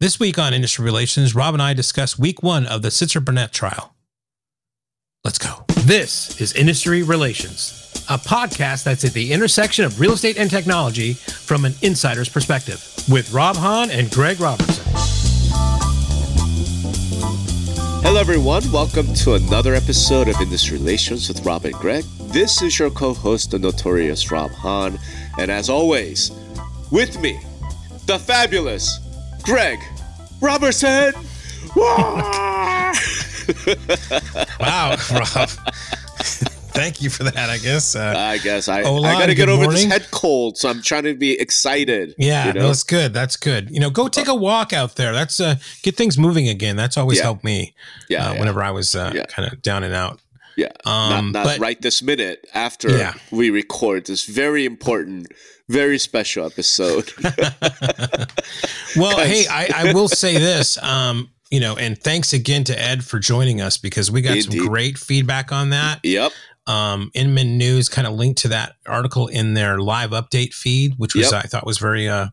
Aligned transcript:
This 0.00 0.20
week 0.20 0.38
on 0.38 0.54
Industry 0.54 0.84
Relations, 0.84 1.34
Rob 1.34 1.54
and 1.54 1.60
I 1.60 1.74
discuss 1.74 2.16
week 2.16 2.40
one 2.40 2.68
of 2.68 2.82
the 2.82 2.88
Sitzer 2.88 3.24
Burnett 3.24 3.50
trial. 3.50 3.96
Let's 5.24 5.38
go. 5.38 5.64
This 5.80 6.40
is 6.40 6.52
Industry 6.52 7.02
Relations, 7.02 8.04
a 8.08 8.16
podcast 8.16 8.84
that's 8.84 9.04
at 9.04 9.12
the 9.12 9.32
intersection 9.32 9.84
of 9.84 9.98
real 9.98 10.12
estate 10.12 10.38
and 10.38 10.48
technology 10.48 11.14
from 11.14 11.64
an 11.64 11.74
insider's 11.82 12.28
perspective 12.28 12.80
with 13.10 13.32
Rob 13.32 13.56
Hahn 13.56 13.90
and 13.90 14.08
Greg 14.12 14.38
Robertson. 14.38 14.84
Hello, 18.04 18.20
everyone. 18.20 18.70
Welcome 18.70 19.12
to 19.14 19.34
another 19.34 19.74
episode 19.74 20.28
of 20.28 20.40
Industry 20.40 20.78
Relations 20.78 21.26
with 21.26 21.44
Rob 21.44 21.64
and 21.64 21.74
Greg. 21.74 22.04
This 22.32 22.62
is 22.62 22.78
your 22.78 22.90
co 22.90 23.14
host, 23.14 23.50
the 23.50 23.58
notorious 23.58 24.30
Rob 24.30 24.52
Hahn. 24.52 24.96
And 25.40 25.50
as 25.50 25.68
always, 25.68 26.30
with 26.92 27.20
me, 27.20 27.40
the 28.06 28.20
fabulous 28.20 29.00
Greg 29.42 29.78
Robertson. 30.40 31.12
wow, 31.76 32.92
Rob. 35.12 35.48
Thank 36.78 37.02
you 37.02 37.10
for 37.10 37.24
that. 37.24 37.50
I 37.50 37.58
guess. 37.58 37.96
Uh, 37.96 38.14
I 38.16 38.38
guess 38.38 38.68
I, 38.68 38.82
I 38.82 38.82
got 38.82 39.26
to 39.26 39.34
get 39.34 39.48
over 39.48 39.64
morning. 39.64 39.88
this 39.88 39.92
head 39.98 40.10
cold, 40.12 40.56
so 40.56 40.68
I'm 40.68 40.80
trying 40.80 41.02
to 41.04 41.14
be 41.14 41.32
excited. 41.32 42.14
Yeah, 42.18 42.46
you 42.46 42.52
know? 42.52 42.60
no, 42.60 42.66
that's 42.68 42.84
good. 42.84 43.12
That's 43.12 43.36
good. 43.36 43.70
You 43.70 43.80
know, 43.80 43.90
go 43.90 44.06
take 44.06 44.28
a 44.28 44.34
walk 44.34 44.72
out 44.72 44.94
there. 44.94 45.12
That's 45.12 45.40
uh, 45.40 45.56
get 45.82 45.96
things 45.96 46.16
moving 46.16 46.48
again. 46.48 46.76
That's 46.76 46.96
always 46.96 47.18
yeah. 47.18 47.24
helped 47.24 47.42
me. 47.42 47.74
Yeah, 48.08 48.28
uh, 48.28 48.32
yeah. 48.32 48.38
whenever 48.38 48.62
I 48.62 48.70
was 48.70 48.94
uh, 48.94 49.10
yeah. 49.12 49.24
kind 49.24 49.52
of 49.52 49.60
down 49.60 49.82
and 49.82 49.92
out. 49.92 50.20
Yeah, 50.58 50.72
um, 50.84 51.10
not, 51.10 51.24
not 51.32 51.44
but, 51.44 51.58
right 51.60 51.80
this 51.80 52.02
minute 52.02 52.44
after 52.52 52.90
yeah. 52.90 53.14
we 53.30 53.50
record 53.50 54.06
this 54.06 54.24
very 54.24 54.64
important, 54.64 55.28
very 55.68 55.98
special 55.98 56.44
episode. 56.46 57.12
well, 58.96 59.18
hey, 59.18 59.46
I, 59.48 59.70
I 59.74 59.92
will 59.94 60.08
say 60.08 60.36
this. 60.36 60.76
Um, 60.82 61.30
you 61.50 61.60
know, 61.60 61.76
and 61.76 61.96
thanks 61.96 62.32
again 62.32 62.64
to 62.64 62.78
Ed 62.78 63.04
for 63.04 63.20
joining 63.20 63.60
us 63.60 63.78
because 63.78 64.10
we 64.10 64.20
got 64.20 64.36
Indeed. 64.36 64.58
some 64.58 64.66
great 64.66 64.98
feedback 64.98 65.52
on 65.52 65.70
that. 65.70 66.00
Yep 66.02 66.32
um, 66.68 67.10
Inman 67.14 67.56
News 67.56 67.88
kind 67.88 68.06
of 68.06 68.12
linked 68.12 68.42
to 68.42 68.48
that 68.48 68.76
article 68.86 69.26
in 69.26 69.54
their 69.54 69.78
live 69.78 70.10
update 70.10 70.52
feed, 70.52 70.94
which 70.98 71.14
was 71.14 71.32
yep. 71.32 71.44
I 71.44 71.48
thought 71.48 71.66
was 71.66 71.78
very 71.78 72.08
uh, 72.08 72.28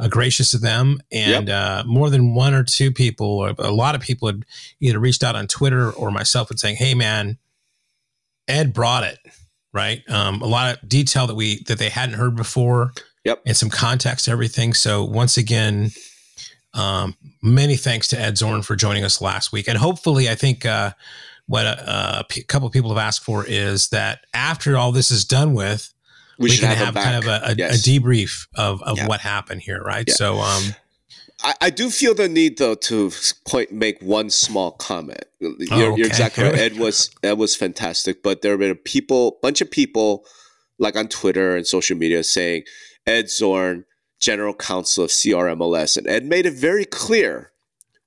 uh, 0.00 0.08
gracious 0.08 0.50
to 0.50 0.58
them. 0.58 1.00
And 1.12 1.48
yep. 1.48 1.56
uh, 1.56 1.84
more 1.86 2.10
than 2.10 2.34
one 2.34 2.54
or 2.54 2.64
two 2.64 2.90
people, 2.90 3.26
or 3.26 3.54
a 3.58 3.70
lot 3.70 3.94
of 3.94 4.00
people 4.00 4.28
had 4.28 4.44
either 4.80 4.98
reached 4.98 5.22
out 5.22 5.36
on 5.36 5.46
Twitter 5.46 5.90
or 5.90 6.10
myself 6.10 6.50
and 6.50 6.58
saying, 6.58 6.76
"Hey, 6.76 6.94
man, 6.94 7.38
Ed 8.48 8.72
brought 8.72 9.04
it." 9.04 9.18
Right, 9.72 10.02
um, 10.10 10.42
a 10.42 10.46
lot 10.46 10.74
of 10.74 10.88
detail 10.88 11.28
that 11.28 11.36
we 11.36 11.62
that 11.64 11.78
they 11.78 11.90
hadn't 11.90 12.16
heard 12.16 12.34
before. 12.34 12.92
Yep, 13.24 13.42
and 13.46 13.56
some 13.56 13.70
context, 13.70 14.28
everything. 14.28 14.74
So 14.74 15.04
once 15.04 15.36
again, 15.36 15.90
um, 16.74 17.14
many 17.42 17.76
thanks 17.76 18.08
to 18.08 18.20
Ed 18.20 18.38
Zorn 18.38 18.62
for 18.62 18.74
joining 18.74 19.04
us 19.04 19.20
last 19.20 19.52
week, 19.52 19.68
and 19.68 19.78
hopefully, 19.78 20.28
I 20.28 20.34
think 20.34 20.66
uh, 20.66 20.92
what 21.46 21.66
a, 21.66 22.20
a 22.20 22.24
p- 22.24 22.42
couple 22.42 22.68
people 22.70 22.90
have 22.90 22.98
asked 22.98 23.22
for 23.22 23.44
is 23.46 23.90
that 23.90 24.24
after 24.34 24.76
all 24.76 24.90
this 24.90 25.12
is 25.12 25.24
done 25.24 25.54
with, 25.54 25.92
we, 26.40 26.48
we 26.48 26.56
can 26.56 26.74
have, 26.74 26.94
have 26.94 27.04
kind 27.04 27.16
of 27.16 27.26
a, 27.26 27.50
a, 27.50 27.54
yes. 27.54 27.86
a, 27.86 27.90
debrief 27.90 28.48
of, 28.54 28.82
of 28.82 28.96
yeah. 28.96 29.06
what 29.06 29.20
happened 29.20 29.60
here, 29.60 29.80
right? 29.82 30.06
Yeah. 30.08 30.14
So, 30.14 30.38
um, 30.38 30.74
I, 31.42 31.54
I, 31.60 31.70
do 31.70 31.90
feel 31.90 32.14
the 32.14 32.28
need 32.28 32.58
though 32.58 32.74
to 32.74 33.12
point 33.46 33.72
make 33.72 34.00
one 34.00 34.30
small 34.30 34.72
comment. 34.72 35.24
You're, 35.38 35.52
oh, 35.70 35.92
okay. 35.92 35.98
you're 35.98 36.06
exactly 36.06 36.44
right. 36.44 36.54
Ed 36.58 36.78
was 36.78 37.10
Ed 37.22 37.34
was 37.34 37.54
fantastic, 37.54 38.22
but 38.22 38.40
there 38.40 38.52
have 38.52 38.60
been 38.60 38.70
a 38.70 38.74
people, 38.74 39.38
bunch 39.42 39.60
of 39.60 39.70
people, 39.70 40.24
like 40.78 40.96
on 40.96 41.08
Twitter 41.08 41.56
and 41.56 41.66
social 41.66 41.96
media, 41.96 42.24
saying 42.24 42.64
Ed 43.06 43.30
Zorn, 43.30 43.84
general 44.18 44.54
counsel 44.54 45.04
of 45.04 45.10
CRMLS, 45.10 45.96
and 45.98 46.06
Ed 46.06 46.24
made 46.24 46.46
it 46.46 46.54
very 46.54 46.86
clear 46.86 47.49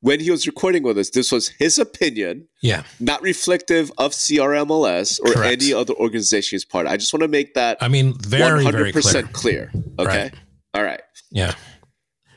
when 0.03 0.19
he 0.19 0.29
was 0.29 0.45
recording 0.45 0.83
with 0.83 0.97
us, 0.97 1.09
this 1.11 1.31
was 1.31 1.47
his 1.47 1.79
opinion. 1.79 2.45
Yeah. 2.61 2.83
Not 2.99 3.21
reflective 3.21 3.89
of 3.97 4.11
CRMLS 4.11 5.21
or 5.21 5.31
Correct. 5.31 5.63
any 5.63 5.73
other 5.73 5.93
organization's 5.93 6.65
part. 6.65 6.88
I 6.88 6.97
just 6.97 7.13
want 7.13 7.22
to 7.22 7.29
make 7.29 7.53
that 7.53 7.78
I 7.79 7.88
mean 7.88 8.13
very 8.19 8.66
100% 8.66 8.72
very 8.73 8.91
clear. 8.91 9.23
clear. 9.31 9.72
Okay. 9.97 10.23
Right. 10.23 10.33
All 10.73 10.83
right. 10.83 11.01
Yeah. 11.31 11.53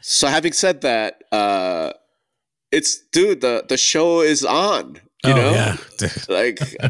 So 0.01 0.29
having 0.29 0.53
said 0.53 0.83
that, 0.83 1.23
uh 1.33 1.93
it's 2.71 3.01
dude, 3.13 3.41
the 3.41 3.65
the 3.69 3.77
show 3.77 4.21
is 4.21 4.45
on. 4.45 5.01
You 5.25 5.33
oh, 5.33 5.37
know, 5.37 5.51
yeah. 5.51 5.77
like 6.29 6.59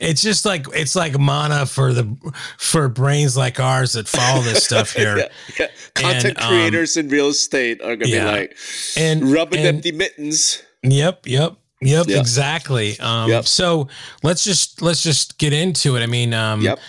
it's 0.00 0.20
just 0.20 0.44
like 0.44 0.66
it's 0.74 0.96
like 0.96 1.18
manna 1.18 1.66
for 1.66 1.92
the 1.92 2.16
for 2.58 2.88
brains 2.88 3.36
like 3.36 3.60
ours 3.60 3.92
that 3.92 4.08
follow 4.08 4.42
this 4.42 4.64
stuff 4.64 4.92
here. 4.96 5.18
yeah, 5.18 5.28
yeah. 5.58 5.66
Content 5.94 6.24
and, 6.24 6.40
um, 6.40 6.48
creators 6.48 6.96
um, 6.96 7.04
in 7.04 7.10
real 7.10 7.28
estate 7.28 7.80
are 7.80 7.94
gonna 7.94 8.10
yeah. 8.10 8.24
be 8.24 8.40
like 8.40 8.56
and 8.96 9.32
rubbing 9.32 9.60
and, 9.60 9.76
empty 9.76 9.92
mittens. 9.92 10.62
Yep, 10.82 11.26
yep, 11.26 11.56
yep, 11.80 12.06
yep. 12.08 12.20
exactly. 12.20 12.98
Um, 12.98 13.30
yep. 13.30 13.46
So 13.46 13.88
let's 14.24 14.42
just 14.42 14.82
let's 14.82 15.02
just 15.02 15.38
get 15.38 15.52
into 15.52 15.96
it. 15.96 16.02
I 16.02 16.06
mean, 16.06 16.34
um, 16.34 16.62
yep. 16.62 16.80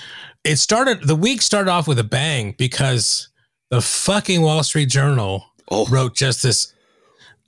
it 0.44 0.56
started 0.56 1.04
the 1.04 1.16
week 1.16 1.44
started 1.44 1.70
off 1.70 1.88
with 1.88 2.00
a 2.00 2.04
bang 2.04 2.56
because 2.58 3.30
the 3.70 3.82
fucking 3.82 4.42
Wall 4.42 4.64
Street 4.64 4.90
Journal 4.90 5.46
oh. 5.70 5.86
wrote 5.92 6.16
just 6.16 6.42
this 6.42 6.74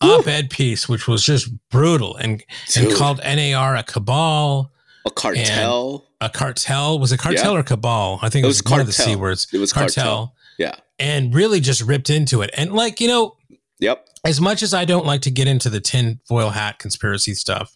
op-ed 0.04 0.50
piece, 0.50 0.88
which 0.88 1.08
was 1.08 1.24
just 1.24 1.50
brutal 1.70 2.16
and 2.18 2.44
Dude. 2.68 2.86
and 2.86 2.96
called 2.96 3.22
NAR 3.24 3.76
a 3.76 3.84
cabal, 3.84 4.72
a 5.06 5.12
cartel, 5.12 6.06
a 6.22 6.30
cartel. 6.30 7.00
Was 7.00 7.12
it 7.12 7.20
cartel 7.20 7.54
yeah. 7.54 7.60
or 7.60 7.64
cabal? 7.64 8.20
I 8.22 8.30
think 8.30 8.44
it, 8.44 8.46
it 8.46 8.50
was, 8.50 8.64
was 8.64 8.72
one 8.72 8.80
of 8.80 8.88
the 8.88 8.94
c 8.94 9.16
words. 9.16 9.48
It 9.54 9.58
was 9.58 9.74
cartel. 9.74 10.04
cartel. 10.04 10.36
Yeah, 10.58 10.76
and 11.00 11.34
really 11.34 11.60
just 11.60 11.82
ripped 11.82 12.10
into 12.10 12.42
it. 12.42 12.50
And 12.56 12.74
like 12.74 13.02
you 13.02 13.08
know, 13.08 13.36
yep. 13.80 14.08
As 14.26 14.40
much 14.40 14.64
as 14.64 14.74
I 14.74 14.86
don't 14.86 15.06
like 15.06 15.22
to 15.24 15.32
get 15.32 15.50
into 15.50 15.70
the 15.70 15.82
tin 15.82 16.22
foil 16.30 16.50
hat 16.50 16.80
conspiracy 16.80 17.34
stuff, 17.34 17.76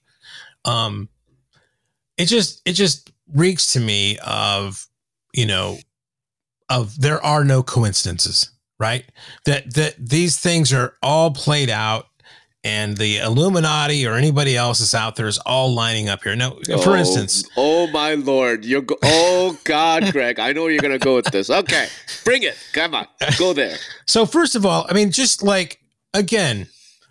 um, 0.64 1.10
it 2.18 2.26
just 2.26 2.62
it 2.66 2.74
just 2.74 3.12
reeks 3.34 3.74
to 3.74 3.80
me 3.80 4.18
of 4.26 4.88
you 5.34 5.46
know 5.46 5.78
of 6.70 7.00
there 7.00 7.24
are 7.24 7.44
no 7.44 7.64
coincidences 7.64 8.52
right 8.80 9.06
that 9.46 9.74
that 9.74 9.96
these 9.98 10.38
things 10.38 10.74
are 10.74 10.96
all 11.02 11.32
played 11.32 11.70
out 11.70 12.08
and 12.64 12.98
the 12.98 13.18
Illuminati 13.20 14.06
or 14.06 14.16
anybody 14.16 14.58
else 14.58 14.80
that's 14.80 14.96
out 14.96 15.16
there 15.16 15.28
is 15.28 15.38
all 15.40 15.74
lining 15.74 16.10
up 16.10 16.24
here. 16.24 16.36
Now, 16.36 16.52
for 16.84 16.92
oh, 16.92 16.96
instance, 16.96 17.48
oh 17.56 17.88
my 17.88 18.16
lord, 18.16 18.66
you're 18.66 18.82
go- 18.82 18.98
oh 19.04 19.58
god, 19.64 20.12
Greg, 20.12 20.40
I 20.40 20.52
know 20.54 20.64
where 20.64 20.72
you're 20.72 20.82
gonna 20.82 21.00
go 21.00 21.16
with 21.16 21.26
this. 21.26 21.50
Okay, 21.50 21.88
bring 22.26 22.44
it. 22.44 22.58
Come 22.74 22.96
on, 22.96 23.08
go 23.38 23.54
there. 23.54 23.78
So 24.10 24.26
first 24.26 24.56
of 24.56 24.66
all, 24.66 24.86
I 24.90 24.94
mean, 24.94 25.12
just 25.12 25.44
like 25.44 25.82
again, 26.14 26.68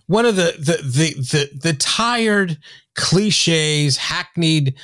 one 0.07 0.25
of 0.25 0.34
the 0.37 0.55
the 0.59 0.83
the 0.83 1.15
the, 1.21 1.59
the 1.59 1.73
tired 1.75 2.59
cliches, 2.95 3.99
hackneyed, 3.99 4.75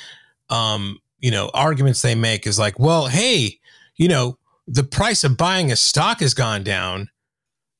um, 0.49 0.99
you 1.19 1.31
know, 1.31 1.49
arguments 1.53 2.01
they 2.03 2.13
make 2.13 2.45
is 2.45 2.59
like, 2.59 2.77
well, 2.77 3.07
hey, 3.07 3.59
you 3.95 4.07
know, 4.07 4.37
the 4.67 4.83
price 4.83 5.23
of 5.23 5.37
buying 5.37 5.71
a 5.71 5.75
stock 5.75 6.19
has 6.19 6.33
gone 6.33 6.63
down 6.63 7.09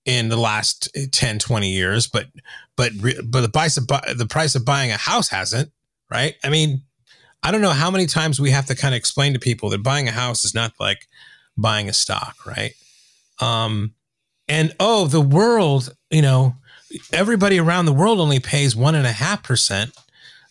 in 0.05 0.29
the 0.29 0.37
last 0.37 0.89
10 1.11 1.39
20 1.39 1.69
years 1.69 2.07
but 2.07 2.27
but 2.75 2.91
but 3.25 3.41
the 3.41 3.49
price 3.49 3.77
of 3.77 3.87
the 3.87 4.27
price 4.29 4.55
of 4.55 4.65
buying 4.65 4.91
a 4.91 4.97
house 4.97 5.29
hasn't, 5.29 5.71
right? 6.09 6.35
I 6.43 6.49
mean, 6.49 6.81
I 7.41 7.51
don't 7.51 7.61
know 7.61 7.71
how 7.71 7.91
many 7.91 8.05
times 8.05 8.39
we 8.39 8.51
have 8.51 8.65
to 8.67 8.75
kind 8.75 8.93
of 8.93 8.97
explain 8.97 9.33
to 9.33 9.39
people 9.39 9.69
that 9.69 9.83
buying 9.83 10.07
a 10.07 10.11
house 10.11 10.43
is 10.45 10.53
not 10.53 10.73
like 10.79 11.07
buying 11.57 11.89
a 11.89 11.93
stock, 11.93 12.35
right? 12.45 12.73
Um, 13.39 13.93
and 14.47 14.73
oh, 14.79 15.05
the 15.05 15.21
world, 15.21 15.95
you 16.09 16.21
know, 16.21 16.55
everybody 17.11 17.59
around 17.59 17.85
the 17.85 17.93
world 17.93 18.19
only 18.19 18.39
pays 18.39 18.75
one 18.75 18.95
and 18.95 19.07
a 19.07 19.11
half 19.11 19.43
percent. 19.43 19.91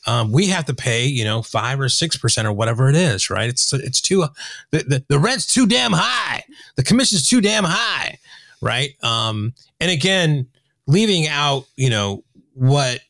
Um, 0.06 0.32
we 0.32 0.48
have 0.48 0.64
to 0.64 0.74
pay, 0.74 1.06
you 1.06 1.24
know, 1.24 1.42
five 1.42 1.80
or 1.80 1.88
six 1.88 2.16
percent 2.16 2.46
or 2.46 2.52
whatever 2.52 2.88
it 2.88 2.96
is, 2.96 3.30
right? 3.30 3.48
It's 3.48 3.72
it's 3.72 4.00
too 4.00 4.26
the, 4.70 4.78
the, 4.78 5.04
the 5.08 5.18
rent's 5.18 5.46
too 5.46 5.66
damn 5.66 5.92
high, 5.92 6.44
the 6.76 6.82
commission's 6.82 7.28
too 7.28 7.40
damn 7.40 7.64
high, 7.64 8.18
right? 8.62 8.90
Um, 9.02 9.52
and 9.80 9.90
again, 9.90 10.46
leaving 10.86 11.26
out, 11.26 11.66
you 11.76 11.90
know, 11.90 12.24
what, 12.54 13.00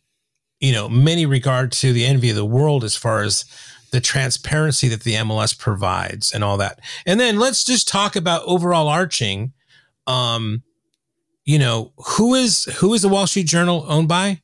you 0.58 0.72
know, 0.72 0.88
many 0.88 1.26
regard 1.26 1.70
to 1.72 1.92
the 1.92 2.04
envy 2.04 2.30
of 2.30 2.36
the 2.36 2.44
world 2.44 2.82
as 2.82 2.96
far 2.96 3.22
as 3.22 3.44
the 3.92 4.00
transparency 4.00 4.88
that 4.88 5.02
the 5.02 5.14
MLS 5.14 5.56
provides 5.56 6.32
and 6.32 6.42
all 6.42 6.56
that. 6.56 6.80
And 7.06 7.20
then 7.20 7.38
let's 7.38 7.64
just 7.64 7.86
talk 7.86 8.16
about 8.16 8.42
overall 8.46 8.88
arching. 8.88 9.52
Um, 10.06 10.62
you 11.44 11.58
know, 11.58 11.92
who 11.96 12.34
is 12.34 12.64
who 12.76 12.94
is 12.94 13.02
the 13.02 13.08
Wall 13.08 13.26
Street 13.26 13.46
Journal 13.46 13.84
owned 13.88 14.08
by? 14.08 14.41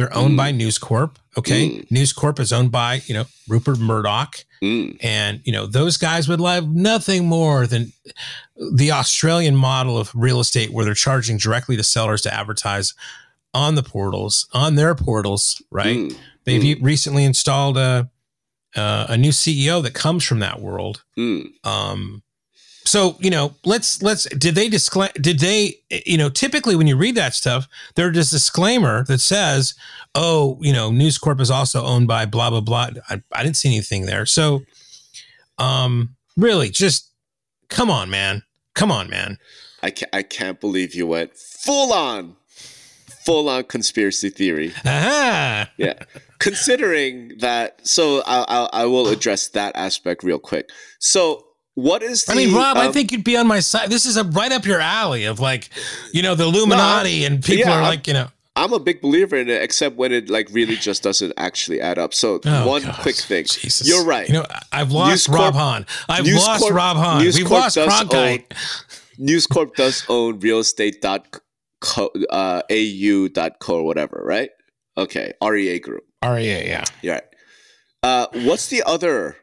They're 0.00 0.16
owned 0.16 0.32
mm. 0.32 0.38
by 0.38 0.50
News 0.50 0.78
Corp. 0.78 1.18
Okay. 1.36 1.68
Mm. 1.68 1.90
News 1.90 2.14
Corp 2.14 2.40
is 2.40 2.54
owned 2.54 2.72
by, 2.72 3.02
you 3.04 3.12
know, 3.12 3.26
Rupert 3.46 3.78
Murdoch. 3.78 4.46
Mm. 4.62 4.96
And, 5.04 5.42
you 5.44 5.52
know, 5.52 5.66
those 5.66 5.98
guys 5.98 6.26
would 6.26 6.40
love 6.40 6.70
nothing 6.70 7.26
more 7.26 7.66
than 7.66 7.92
the 8.72 8.92
Australian 8.92 9.54
model 9.56 9.98
of 9.98 10.10
real 10.14 10.40
estate 10.40 10.70
where 10.70 10.86
they're 10.86 10.94
charging 10.94 11.36
directly 11.36 11.76
to 11.76 11.84
sellers 11.84 12.22
to 12.22 12.32
advertise 12.32 12.94
on 13.52 13.74
the 13.74 13.82
portals, 13.82 14.48
on 14.54 14.76
their 14.76 14.94
portals, 14.94 15.60
right? 15.70 15.98
Mm. 15.98 16.16
They've 16.44 16.78
mm. 16.78 16.82
recently 16.82 17.24
installed 17.24 17.76
a, 17.76 18.08
uh, 18.74 19.04
a 19.10 19.18
new 19.18 19.32
CEO 19.32 19.82
that 19.82 19.92
comes 19.92 20.24
from 20.24 20.38
that 20.38 20.62
world. 20.62 21.04
Mm. 21.18 21.50
Um, 21.62 22.22
so 22.84 23.16
you 23.20 23.30
know 23.30 23.54
let's 23.64 24.02
let's 24.02 24.24
did 24.36 24.54
they 24.54 24.68
disclaim 24.68 25.10
did 25.20 25.38
they 25.38 25.74
you 26.06 26.16
know 26.16 26.28
typically 26.30 26.74
when 26.74 26.86
you 26.86 26.96
read 26.96 27.14
that 27.14 27.34
stuff 27.34 27.68
there's 27.94 28.14
this 28.14 28.30
disclaimer 28.30 29.04
that 29.04 29.20
says 29.20 29.74
oh 30.14 30.58
you 30.60 30.72
know 30.72 30.90
news 30.90 31.18
corp 31.18 31.40
is 31.40 31.50
also 31.50 31.84
owned 31.84 32.08
by 32.08 32.24
blah 32.26 32.50
blah 32.50 32.60
blah. 32.60 32.90
I, 33.08 33.22
I 33.32 33.42
didn't 33.42 33.56
see 33.56 33.68
anything 33.68 34.06
there. 34.06 34.26
So 34.26 34.62
um 35.58 36.16
really 36.36 36.70
just 36.70 37.10
come 37.68 37.90
on 37.90 38.10
man. 38.10 38.42
Come 38.74 38.90
on 38.90 39.10
man. 39.10 39.38
I 39.82 39.90
can't 39.90 40.14
i 40.14 40.22
can't 40.22 40.60
believe 40.60 40.94
you 40.94 41.06
went 41.06 41.36
full 41.36 41.92
on 41.92 42.36
full 43.24 43.48
on 43.48 43.64
conspiracy 43.64 44.30
theory. 44.30 44.72
Aha. 44.86 45.70
yeah. 45.76 45.98
Considering 46.38 47.36
that 47.38 47.86
so 47.86 48.22
I, 48.26 48.44
I 48.48 48.82
i 48.82 48.86
will 48.86 49.08
address 49.08 49.48
that 49.48 49.76
aspect 49.76 50.22
real 50.24 50.38
quick. 50.38 50.70
So 50.98 51.46
what 51.80 52.02
is 52.02 52.24
the, 52.24 52.32
I 52.32 52.36
mean, 52.36 52.54
Rob, 52.54 52.76
um, 52.76 52.88
I 52.88 52.92
think 52.92 53.12
you'd 53.12 53.24
be 53.24 53.36
on 53.36 53.46
my 53.46 53.60
side. 53.60 53.90
This 53.90 54.06
is 54.06 54.16
a 54.16 54.24
right 54.24 54.52
up 54.52 54.66
your 54.66 54.80
alley 54.80 55.24
of 55.24 55.40
like, 55.40 55.70
you 56.12 56.22
know, 56.22 56.34
the 56.34 56.44
Illuminati 56.44 57.20
no, 57.20 57.26
and 57.26 57.44
people 57.44 57.70
yeah, 57.70 57.78
are 57.78 57.82
like, 57.82 58.06
you 58.06 58.14
know. 58.14 58.28
I'm 58.56 58.72
a 58.72 58.78
big 58.78 59.00
believer 59.00 59.36
in 59.36 59.48
it, 59.48 59.62
except 59.62 59.96
when 59.96 60.12
it 60.12 60.28
like 60.28 60.48
really 60.52 60.76
just 60.76 61.02
doesn't 61.02 61.32
actually 61.36 61.80
add 61.80 61.98
up. 61.98 62.12
So 62.12 62.40
oh, 62.44 62.66
one 62.66 62.82
gosh. 62.82 63.00
quick 63.00 63.16
thing, 63.16 63.44
Jesus. 63.44 63.88
you're 63.88 64.04
right. 64.04 64.28
You 64.28 64.34
know, 64.34 64.46
I've 64.72 64.92
lost 64.92 65.10
News 65.10 65.28
Rob 65.28 65.40
Corp, 65.40 65.54
Hahn. 65.54 65.86
I've 66.08 66.24
News 66.24 66.46
lost 66.46 66.60
Corp, 66.60 66.74
Rob 66.74 66.96
Hahn. 66.96 67.22
News 67.22 67.36
We've 67.36 67.46
Corp 67.46 67.62
lost 67.62 67.78
Cronkite. 67.78 68.44
News 69.18 69.46
Corp 69.46 69.76
does 69.76 70.04
own 70.08 70.40
real 70.40 70.58
estate 70.58 71.00
dot 71.00 71.40
uh, 71.96 72.62
au 72.70 73.28
dot 73.28 73.58
co 73.60 73.76
or 73.76 73.84
whatever, 73.84 74.22
right? 74.24 74.50
Okay, 74.98 75.32
REA 75.42 75.78
Group. 75.78 76.04
REA, 76.22 76.66
yeah. 76.66 76.84
Yeah. 77.02 77.12
Right. 77.12 77.22
Uh, 78.02 78.26
what's 78.32 78.66
the 78.66 78.82
other? 78.82 79.36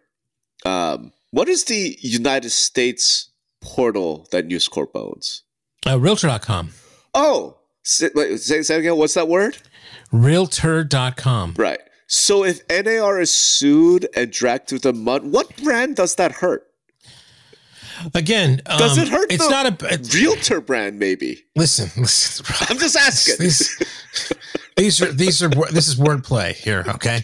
Um, 0.65 1.13
what 1.37 1.47
is 1.47 1.65
the 1.65 1.95
United 2.01 2.49
States 2.49 3.29
portal 3.61 4.27
that 4.31 4.47
News 4.47 4.67
Corp 4.67 4.95
owns? 4.95 5.43
Uh, 5.85 5.99
Realtor.com. 5.99 6.71
Oh, 7.13 7.59
say, 7.83 8.09
say, 8.37 8.63
say 8.63 8.79
again. 8.79 8.97
What's 8.97 9.13
that 9.13 9.27
word? 9.27 9.59
Realtor.com. 10.11 11.53
Right. 11.55 11.79
So 12.07 12.43
if 12.43 12.61
NAR 12.69 13.21
is 13.21 13.31
sued 13.31 14.07
and 14.15 14.31
dragged 14.31 14.67
through 14.67 14.79
the 14.79 14.93
mud, 14.93 15.27
what 15.31 15.55
brand 15.57 15.97
does 15.97 16.15
that 16.15 16.31
hurt? 16.31 16.63
Again, 18.15 18.61
um, 18.65 18.79
does 18.79 18.97
it 18.97 19.07
hurt? 19.07 19.31
It's 19.31 19.47
not 19.47 19.67
a 19.67 19.99
realtor 20.15 20.59
brand, 20.59 20.97
maybe. 20.97 21.43
Listen, 21.55 21.91
listen. 22.01 22.47
I'm 22.67 22.79
just 22.79 22.95
asking. 22.95 23.35
These, 23.39 23.79
these 24.77 25.01
are 25.01 25.11
these 25.11 25.41
are 25.41 25.49
this 25.49 25.87
is 25.87 25.95
wordplay 25.95 26.53
here. 26.53 26.85
Okay. 26.87 27.21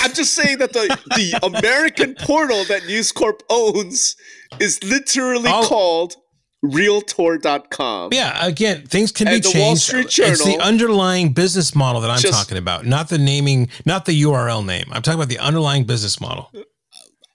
I'm 0.00 0.12
just 0.12 0.34
saying 0.34 0.58
that 0.58 0.72
the 0.72 0.98
the 1.16 1.38
American 1.46 2.14
portal 2.16 2.64
that 2.64 2.84
News 2.86 3.12
Corp 3.12 3.42
owns 3.48 4.16
is 4.60 4.82
literally 4.82 5.48
I'll, 5.48 5.64
called 5.64 6.16
realtor.com. 6.62 8.10
Yeah, 8.12 8.44
again, 8.44 8.84
things 8.86 9.12
can 9.12 9.28
and 9.28 9.42
be 9.42 9.48
changed. 9.48 9.58
Wall 9.58 9.76
Street 9.76 10.08
Journal, 10.08 10.32
it's 10.32 10.44
the 10.44 10.58
underlying 10.58 11.32
business 11.32 11.74
model 11.74 12.00
that 12.00 12.10
I'm 12.10 12.18
just, 12.18 12.34
talking 12.34 12.58
about, 12.58 12.84
not 12.84 13.08
the 13.08 13.18
naming, 13.18 13.68
not 13.86 14.04
the 14.04 14.22
URL 14.22 14.66
name. 14.66 14.86
I'm 14.90 15.02
talking 15.02 15.18
about 15.18 15.28
the 15.28 15.38
underlying 15.38 15.84
business 15.84 16.20
model. 16.20 16.50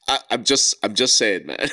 I, 0.07 0.19
am 0.31 0.43
just 0.43 0.75
I'm 0.83 0.95
just 0.95 1.17
saying, 1.17 1.45
man. 1.45 1.57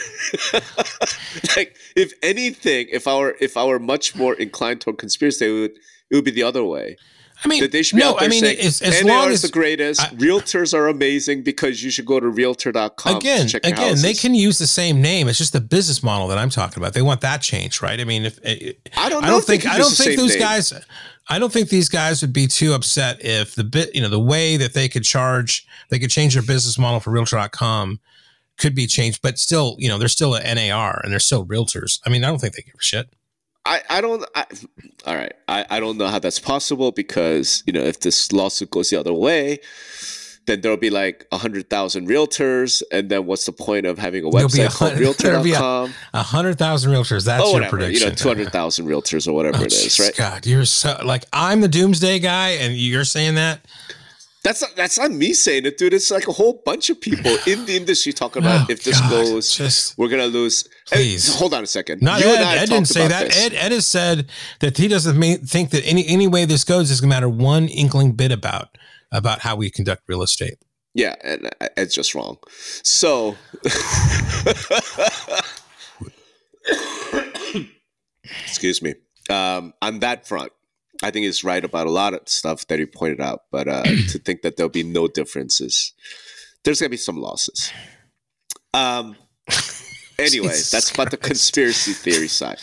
like 1.56 1.76
if 1.96 2.12
anything, 2.22 2.86
if 2.92 3.08
our 3.08 3.34
if 3.40 3.56
I 3.56 3.64
were 3.64 3.80
much 3.80 4.14
more 4.14 4.34
inclined 4.34 4.80
toward 4.80 4.98
conspiracy, 4.98 5.46
it 5.46 5.60
would 5.60 5.72
it 6.10 6.14
would 6.14 6.24
be 6.24 6.30
the 6.30 6.44
other 6.44 6.64
way. 6.64 6.96
I 7.42 7.48
mean, 7.48 7.62
that 7.62 7.72
they 7.72 7.82
should 7.82 7.96
be 7.96 8.02
no, 8.02 8.10
out 8.10 8.18
there 8.18 8.28
I 8.28 8.30
mean, 8.30 8.40
saying, 8.40 8.58
as, 8.58 8.82
as 8.82 9.02
long 9.02 9.30
as 9.30 9.42
the 9.42 9.48
greatest, 9.48 10.00
I, 10.00 10.08
realtors 10.08 10.74
are 10.74 10.88
amazing 10.88 11.42
because 11.42 11.82
you 11.82 11.90
should 11.90 12.04
go 12.04 12.20
to 12.20 12.28
realtor.com. 12.28 13.16
Again, 13.16 13.46
again, 13.46 13.76
houses. 13.76 14.02
they 14.02 14.14
can 14.14 14.34
use 14.34 14.58
the 14.58 14.66
same 14.66 15.00
name. 15.00 15.28
It's 15.28 15.38
just 15.38 15.52
the 15.52 15.60
business 15.60 16.02
model 16.02 16.28
that 16.28 16.38
I'm 16.38 16.50
talking 16.50 16.82
about. 16.82 16.92
They 16.92 17.02
want 17.02 17.22
that 17.22 17.40
changed, 17.40 17.82
right? 17.82 17.98
I 17.98 18.04
mean, 18.04 18.26
if 18.26 18.38
eh, 18.44 18.56
eh, 18.60 18.72
I 18.96 19.08
don't, 19.08 19.24
I 19.24 19.28
don't 19.28 19.44
think, 19.44 19.66
I 19.66 19.78
don't 19.78 19.90
think 19.90 20.18
those 20.18 20.30
name. 20.30 20.38
guys, 20.38 20.72
I 21.28 21.38
don't 21.38 21.52
think 21.52 21.70
these 21.70 21.88
guys 21.88 22.20
would 22.20 22.32
be 22.32 22.46
too 22.46 22.74
upset 22.74 23.24
if 23.24 23.54
the 23.54 23.64
bit, 23.64 23.94
you 23.94 24.02
know, 24.02 24.08
the 24.08 24.20
way 24.20 24.56
that 24.56 24.74
they 24.74 24.88
could 24.88 25.04
charge, 25.04 25.66
they 25.88 25.98
could 25.98 26.10
change 26.10 26.34
their 26.34 26.42
business 26.42 26.78
model 26.78 27.00
for 27.00 27.10
realtor.com 27.10 28.00
could 28.58 28.74
be 28.74 28.86
changed, 28.86 29.22
but 29.22 29.38
still, 29.38 29.76
you 29.78 29.88
know, 29.88 29.96
they're 29.96 30.08
still 30.08 30.34
an 30.34 30.56
NAR 30.56 31.00
and 31.02 31.10
they're 31.10 31.18
still 31.18 31.46
realtors. 31.46 32.00
I 32.04 32.10
mean, 32.10 32.22
I 32.22 32.28
don't 32.28 32.38
think 32.38 32.54
they 32.54 32.62
give 32.62 32.74
a 32.78 32.82
shit. 32.82 33.08
I, 33.66 33.80
I 33.90 34.00
don't 34.00 34.24
I, 34.34 34.46
all 35.06 35.14
right. 35.14 35.32
I, 35.46 35.66
I 35.68 35.80
don't 35.80 35.98
know 35.98 36.08
how 36.08 36.18
that's 36.18 36.38
possible 36.38 36.92
because 36.92 37.62
you 37.66 37.72
know 37.72 37.82
if 37.82 38.00
this 38.00 38.32
lawsuit 38.32 38.70
goes 38.70 38.90
the 38.90 38.98
other 38.98 39.12
way 39.12 39.60
then 40.50 40.60
there'll 40.62 40.76
be 40.76 40.90
like 40.90 41.26
a 41.30 41.38
hundred 41.38 41.70
thousand 41.70 42.08
realtors. 42.08 42.82
And 42.90 43.08
then 43.08 43.26
what's 43.26 43.46
the 43.46 43.52
point 43.52 43.86
of 43.86 43.98
having 43.98 44.24
a 44.24 44.28
website 44.28 44.70
called 44.70 44.98
realtor.com 44.98 45.94
a 46.12 46.22
hundred 46.22 46.58
thousand 46.58 46.92
realtors. 46.92 47.24
That's 47.24 47.44
oh, 47.44 47.58
your 47.58 47.68
prediction 47.68 48.08
you 48.08 48.10
know 48.10 48.16
200,000 48.16 48.86
realtors 48.86 49.28
or 49.28 49.32
whatever 49.32 49.58
oh, 49.58 49.62
it 49.62 49.72
is 49.72 49.98
right? 49.98 50.16
God 50.16 50.46
you're 50.46 50.64
so 50.64 51.00
like 51.04 51.24
I'm 51.32 51.60
the 51.60 51.68
doomsday 51.68 52.18
guy 52.18 52.50
and 52.50 52.74
you're 52.74 53.04
saying 53.04 53.36
that 53.36 53.60
that's 54.42 54.62
not, 54.62 54.74
that's 54.76 54.98
not 54.98 55.10
me 55.10 55.32
saying 55.32 55.66
it, 55.66 55.78
dude. 55.78 55.92
It's 55.92 56.10
like 56.10 56.28
a 56.28 56.32
whole 56.32 56.62
bunch 56.64 56.90
of 56.90 57.00
people 57.00 57.30
in 57.46 57.66
the 57.66 57.76
industry 57.76 58.12
talking 58.12 58.42
about 58.42 58.68
oh, 58.68 58.72
if 58.72 58.82
this 58.84 59.00
God, 59.00 59.10
goes, 59.10 59.54
just, 59.54 59.96
we're 59.98 60.08
gonna 60.08 60.26
lose. 60.26 60.68
Please 60.86 61.28
Ed, 61.34 61.38
hold 61.38 61.54
on 61.54 61.62
a 61.64 61.66
second. 61.66 62.02
Not 62.02 62.20
you 62.20 62.26
Ed. 62.26 62.58
Ed 62.58 62.66
didn't 62.66 62.88
say 62.88 63.06
that. 63.08 63.36
Ed, 63.36 63.54
Ed 63.54 63.72
has 63.72 63.86
said 63.86 64.30
that 64.60 64.76
he 64.76 64.88
doesn't 64.88 65.20
think 65.46 65.70
that 65.70 65.86
any 65.86 66.06
any 66.06 66.26
way 66.26 66.44
this 66.44 66.64
goes 66.64 66.90
is 66.90 67.00
gonna 67.00 67.10
matter 67.10 67.28
one 67.28 67.68
inkling 67.68 68.12
bit 68.12 68.32
about 68.32 68.76
about 69.12 69.40
how 69.40 69.56
we 69.56 69.70
conduct 69.70 70.02
real 70.06 70.22
estate. 70.22 70.58
Yeah, 70.94 71.14
and 71.22 71.48
Ed's 71.76 71.94
just 71.94 72.14
wrong. 72.14 72.38
So. 72.82 73.36
excuse 78.46 78.82
me. 78.82 78.94
Um, 79.28 79.74
on 79.80 80.00
that 80.00 80.26
front, 80.26 80.52
I 81.02 81.10
think 81.10 81.24
he's 81.24 81.42
right 81.42 81.64
about 81.64 81.86
a 81.86 81.90
lot 81.90 82.14
of 82.14 82.28
stuff 82.28 82.66
that 82.66 82.78
he 82.78 82.86
pointed 82.86 83.20
out, 83.20 83.44
but 83.50 83.68
uh, 83.68 83.82
to 84.08 84.18
think 84.18 84.42
that 84.42 84.56
there'll 84.56 84.70
be 84.70 84.82
no 84.82 85.08
differences, 85.08 85.92
there's 86.64 86.80
gonna 86.80 86.90
be 86.90 86.96
some 86.96 87.20
losses. 87.20 87.72
Um. 88.74 89.16
Anyway, 90.20 90.48
that's 90.48 90.90
about 90.92 91.10
the 91.10 91.16
conspiracy 91.16 91.92
theory 91.92 92.28
side. 92.28 92.58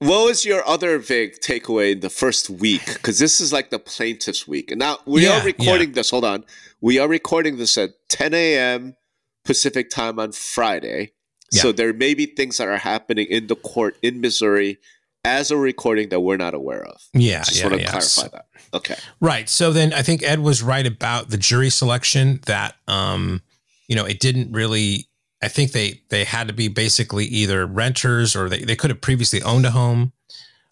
What 0.00 0.24
was 0.24 0.44
your 0.44 0.66
other 0.66 0.98
big 0.98 1.38
takeaway 1.38 1.92
in 1.92 2.00
the 2.00 2.10
first 2.10 2.50
week? 2.50 2.84
Because 2.86 3.20
this 3.20 3.40
is 3.40 3.52
like 3.52 3.70
the 3.70 3.78
plaintiff's 3.78 4.48
week, 4.48 4.72
and 4.72 4.80
now 4.80 4.98
we 5.06 5.24
yeah, 5.24 5.40
are 5.40 5.44
recording 5.44 5.90
yeah. 5.90 5.94
this. 5.94 6.10
Hold 6.10 6.24
on, 6.24 6.44
we 6.80 6.98
are 6.98 7.06
recording 7.06 7.56
this 7.56 7.78
at 7.78 7.90
10 8.08 8.34
a.m. 8.34 8.96
Pacific 9.44 9.90
time 9.90 10.18
on 10.18 10.32
Friday. 10.32 11.12
Yeah. 11.52 11.62
So 11.62 11.72
there 11.72 11.92
may 11.92 12.14
be 12.14 12.26
things 12.26 12.56
that 12.56 12.66
are 12.66 12.78
happening 12.78 13.28
in 13.28 13.46
the 13.46 13.54
court 13.54 13.96
in 14.02 14.20
Missouri 14.20 14.78
as 15.24 15.50
a 15.50 15.56
recording 15.56 16.08
that 16.08 16.20
we're 16.20 16.36
not 16.36 16.54
aware 16.54 16.84
of. 16.84 17.00
Yeah, 17.12 17.42
just 17.42 17.58
yeah, 17.58 17.64
want 17.64 17.76
to 17.76 17.82
yeah. 17.82 17.90
clarify 17.90 18.28
that. 18.28 18.46
Okay, 18.74 18.96
right. 19.20 19.48
So 19.48 19.72
then 19.72 19.92
I 19.92 20.02
think 20.02 20.22
Ed 20.22 20.40
was 20.40 20.62
right 20.62 20.86
about 20.86 21.30
the 21.30 21.36
jury 21.36 21.70
selection. 21.70 22.40
That 22.46 22.76
um, 22.88 23.42
you 23.88 23.96
know, 23.96 24.04
it 24.04 24.20
didn't 24.20 24.52
really. 24.52 25.08
I 25.42 25.48
think 25.48 25.72
they 25.72 26.00
they 26.08 26.24
had 26.24 26.48
to 26.48 26.54
be 26.54 26.68
basically 26.68 27.26
either 27.26 27.66
renters 27.66 28.34
or 28.34 28.48
they 28.48 28.64
they 28.64 28.76
could 28.76 28.90
have 28.90 29.00
previously 29.00 29.42
owned 29.42 29.66
a 29.66 29.70
home, 29.70 30.12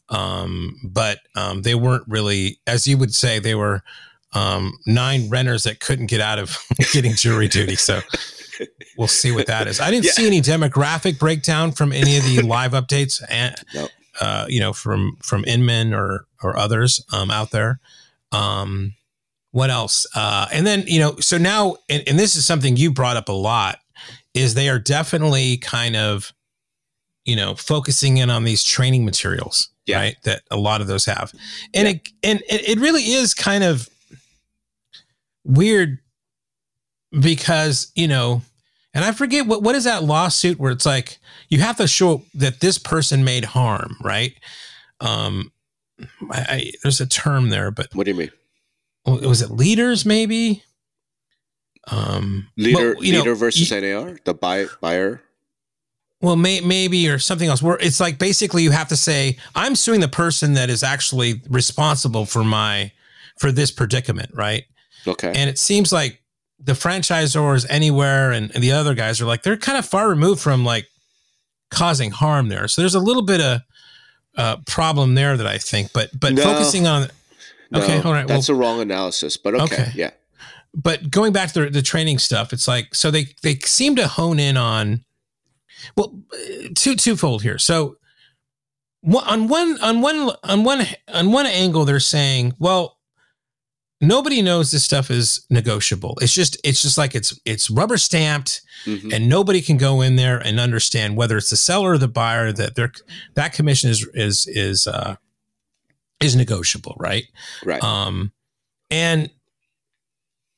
um, 0.09 0.77
but 0.85 1.19
um, 1.37 1.63
they 1.63 1.75
weren't 1.75 2.05
really, 2.09 2.61
as 2.67 2.87
you 2.87 2.97
would 2.97 3.15
say, 3.15 3.39
they 3.39 3.55
were 3.55 3.83
um, 4.33 4.79
nine 4.87 5.29
renters 5.29 5.65
that 5.65 5.81
couldn't 5.81 6.07
get 6.07 6.21
out 6.21 6.39
of 6.39 6.57
getting 6.93 7.15
jury 7.15 7.49
duty. 7.49 7.77
So. 7.77 8.01
we'll 8.99 9.09
see 9.09 9.33
what 9.33 9.47
that 9.47 9.67
is. 9.67 9.81
I 9.81 9.91
didn't 9.91 10.05
yeah. 10.05 10.11
see 10.11 10.27
any 10.27 10.43
demographic 10.43 11.19
breakdown 11.19 11.73
from 11.73 11.95
any 11.95 12.19
of 12.19 12.25
the 12.25 12.43
live 12.43 12.73
updates, 12.73 13.25
and 13.31 13.57
nope. 13.75 13.91
Uh, 14.21 14.47
you 14.49 14.61
know, 14.61 14.73
from 14.73 15.17
from 15.23 15.45
Inman 15.45 15.95
or 15.95 16.27
or 16.43 16.57
others 16.57 17.05
um, 17.13 17.31
out 17.31 17.51
there. 17.51 17.81
Um, 18.33 18.95
what 19.53 19.71
else? 19.71 20.07
Uh, 20.15 20.47
and 20.53 20.67
then 20.67 20.85
you 20.87 21.01
know, 21.01 21.17
so 21.21 21.39
now, 21.39 21.77
and, 21.89 22.03
and 22.07 22.19
this 22.19 22.37
is 22.37 22.47
something 22.47 22.77
you 22.77 22.93
brought 22.93 23.17
up 23.17 23.29
a 23.29 23.33
lot, 23.33 23.79
is 24.35 24.55
they 24.55 24.69
are 24.69 24.79
definitely 24.79 25.57
kind 25.57 25.97
of, 25.97 26.33
you 27.25 27.35
know, 27.35 27.55
focusing 27.55 28.19
in 28.19 28.31
on 28.31 28.45
these 28.45 28.63
training 28.63 29.05
materials, 29.05 29.71
yeah. 29.87 29.99
right? 29.99 30.17
That 30.25 30.43
a 30.51 30.57
lot 30.57 30.81
of 30.81 30.87
those 30.87 31.07
have, 31.07 31.33
and 31.75 31.89
yeah. 31.89 31.95
it 31.95 32.09
and 32.23 32.43
it 32.49 32.79
really 32.79 33.03
is 33.03 33.35
kind 33.35 33.65
of 33.65 33.89
weird 35.45 35.99
because 37.19 37.91
you 37.97 38.07
know 38.07 38.43
and 38.95 39.05
I 39.05 39.13
forget 39.13 39.47
what 39.47 39.63
what 39.63 39.75
is 39.75 39.85
that 39.85 40.05
lawsuit 40.05 40.59
where 40.59 40.73
it's 40.73 40.87
like 40.87 41.19
you 41.51 41.61
have 41.61 41.77
to 41.77 41.87
show 41.87 42.23
that 42.35 42.61
this 42.61 42.79
person 42.79 43.25
made 43.25 43.45
harm, 43.45 43.97
right? 44.03 44.35
Um, 45.01 45.53
I, 46.31 46.41
I, 46.49 46.73
there's 46.83 47.01
a 47.01 47.07
term 47.07 47.51
there, 47.51 47.71
but 47.71 47.89
what 47.93 48.05
do 48.05 48.13
you 48.13 48.17
mean? 48.17 48.31
Was 49.05 49.43
it 49.43 49.51
leaders 49.51 50.07
maybe? 50.07 50.63
Um, 51.91 52.49
leader, 52.57 52.93
well, 52.95 53.01
leader 53.01 53.31
know, 53.31 53.35
versus 53.35 53.71
you, 53.71 53.81
NAR, 53.81 54.19
the 54.25 54.35
buy, 54.35 54.67
buyer. 54.81 55.23
Well, 56.21 56.37
may, 56.37 56.61
maybe 56.61 57.09
or 57.09 57.19
something 57.19 57.49
else. 57.49 57.63
Where 57.63 57.79
it's 57.79 57.99
like 57.99 58.19
basically 58.19 58.63
you 58.63 58.71
have 58.71 58.89
to 58.89 58.97
say, 58.97 59.39
"I'm 59.55 59.75
suing 59.75 60.01
the 60.01 60.09
person 60.09 60.53
that 60.55 60.71
is 60.71 60.83
actually 60.83 61.43
responsible 61.49 62.27
for 62.27 62.45
my 62.45 62.93
for 63.39 63.51
this 63.51 63.71
predicament," 63.71 64.31
right? 64.35 64.65
Okay. 65.07 65.33
And 65.35 65.49
it 65.49 65.59
seems 65.59 65.93
like 65.93 66.21
the 66.63 66.73
franchisors 66.73 67.65
anywhere 67.71 68.33
and, 68.33 68.55
and 68.55 68.63
the 68.63 68.73
other 68.73 68.95
guys 68.95 69.21
are 69.21 69.25
like 69.25 69.43
they're 69.43 69.57
kind 69.57 69.79
of 69.79 69.87
far 69.87 70.11
removed 70.11 70.43
from 70.43 70.63
like 70.63 70.87
causing 71.71 72.11
harm 72.11 72.49
there. 72.49 72.69
So 72.69 72.83
there's 72.83 72.95
a 72.95 73.01
little 73.01 73.23
bit 73.23 73.41
of 73.41 73.61
uh, 74.37 74.57
problem 74.67 75.15
there 75.15 75.37
that 75.37 75.47
I 75.47 75.59
think, 75.59 75.93
but 75.93 76.11
but 76.19 76.35
no, 76.35 76.43
focusing 76.43 76.87
on 76.87 77.09
okay, 77.75 77.99
no, 77.99 78.05
all 78.05 78.13
right, 78.13 78.27
that's 78.27 78.49
well, 78.49 78.59
a 78.59 78.61
wrong 78.61 78.81
analysis, 78.81 79.37
but 79.37 79.55
okay, 79.55 79.83
okay. 79.83 79.93
yeah. 79.95 80.11
But 80.73 81.11
going 81.11 81.33
back 81.33 81.53
to 81.53 81.65
the, 81.65 81.71
the 81.71 81.83
training 81.83 82.19
stuff, 82.19 82.53
it's 82.53 82.69
like 82.69 82.95
so 82.95 83.11
they 83.11 83.29
they 83.43 83.57
seem 83.57 83.97
to 83.97 84.07
hone 84.07 84.39
in 84.39 84.57
on 84.57 85.05
well 85.97 86.21
two 86.77 86.95
twofold 86.95 87.43
here. 87.43 87.59
So 87.59 87.97
on 89.13 89.49
one 89.49 89.81
on 89.81 90.01
one 90.01 90.31
on 90.45 90.65
one 90.65 90.87
on 91.13 91.33
one 91.33 91.47
angle, 91.47 91.85
they're 91.85 92.01
saying, 92.01 92.55
well, 92.59 92.99
nobody 94.01 94.43
knows 94.43 94.71
this 94.71 94.85
stuff 94.85 95.11
is 95.11 95.45
negotiable. 95.51 96.17
It's 96.21 96.33
just 96.33 96.59
it's 96.65 96.83
just 96.83 96.97
like 96.97 97.15
it's 97.15 97.39
it's 97.45 97.71
rubber 97.71 97.99
stamped, 97.99 98.63
mm-hmm. 98.85 99.13
and 99.13 99.29
nobody 99.29 99.61
can 99.61 99.77
go 99.77 100.01
in 100.01 100.17
there 100.17 100.39
and 100.39 100.59
understand 100.59 101.17
whether 101.17 101.37
it's 101.37 101.51
the 101.51 101.57
seller 101.57 101.93
or 101.93 101.99
the 101.99 102.09
buyer 102.09 102.53
that 102.53 102.75
their 102.75 102.93
that 103.35 103.53
commission 103.53 103.91
is 103.91 104.09
is 104.15 104.47
is 104.49 104.87
uh, 104.87 105.17
is 106.21 106.35
negotiable, 106.37 106.97
right? 106.99 107.25
Right. 107.65 107.83
Um, 107.83 108.33
and 108.91 109.31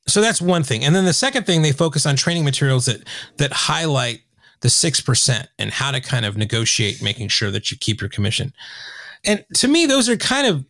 so 0.07 0.21
that's 0.21 0.41
one 0.41 0.63
thing. 0.63 0.83
And 0.83 0.95
then 0.95 1.05
the 1.05 1.13
second 1.13 1.45
thing, 1.45 1.61
they 1.61 1.71
focus 1.71 2.05
on 2.05 2.15
training 2.15 2.45
materials 2.45 2.85
that 2.85 3.07
that 3.37 3.51
highlight 3.51 4.21
the 4.61 4.69
six 4.69 5.01
percent 5.01 5.49
and 5.59 5.71
how 5.71 5.91
to 5.91 5.99
kind 6.01 6.25
of 6.25 6.37
negotiate, 6.37 7.01
making 7.01 7.27
sure 7.27 7.51
that 7.51 7.71
you 7.71 7.77
keep 7.77 8.01
your 8.01 8.09
commission. 8.09 8.53
And 9.25 9.45
to 9.55 9.67
me, 9.67 9.85
those 9.85 10.09
are 10.09 10.17
kind 10.17 10.47
of 10.47 10.65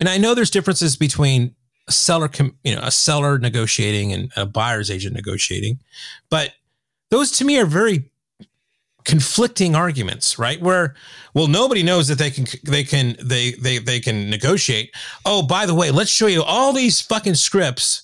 and 0.00 0.08
I 0.08 0.18
know 0.18 0.34
there's 0.34 0.50
differences 0.50 0.96
between 0.96 1.54
a 1.88 1.92
seller, 1.92 2.30
you 2.64 2.74
know, 2.74 2.82
a 2.82 2.90
seller 2.90 3.38
negotiating 3.38 4.12
and 4.12 4.32
a 4.36 4.46
buyer's 4.46 4.90
agent 4.90 5.14
negotiating, 5.14 5.78
but 6.30 6.52
those 7.10 7.30
to 7.32 7.44
me 7.44 7.58
are 7.58 7.66
very 7.66 8.10
conflicting 9.04 9.76
arguments, 9.76 10.36
right? 10.36 10.60
Where, 10.60 10.96
well, 11.32 11.46
nobody 11.46 11.84
knows 11.84 12.08
that 12.08 12.18
they 12.18 12.30
can, 12.30 12.46
they 12.64 12.82
can, 12.82 13.16
they, 13.22 13.52
they, 13.52 13.78
they 13.78 14.00
can 14.00 14.28
negotiate. 14.28 14.90
Oh, 15.24 15.42
by 15.42 15.64
the 15.64 15.74
way, 15.74 15.92
let's 15.92 16.10
show 16.10 16.26
you 16.26 16.42
all 16.42 16.72
these 16.72 17.00
fucking 17.00 17.36
scripts, 17.36 18.02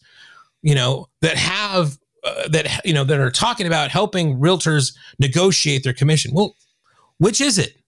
you 0.63 0.77
know, 0.77 1.09
that 1.21 1.37
have, 1.37 1.99
uh, 2.23 2.47
that, 2.51 2.85
you 2.85 2.95
know, 2.95 3.03
that 3.03 3.19
are 3.19 3.33
talking 3.33 3.67
about 3.67 3.91
helping 3.91 4.39
realtors 4.39 4.95
negotiate 5.19 5.83
their 5.83 5.93
commission. 5.93 6.33
Well, 6.33 6.55
which 7.19 7.41
is 7.41 7.59
it? 7.59 7.82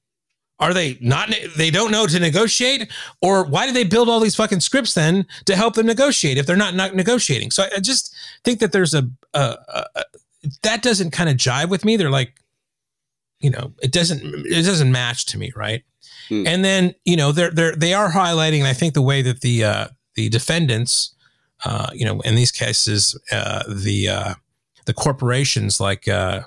Are 0.60 0.72
they 0.72 0.98
not? 1.00 1.34
They 1.56 1.70
don't 1.70 1.90
know 1.90 2.06
to 2.06 2.20
negotiate, 2.20 2.90
or 3.20 3.44
why 3.44 3.66
do 3.66 3.72
they 3.72 3.82
build 3.82 4.08
all 4.08 4.20
these 4.20 4.36
fucking 4.36 4.60
scripts 4.60 4.94
then 4.94 5.26
to 5.46 5.56
help 5.56 5.74
them 5.74 5.86
negotiate 5.86 6.38
if 6.38 6.46
they're 6.46 6.54
not, 6.54 6.74
not 6.74 6.94
negotiating? 6.94 7.50
So 7.50 7.64
I, 7.64 7.70
I 7.76 7.80
just 7.80 8.14
think 8.44 8.60
that 8.60 8.70
there's 8.70 8.94
a, 8.94 9.10
a, 9.34 9.56
a, 9.94 10.04
that 10.62 10.82
doesn't 10.82 11.10
kind 11.10 11.28
of 11.28 11.36
jive 11.36 11.70
with 11.70 11.84
me. 11.84 11.96
They're 11.96 12.10
like, 12.10 12.34
you 13.40 13.50
know, 13.50 13.72
it 13.82 13.90
doesn't 13.90 14.22
it 14.22 14.62
doesn't 14.62 14.92
match 14.92 15.26
to 15.26 15.38
me, 15.38 15.52
right? 15.56 15.82
Hmm. 16.28 16.46
And 16.46 16.64
then 16.64 16.94
you 17.04 17.16
know 17.16 17.32
they're 17.32 17.50
they're 17.50 17.74
they 17.74 17.92
are 17.92 18.10
highlighting, 18.10 18.60
and 18.60 18.68
I 18.68 18.74
think 18.74 18.94
the 18.94 19.02
way 19.02 19.22
that 19.22 19.40
the 19.40 19.64
uh, 19.64 19.88
the 20.14 20.28
defendants, 20.28 21.14
uh, 21.64 21.90
you 21.92 22.04
know, 22.04 22.20
in 22.20 22.36
these 22.36 22.52
cases, 22.52 23.18
uh, 23.32 23.64
the 23.68 24.08
uh, 24.08 24.34
the 24.86 24.94
corporations 24.94 25.80
like 25.80 26.08
uh, 26.08 26.42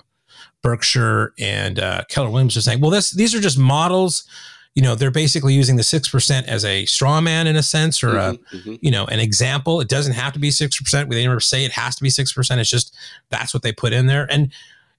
Berkshire 0.67 1.33
and 1.39 1.79
uh, 1.79 2.03
Keller 2.09 2.29
Williams 2.29 2.57
are 2.57 2.61
saying, 2.61 2.81
well, 2.81 2.91
this 2.91 3.11
these 3.11 3.33
are 3.33 3.39
just 3.39 3.57
models. 3.57 4.25
You 4.75 4.83
know, 4.83 4.95
they're 4.95 5.11
basically 5.11 5.53
using 5.53 5.77
the 5.77 5.83
six 5.83 6.09
percent 6.09 6.47
as 6.47 6.65
a 6.65 6.85
straw 6.85 7.21
man 7.21 7.47
in 7.47 7.55
a 7.55 7.63
sense, 7.63 8.03
or 8.03 8.09
mm-hmm, 8.09 8.55
a 8.55 8.57
mm-hmm. 8.57 8.75
you 8.81 8.91
know 8.91 9.05
an 9.05 9.21
example. 9.21 9.79
It 9.79 9.87
doesn't 9.87 10.13
have 10.13 10.33
to 10.33 10.39
be 10.39 10.51
six 10.51 10.77
percent. 10.77 11.09
They 11.09 11.25
never 11.25 11.39
say 11.39 11.63
it 11.63 11.71
has 11.71 11.95
to 11.95 12.03
be 12.03 12.09
six 12.09 12.33
percent. 12.33 12.59
It's 12.59 12.69
just 12.69 12.93
that's 13.29 13.53
what 13.53 13.63
they 13.63 13.71
put 13.71 13.93
in 13.93 14.07
there. 14.07 14.27
And 14.29 14.51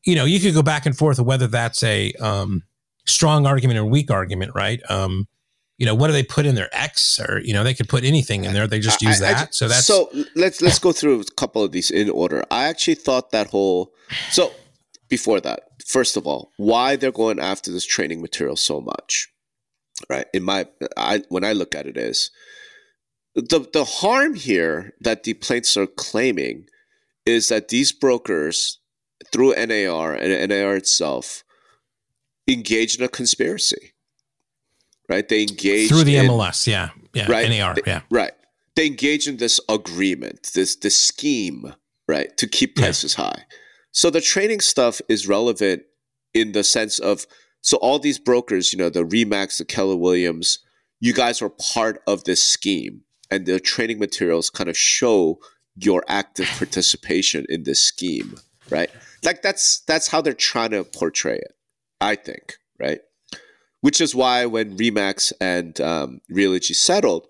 you 0.04 0.14
know, 0.14 0.24
you 0.24 0.40
could 0.40 0.54
go 0.54 0.62
back 0.62 0.86
and 0.86 0.96
forth 0.96 1.18
of 1.18 1.26
whether 1.26 1.46
that's 1.46 1.82
a 1.82 2.12
um, 2.14 2.62
strong 3.04 3.46
argument 3.46 3.78
or 3.78 3.84
weak 3.84 4.10
argument, 4.10 4.52
right? 4.54 4.80
Um, 4.88 5.28
you 5.76 5.86
know, 5.86 5.94
what 5.94 6.08
do 6.08 6.12
they 6.12 6.24
put 6.24 6.44
in 6.44 6.54
their 6.56 6.68
X 6.72 7.20
or, 7.20 7.40
you 7.40 7.52
know, 7.52 7.62
they 7.62 7.74
could 7.74 7.88
put 7.88 8.04
anything 8.04 8.44
in 8.44 8.52
there. 8.52 8.66
They 8.66 8.80
just 8.80 9.00
use 9.00 9.22
I, 9.22 9.32
that. 9.32 9.42
I, 9.42 9.48
so 9.50 9.68
that's 9.68 9.86
so 9.86 10.10
let's, 10.34 10.60
let's 10.60 10.78
go 10.78 10.92
through 10.92 11.20
a 11.20 11.24
couple 11.36 11.62
of 11.62 11.70
these 11.70 11.90
in 11.90 12.10
order. 12.10 12.44
I 12.50 12.64
actually 12.64 12.96
thought 12.96 13.30
that 13.30 13.48
whole, 13.48 13.92
so 14.30 14.52
before 15.08 15.40
that, 15.40 15.60
first 15.86 16.16
of 16.16 16.26
all, 16.26 16.52
why 16.56 16.96
they're 16.96 17.12
going 17.12 17.38
after 17.38 17.70
this 17.70 17.86
training 17.86 18.20
material 18.20 18.56
so 18.56 18.80
much, 18.80 19.28
right? 20.08 20.26
In 20.32 20.42
my, 20.42 20.66
I 20.96 21.22
when 21.28 21.44
I 21.44 21.52
look 21.52 21.74
at 21.74 21.86
it 21.86 21.96
is 21.96 22.30
the 23.34 23.68
the 23.72 23.84
harm 23.84 24.34
here 24.34 24.94
that 25.00 25.24
the 25.24 25.34
plaintiffs 25.34 25.76
are 25.76 25.86
claiming 25.86 26.66
is 27.24 27.48
that 27.48 27.68
these 27.68 27.92
brokers, 27.92 28.78
through 29.32 29.54
NAR 29.54 30.14
and 30.14 30.50
NAR 30.50 30.76
itself, 30.76 31.44
engage 32.46 32.96
in 32.96 33.04
a 33.04 33.08
conspiracy, 33.08 33.92
right? 35.08 35.28
They 35.28 35.42
engage 35.42 35.88
through 35.88 36.04
the 36.04 36.16
in, 36.16 36.26
MLS, 36.26 36.66
yeah, 36.66 36.90
yeah, 37.14 37.30
right? 37.30 37.48
NAR, 37.48 37.74
they, 37.74 37.82
yeah, 37.86 38.00
right. 38.10 38.32
They 38.76 38.86
engage 38.86 39.26
in 39.26 39.38
this 39.38 39.58
agreement, 39.68 40.50
this 40.54 40.76
this 40.76 40.96
scheme, 40.96 41.74
right, 42.06 42.36
to 42.36 42.46
keep 42.46 42.76
prices 42.76 43.16
yeah. 43.18 43.24
high 43.24 43.44
so 43.98 44.10
the 44.10 44.20
training 44.20 44.60
stuff 44.60 45.00
is 45.08 45.26
relevant 45.26 45.82
in 46.32 46.52
the 46.52 46.62
sense 46.62 47.00
of 47.00 47.26
so 47.62 47.78
all 47.78 47.98
these 47.98 48.20
brokers, 48.20 48.72
you 48.72 48.78
know, 48.78 48.90
the 48.90 49.02
Remax, 49.02 49.58
the 49.58 49.64
Keller 49.64 49.96
Williams, 49.96 50.60
you 51.00 51.12
guys 51.12 51.42
are 51.42 51.50
part 51.50 52.00
of 52.06 52.22
this 52.22 52.40
scheme, 52.40 53.00
and 53.28 53.44
the 53.44 53.58
training 53.58 53.98
materials 53.98 54.50
kind 54.50 54.70
of 54.70 54.78
show 54.78 55.40
your 55.74 56.04
active 56.06 56.46
participation 56.58 57.44
in 57.48 57.64
this 57.64 57.80
scheme, 57.80 58.36
right? 58.70 58.88
Like 59.24 59.42
that's 59.42 59.80
that's 59.80 60.06
how 60.06 60.20
they're 60.20 60.32
trying 60.32 60.70
to 60.70 60.84
portray 60.84 61.38
it, 61.38 61.56
I 62.00 62.14
think, 62.14 62.54
right? 62.78 63.00
Which 63.80 64.00
is 64.00 64.14
why 64.14 64.46
when 64.46 64.76
Remax 64.76 65.32
and 65.40 65.80
um, 65.80 66.20
Realogy 66.32 66.76
settled, 66.76 67.26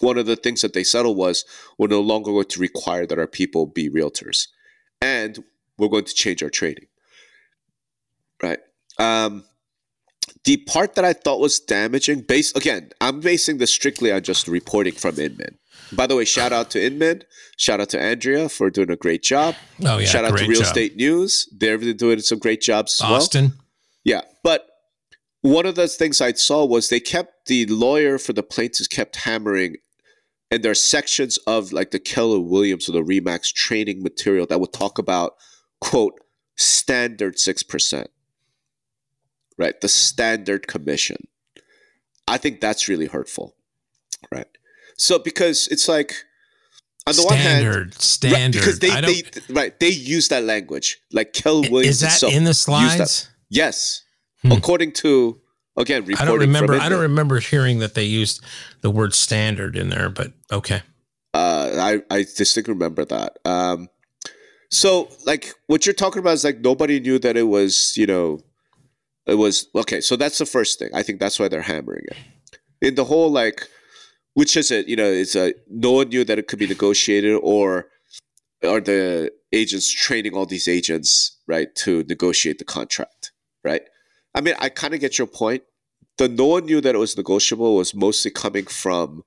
one 0.00 0.18
of 0.18 0.26
the 0.26 0.34
things 0.34 0.62
that 0.62 0.72
they 0.72 0.82
settled 0.82 1.16
was 1.16 1.44
we're 1.78 1.86
no 1.86 2.00
longer 2.00 2.32
going 2.32 2.46
to 2.46 2.60
require 2.60 3.06
that 3.06 3.20
our 3.20 3.28
people 3.28 3.66
be 3.66 3.88
realtors 3.88 4.48
and 5.00 5.42
we're 5.76 5.88
going 5.88 6.04
to 6.04 6.14
change 6.14 6.42
our 6.42 6.50
trading. 6.50 6.86
Right. 8.42 8.58
Um, 8.98 9.44
the 10.44 10.58
part 10.58 10.94
that 10.94 11.04
I 11.04 11.12
thought 11.12 11.40
was 11.40 11.60
damaging, 11.60 12.22
based 12.22 12.56
again, 12.56 12.90
I'm 13.00 13.20
basing 13.20 13.58
this 13.58 13.70
strictly 13.70 14.12
on 14.12 14.22
just 14.22 14.48
reporting 14.48 14.94
from 14.94 15.18
Inman. 15.18 15.58
By 15.92 16.06
the 16.06 16.16
way, 16.16 16.24
shout 16.24 16.52
out 16.52 16.70
to 16.72 16.84
Inman, 16.84 17.22
shout 17.56 17.80
out 17.80 17.88
to 17.90 18.00
Andrea 18.00 18.48
for 18.48 18.70
doing 18.70 18.90
a 18.90 18.96
great 18.96 19.22
job. 19.22 19.54
Oh 19.84 19.98
yeah, 19.98 20.06
shout 20.06 20.24
out 20.24 20.36
to 20.36 20.44
Real 20.46 20.60
job. 20.60 20.68
Estate 20.68 20.96
News, 20.96 21.48
they're 21.56 21.78
doing 21.94 22.20
some 22.20 22.38
great 22.38 22.60
jobs 22.60 23.00
as 23.02 23.10
Austin. 23.10 23.44
well. 23.44 23.64
Yeah, 24.04 24.20
but 24.42 24.66
one 25.40 25.66
of 25.66 25.76
the 25.76 25.88
things 25.88 26.20
I 26.20 26.32
saw 26.32 26.64
was 26.64 26.88
they 26.88 27.00
kept 27.00 27.46
the 27.46 27.66
lawyer 27.66 28.18
for 28.18 28.32
the 28.32 28.42
plaintiffs 28.42 28.88
kept 28.88 29.16
hammering 29.16 29.76
and 30.50 30.62
there 30.62 30.72
are 30.72 30.76
sections 30.76 31.36
of 31.46 31.72
like 31.72 31.90
the 31.90 31.98
Keller 31.98 32.40
Williams 32.40 32.88
or 32.88 32.92
the 32.92 33.02
Remax 33.02 33.52
training 33.52 34.02
material 34.02 34.46
that 34.46 34.60
would 34.60 34.72
talk 34.72 34.98
about 34.98 35.34
quote 35.80 36.14
standard 36.56 37.38
six 37.38 37.62
percent, 37.62 38.10
right? 39.56 39.80
The 39.80 39.88
standard 39.88 40.66
commission. 40.66 41.28
I 42.26 42.38
think 42.38 42.60
that's 42.60 42.88
really 42.88 43.06
hurtful, 43.06 43.56
right? 44.32 44.48
So 44.96 45.18
because 45.18 45.68
it's 45.70 45.88
like 45.88 46.14
on 47.06 47.14
the 47.16 47.22
standard, 47.22 47.30
one 47.32 47.38
hand, 47.38 47.94
standard, 47.94 48.58
right, 48.58 48.64
because 48.64 48.78
they, 48.80 49.00
they 49.00 49.54
right 49.54 49.80
they 49.80 49.88
use 49.88 50.28
that 50.28 50.44
language 50.44 50.98
like 51.12 51.32
Keller 51.32 51.70
Williams. 51.70 52.02
Is 52.02 52.20
that 52.20 52.32
in 52.32 52.44
the 52.44 52.54
slides? 52.54 53.30
Yes, 53.48 54.02
hmm. 54.42 54.52
according 54.52 54.92
to 54.92 55.40
Again, 55.78 56.04
I 56.18 56.24
don't 56.24 56.40
remember. 56.40 56.74
I 56.74 56.88
don't 56.88 57.00
remember 57.00 57.38
hearing 57.38 57.78
that 57.78 57.94
they 57.94 58.02
used 58.02 58.44
the 58.80 58.90
word 58.90 59.14
standard 59.14 59.76
in 59.76 59.90
there, 59.90 60.10
but 60.10 60.32
okay. 60.50 60.82
Uh, 61.32 62.00
I 62.10 62.14
I 62.14 62.24
distinctly 62.36 62.74
remember 62.74 63.04
that. 63.04 63.38
Um, 63.44 63.88
so 64.72 65.08
like 65.24 65.54
what 65.68 65.86
you're 65.86 65.94
talking 65.94 66.18
about 66.18 66.34
is 66.34 66.44
like 66.44 66.58
nobody 66.58 66.98
knew 66.98 67.20
that 67.20 67.36
it 67.36 67.44
was 67.44 67.96
you 67.96 68.06
know 68.06 68.40
it 69.26 69.36
was 69.36 69.68
okay. 69.74 70.00
So 70.00 70.16
that's 70.16 70.38
the 70.38 70.46
first 70.46 70.80
thing. 70.80 70.90
I 70.94 71.04
think 71.04 71.20
that's 71.20 71.38
why 71.38 71.46
they're 71.46 71.62
hammering 71.62 72.04
it. 72.08 72.16
In 72.82 72.96
the 72.96 73.04
whole 73.04 73.30
like, 73.30 73.68
which 74.34 74.56
is 74.56 74.72
it? 74.72 74.88
You 74.88 74.96
know, 74.96 75.04
it's 75.06 75.36
a 75.36 75.54
no 75.68 75.92
one 75.92 76.08
knew 76.08 76.24
that 76.24 76.40
it 76.40 76.48
could 76.48 76.58
be 76.58 76.66
negotiated 76.66 77.38
or 77.40 77.86
are 78.64 78.80
the 78.80 79.30
agents 79.52 79.88
training 79.92 80.34
all 80.34 80.46
these 80.46 80.66
agents 80.66 81.38
right 81.46 81.72
to 81.74 82.04
negotiate 82.08 82.58
the 82.58 82.64
contract 82.64 83.32
right 83.64 83.82
I 84.34 84.40
mean, 84.40 84.54
I 84.58 84.68
kind 84.68 84.94
of 84.94 85.00
get 85.00 85.18
your 85.18 85.26
point. 85.26 85.62
The 86.16 86.28
no 86.28 86.46
one 86.46 86.66
knew 86.66 86.80
that 86.80 86.94
it 86.94 86.98
was 86.98 87.16
negotiable 87.16 87.76
was 87.76 87.94
mostly 87.94 88.30
coming 88.30 88.66
from 88.66 89.24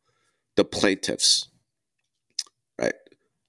the 0.55 0.65
plaintiffs, 0.65 1.47
right? 2.79 2.93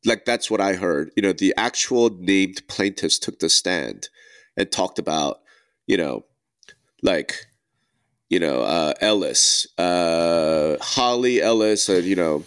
Like 0.05 0.25
that's 0.25 0.51
what 0.51 0.61
I 0.61 0.75
heard. 0.75 1.11
You 1.17 1.23
know, 1.23 1.33
the 1.33 1.55
actual 1.57 2.11
named 2.11 2.63
plaintiffs 2.69 3.19
took 3.19 3.41
the 3.41 3.49
stand 3.49 4.09
and 4.57 4.71
talked 4.71 4.99
about, 4.99 5.41
you 5.87 5.97
know, 5.97 6.25
like, 7.03 7.47
you 8.31 8.39
know, 8.39 8.63
uh, 8.63 8.95
Ellis, 9.01 9.67
uh, 9.77 10.77
Hollee 10.81 11.43
Ellis, 11.43 11.89
uh, 11.89 11.95
you 11.95 12.17
know, 12.17 12.45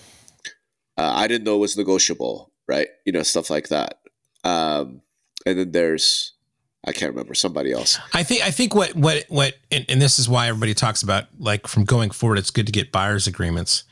uh, 0.97 1.13
I 1.15 1.27
didn't 1.27 1.43
know 1.43 1.55
it 1.55 1.59
was 1.59 1.77
negotiable, 1.77 2.51
right? 2.67 2.87
You 3.05 3.11
know, 3.11 3.23
stuff 3.23 3.49
like 3.49 3.67
that. 3.67 3.99
Um, 4.43 5.01
and 5.45 5.59
then 5.59 5.71
there's 5.71 6.34
I 6.85 6.91
can't 6.91 7.11
remember 7.11 7.33
somebody 7.33 7.71
else. 7.71 7.99
I 8.13 8.23
think 8.23 8.43
I 8.43 8.51
think 8.51 8.75
what 8.75 8.95
what 8.95 9.25
what 9.27 9.55
and, 9.71 9.85
and, 9.89 10.01
this 10.01 10.19
is 10.19 10.29
why 10.29 10.47
everybody 10.47 10.75
talks 10.75 11.01
about 11.01 11.25
like 11.39 11.67
from 11.67 11.83
going 11.83 12.11
forward, 12.11 12.37
it's 12.37 12.51
good 12.51 12.67
to 12.67 12.71
get 12.71 12.91
buyers 12.91 13.25
agreements. 13.25 13.83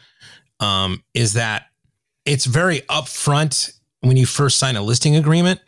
Um, 0.60 1.04
is 1.14 1.34
that 1.34 1.66
it's 2.26 2.46
very 2.46 2.82
upfront 2.82 3.74
when 4.02 4.16
you 4.16 4.26
first 4.26 4.58
sign 4.58 4.76
a 4.76 4.82
listing 4.82 5.16
agreement, 5.16 5.60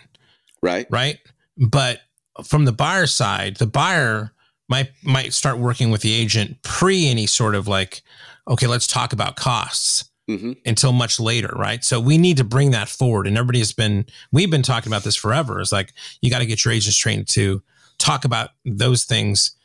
right? 0.62 0.86
Right, 0.90 1.18
but 1.58 2.02
from 2.44 2.66
the 2.66 2.72
buyer 2.72 3.08
side, 3.08 3.58
the 3.58 3.68
buyer 3.68 4.32
might 4.70 4.92
might 5.04 5.34
start 5.34 5.58
working 5.58 5.90
with 5.90 6.02
the 6.02 6.14
agent 6.14 6.62
pre 6.62 7.08
any 7.08 7.26
sort 7.26 7.56
of 7.56 7.68
like, 7.68 8.04
okay, 8.48 8.68
let's 8.68 8.88
talk 8.88 9.14
about 9.14 9.36
costs. 9.36 10.10
Mm-hmm. 10.28 10.54
until 10.66 10.92
much 10.92 11.20
later, 11.20 11.54
right? 11.56 11.84
So 11.84 12.00
we 12.00 12.18
need 12.18 12.38
to 12.38 12.44
bring 12.44 12.72
that 12.72 12.90
forward. 12.90 13.28
And 13.28 13.38
everybody 13.38 13.60
has 13.60 13.74
been, 13.74 14.08
we've 14.32 14.50
been 14.50 14.64
talking 14.64 14.92
about 14.92 15.04
this 15.04 15.16
forever. 15.16 15.62
It's 15.62 15.72
like 15.72 15.94
you 16.20 16.32
got 16.32 16.40
to 16.40 16.48
get 16.48 16.66
your 16.66 16.74
agents 16.74 16.98
trained 16.98 17.28
to 17.30 17.62
talk 18.00 18.26
about 18.26 18.50
those 18.66 19.04
things 19.04 19.56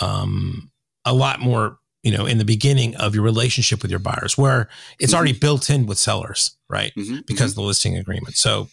um, 0.00 0.70
a 1.04 1.12
lot 1.12 1.40
more, 1.40 1.78
you 2.02 2.12
know, 2.12 2.24
in 2.24 2.38
the 2.38 2.44
beginning 2.44 2.96
of 2.96 3.14
your 3.14 3.24
relationship 3.24 3.82
with 3.82 3.90
your 3.90 4.00
buyers, 4.00 4.38
where 4.38 4.68
it's 4.98 5.12
mm-hmm. 5.12 5.18
already 5.18 5.32
built 5.32 5.68
in 5.68 5.86
with 5.86 5.98
sellers, 5.98 6.56
right? 6.68 6.92
Mm-hmm. 6.96 7.18
Because 7.26 7.36
mm-hmm. 7.36 7.44
of 7.44 7.54
the 7.54 7.62
listing 7.62 7.96
agreement. 7.96 8.36
So 8.36 8.68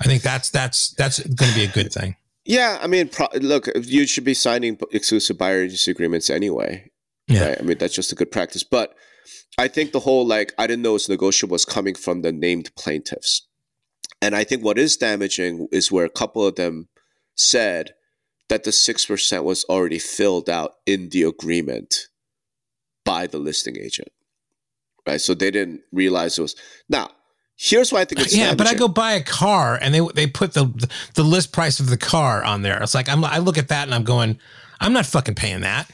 I 0.00 0.04
think 0.04 0.22
that's 0.22 0.50
that's 0.50 0.90
that's 0.90 1.20
going 1.20 1.52
to 1.52 1.56
be 1.56 1.64
a 1.64 1.68
good 1.68 1.92
thing. 1.92 2.16
Yeah, 2.44 2.78
I 2.82 2.86
mean, 2.86 3.08
pro- 3.08 3.28
look, 3.34 3.68
you 3.76 4.06
should 4.06 4.24
be 4.24 4.34
signing 4.34 4.78
exclusive 4.90 5.38
buyer 5.38 5.62
agency 5.62 5.90
agreements 5.90 6.28
anyway. 6.28 6.90
Yeah, 7.28 7.50
right? 7.50 7.58
I 7.60 7.62
mean 7.62 7.78
that's 7.78 7.94
just 7.94 8.12
a 8.12 8.16
good 8.16 8.32
practice, 8.32 8.64
but 8.64 8.94
I 9.58 9.68
think 9.68 9.92
the 9.92 10.00
whole 10.00 10.26
like 10.26 10.52
I 10.58 10.66
didn't 10.66 10.82
know 10.82 10.94
it's 10.94 11.08
negotiable 11.08 11.52
was 11.54 11.64
coming 11.64 11.94
from 11.94 12.22
the 12.22 12.32
named 12.32 12.70
plaintiffs. 12.76 13.46
And 14.20 14.34
I 14.36 14.44
think 14.44 14.62
what 14.64 14.78
is 14.78 14.96
damaging 14.96 15.68
is 15.72 15.90
where 15.90 16.04
a 16.04 16.10
couple 16.10 16.46
of 16.46 16.54
them 16.54 16.88
said 17.34 17.94
that 18.48 18.64
the 18.64 18.70
6% 18.70 19.44
was 19.44 19.64
already 19.64 19.98
filled 19.98 20.48
out 20.48 20.74
in 20.86 21.08
the 21.08 21.22
agreement 21.22 21.94
by 23.04 23.26
the 23.26 23.38
listing 23.38 23.76
agent. 23.78 24.08
Right? 25.06 25.20
So 25.20 25.34
they 25.34 25.50
didn't 25.50 25.80
realize 25.90 26.38
it 26.38 26.42
was. 26.42 26.54
Now, 26.88 27.10
here's 27.56 27.92
why 27.92 28.02
I 28.02 28.04
think 28.04 28.20
it's 28.20 28.32
Yeah, 28.36 28.54
damaging. 28.54 28.56
but 28.58 28.66
I 28.68 28.74
go 28.74 28.86
buy 28.88 29.12
a 29.14 29.22
car 29.24 29.76
and 29.80 29.92
they 29.92 30.00
they 30.14 30.26
put 30.28 30.54
the 30.54 30.66
the 31.14 31.24
list 31.24 31.52
price 31.52 31.80
of 31.80 31.88
the 31.90 31.96
car 31.96 32.44
on 32.44 32.62
there. 32.62 32.80
It's 32.82 32.94
like 32.94 33.08
I'm 33.08 33.24
I 33.24 33.38
look 33.38 33.58
at 33.58 33.68
that 33.68 33.84
and 33.84 33.94
I'm 33.94 34.04
going 34.04 34.38
I'm 34.80 34.92
not 34.92 35.06
fucking 35.06 35.34
paying 35.34 35.62
that 35.62 35.90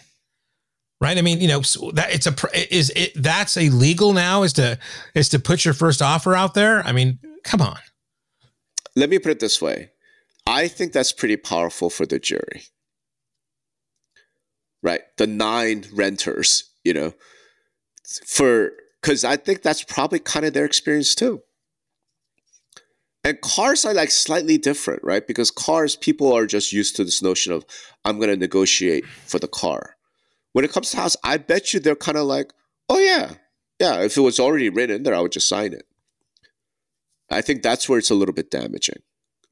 right? 1.00 1.16
I 1.16 1.22
mean, 1.22 1.40
you 1.40 1.48
know, 1.48 1.60
that 1.92 2.08
it's 2.12 2.26
a 2.26 2.34
is 2.74 2.90
it 2.90 3.12
that's 3.14 3.56
illegal 3.56 4.12
now 4.12 4.42
is 4.42 4.52
to 4.54 4.78
is 5.14 5.28
to 5.30 5.38
put 5.38 5.64
your 5.64 5.74
first 5.74 6.02
offer 6.02 6.34
out 6.34 6.54
there. 6.54 6.82
I 6.82 6.92
mean, 6.92 7.18
come 7.44 7.60
on. 7.60 7.78
Let 8.96 9.10
me 9.10 9.18
put 9.18 9.32
it 9.32 9.40
this 9.40 9.62
way: 9.62 9.90
I 10.46 10.68
think 10.68 10.92
that's 10.92 11.12
pretty 11.12 11.36
powerful 11.36 11.90
for 11.90 12.06
the 12.06 12.18
jury, 12.18 12.62
right? 14.82 15.02
The 15.16 15.26
nine 15.26 15.84
renters, 15.92 16.70
you 16.84 16.94
know, 16.94 17.14
for 18.26 18.72
because 19.00 19.24
I 19.24 19.36
think 19.36 19.62
that's 19.62 19.84
probably 19.84 20.18
kind 20.18 20.46
of 20.46 20.52
their 20.52 20.64
experience 20.64 21.14
too. 21.14 21.42
And 23.24 23.40
cars 23.40 23.84
are 23.84 23.92
like 23.92 24.10
slightly 24.10 24.58
different, 24.58 25.02
right? 25.02 25.26
Because 25.26 25.50
cars, 25.50 25.96
people 25.96 26.32
are 26.32 26.46
just 26.46 26.72
used 26.72 26.96
to 26.96 27.04
this 27.04 27.20
notion 27.20 27.52
of 27.52 27.66
I'm 28.04 28.16
going 28.16 28.30
to 28.30 28.36
negotiate 28.36 29.04
for 29.06 29.38
the 29.38 29.48
car 29.48 29.97
when 30.52 30.64
it 30.64 30.72
comes 30.72 30.90
to 30.90 30.96
house, 30.96 31.16
I 31.24 31.36
bet 31.36 31.72
you 31.72 31.80
they're 31.80 31.96
kind 31.96 32.18
of 32.18 32.24
like, 32.24 32.52
oh 32.88 32.98
yeah, 32.98 33.34
yeah. 33.78 34.00
If 34.00 34.16
it 34.16 34.22
was 34.22 34.40
already 34.40 34.68
written 34.68 34.96
in 34.96 35.02
there, 35.02 35.14
I 35.14 35.20
would 35.20 35.32
just 35.32 35.48
sign 35.48 35.72
it. 35.72 35.86
I 37.30 37.42
think 37.42 37.62
that's 37.62 37.88
where 37.88 37.98
it's 37.98 38.10
a 38.10 38.14
little 38.14 38.34
bit 38.34 38.50
damaging. 38.50 39.02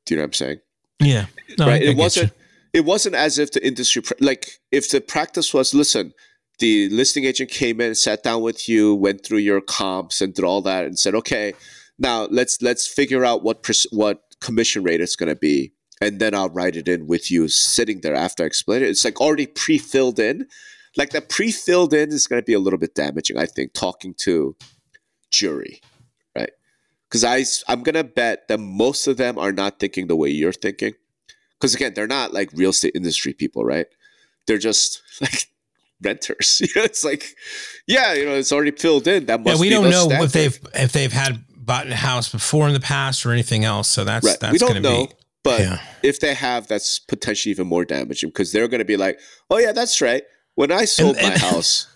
Do 0.04 0.14
you 0.14 0.16
know 0.16 0.22
what 0.22 0.28
I'm 0.28 0.32
saying? 0.32 0.60
Yeah. 1.00 1.26
No, 1.58 1.66
right. 1.66 1.82
I, 1.82 1.84
it 1.84 1.96
wasn't. 1.96 2.32
It 2.72 2.84
wasn't 2.84 3.14
as 3.14 3.38
if 3.38 3.52
the 3.52 3.66
industry 3.66 4.02
like 4.20 4.60
if 4.70 4.90
the 4.90 5.00
practice 5.00 5.54
was 5.54 5.74
listen. 5.74 6.12
The 6.58 6.88
listing 6.88 7.24
agent 7.24 7.50
came 7.50 7.82
in, 7.82 7.94
sat 7.94 8.22
down 8.22 8.40
with 8.40 8.66
you, 8.66 8.94
went 8.94 9.22
through 9.22 9.40
your 9.40 9.60
comps, 9.60 10.22
and 10.22 10.32
did 10.32 10.42
all 10.42 10.62
that, 10.62 10.86
and 10.86 10.98
said, 10.98 11.14
"Okay, 11.14 11.52
now 11.98 12.28
let's 12.30 12.62
let's 12.62 12.86
figure 12.86 13.26
out 13.26 13.42
what 13.42 13.62
pers- 13.62 13.86
what 13.90 14.22
commission 14.40 14.82
rate 14.82 15.02
it's 15.02 15.16
going 15.16 15.28
to 15.28 15.36
be, 15.36 15.74
and 16.00 16.18
then 16.18 16.34
I'll 16.34 16.48
write 16.48 16.74
it 16.76 16.88
in 16.88 17.06
with 17.06 17.30
you 17.30 17.48
sitting 17.48 18.00
there 18.00 18.14
after 18.14 18.42
I 18.42 18.46
explain 18.46 18.82
it." 18.82 18.88
It's 18.88 19.04
like 19.04 19.20
already 19.20 19.46
pre-filled 19.46 20.18
in, 20.18 20.46
like 20.96 21.10
that 21.10 21.28
pre-filled 21.28 21.92
in 21.92 22.10
is 22.10 22.26
going 22.26 22.40
to 22.40 22.44
be 22.44 22.54
a 22.54 22.58
little 22.58 22.78
bit 22.78 22.94
damaging. 22.94 23.38
I 23.38 23.46
think 23.46 23.72
talking 23.72 24.14
to 24.18 24.56
jury, 25.30 25.80
right? 26.34 26.50
Because 27.08 27.24
I 27.24 27.44
I'm 27.70 27.82
gonna 27.82 28.04
bet 28.04 28.48
that 28.48 28.58
most 28.58 29.06
of 29.06 29.16
them 29.16 29.38
are 29.38 29.52
not 29.52 29.78
thinking 29.78 30.06
the 30.06 30.16
way 30.16 30.30
you're 30.30 30.52
thinking. 30.52 30.94
Because 31.58 31.74
again, 31.74 31.94
they're 31.94 32.06
not 32.06 32.32
like 32.32 32.50
real 32.52 32.70
estate 32.70 32.92
industry 32.94 33.32
people, 33.32 33.64
right? 33.64 33.86
They're 34.46 34.58
just 34.58 35.02
like 35.20 35.48
renters. 36.02 36.60
it's 36.76 37.04
like, 37.04 37.34
yeah, 37.86 38.14
you 38.14 38.24
know, 38.24 38.34
it's 38.34 38.52
already 38.52 38.72
filled 38.72 39.06
in. 39.06 39.26
That 39.26 39.40
must. 39.40 39.56
Yeah, 39.56 39.60
we 39.60 39.70
don't 39.70 39.90
know 39.90 40.08
standard. 40.08 40.24
if 40.24 40.32
they've 40.32 40.60
if 40.74 40.92
they've 40.92 41.12
had 41.12 41.44
bought 41.48 41.88
a 41.88 41.96
house 41.96 42.30
before 42.30 42.68
in 42.68 42.74
the 42.74 42.80
past 42.80 43.26
or 43.26 43.32
anything 43.32 43.64
else. 43.64 43.88
So 43.88 44.04
that's 44.04 44.26
right. 44.26 44.38
that's 44.40 44.52
we 44.52 44.58
don't 44.58 44.82
know. 44.82 45.06
Be, 45.06 45.12
but 45.42 45.60
yeah. 45.60 45.80
if 46.02 46.18
they 46.18 46.34
have, 46.34 46.66
that's 46.66 46.98
potentially 46.98 47.52
even 47.52 47.68
more 47.68 47.84
damaging 47.84 48.30
because 48.30 48.50
they're 48.50 48.66
going 48.66 48.80
to 48.80 48.84
be 48.84 48.96
like, 48.96 49.20
"Oh 49.48 49.58
yeah, 49.58 49.72
that's 49.72 50.00
right. 50.00 50.24
When 50.56 50.72
I 50.72 50.86
sold 50.86 51.16
and, 51.16 51.26
and, 51.26 51.40
my 51.40 51.48
house, 51.50 51.86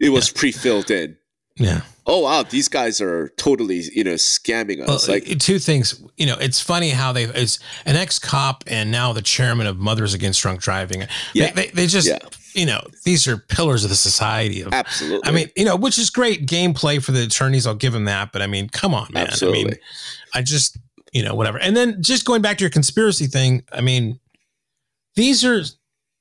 it 0.00 0.08
was 0.10 0.28
yeah. 0.28 0.40
pre-filled 0.40 0.90
in. 0.90 1.16
Yeah. 1.56 1.82
Oh 2.06 2.20
wow, 2.20 2.42
these 2.42 2.68
guys 2.68 3.00
are 3.00 3.28
totally 3.36 3.82
you 3.92 4.02
know 4.02 4.14
scamming 4.14 4.80
us. 4.80 5.06
Well, 5.06 5.16
like 5.16 5.38
two 5.38 5.58
things. 5.58 6.02
You 6.16 6.26
know, 6.26 6.36
it's 6.40 6.60
funny 6.60 6.90
how 6.90 7.12
they 7.12 7.24
is 7.24 7.58
an 7.84 7.96
ex 7.96 8.18
cop 8.18 8.64
and 8.66 8.90
now 8.90 9.12
the 9.12 9.22
chairman 9.22 9.66
of 9.66 9.78
Mothers 9.78 10.14
Against 10.14 10.40
Drunk 10.40 10.60
Driving. 10.60 11.02
Yeah. 11.34 11.52
They, 11.52 11.66
they, 11.66 11.70
they 11.70 11.86
just. 11.86 12.08
Yeah. 12.08 12.18
You 12.54 12.64
know, 12.66 12.80
these 13.04 13.28
are 13.28 13.36
pillars 13.36 13.84
of 13.84 13.90
the 13.90 13.94
society. 13.94 14.62
Of, 14.62 14.72
Absolutely. 14.72 15.28
I 15.28 15.32
mean, 15.32 15.50
you 15.54 15.64
know, 15.64 15.76
which 15.76 15.96
is 15.96 16.10
great 16.10 16.46
gameplay 16.46 17.00
for 17.00 17.12
the 17.12 17.24
attorneys. 17.24 17.68
I'll 17.68 17.74
give 17.74 17.92
them 17.92 18.06
that. 18.06 18.32
But 18.32 18.42
I 18.42 18.48
mean, 18.48 18.68
come 18.68 18.94
on, 18.94 19.06
man. 19.12 19.28
Absolutely. 19.28 19.60
I 19.60 19.64
mean, 19.64 19.76
I 20.34 20.42
just, 20.42 20.76
you 21.12 21.22
know, 21.22 21.36
whatever. 21.36 21.58
And 21.58 21.76
then 21.76 22.02
just 22.02 22.24
going 22.24 22.42
back 22.42 22.56
to 22.58 22.64
your 22.64 22.70
conspiracy 22.70 23.26
thing. 23.26 23.62
I 23.70 23.80
mean, 23.80 24.18
these 25.14 25.44
are, 25.44 25.62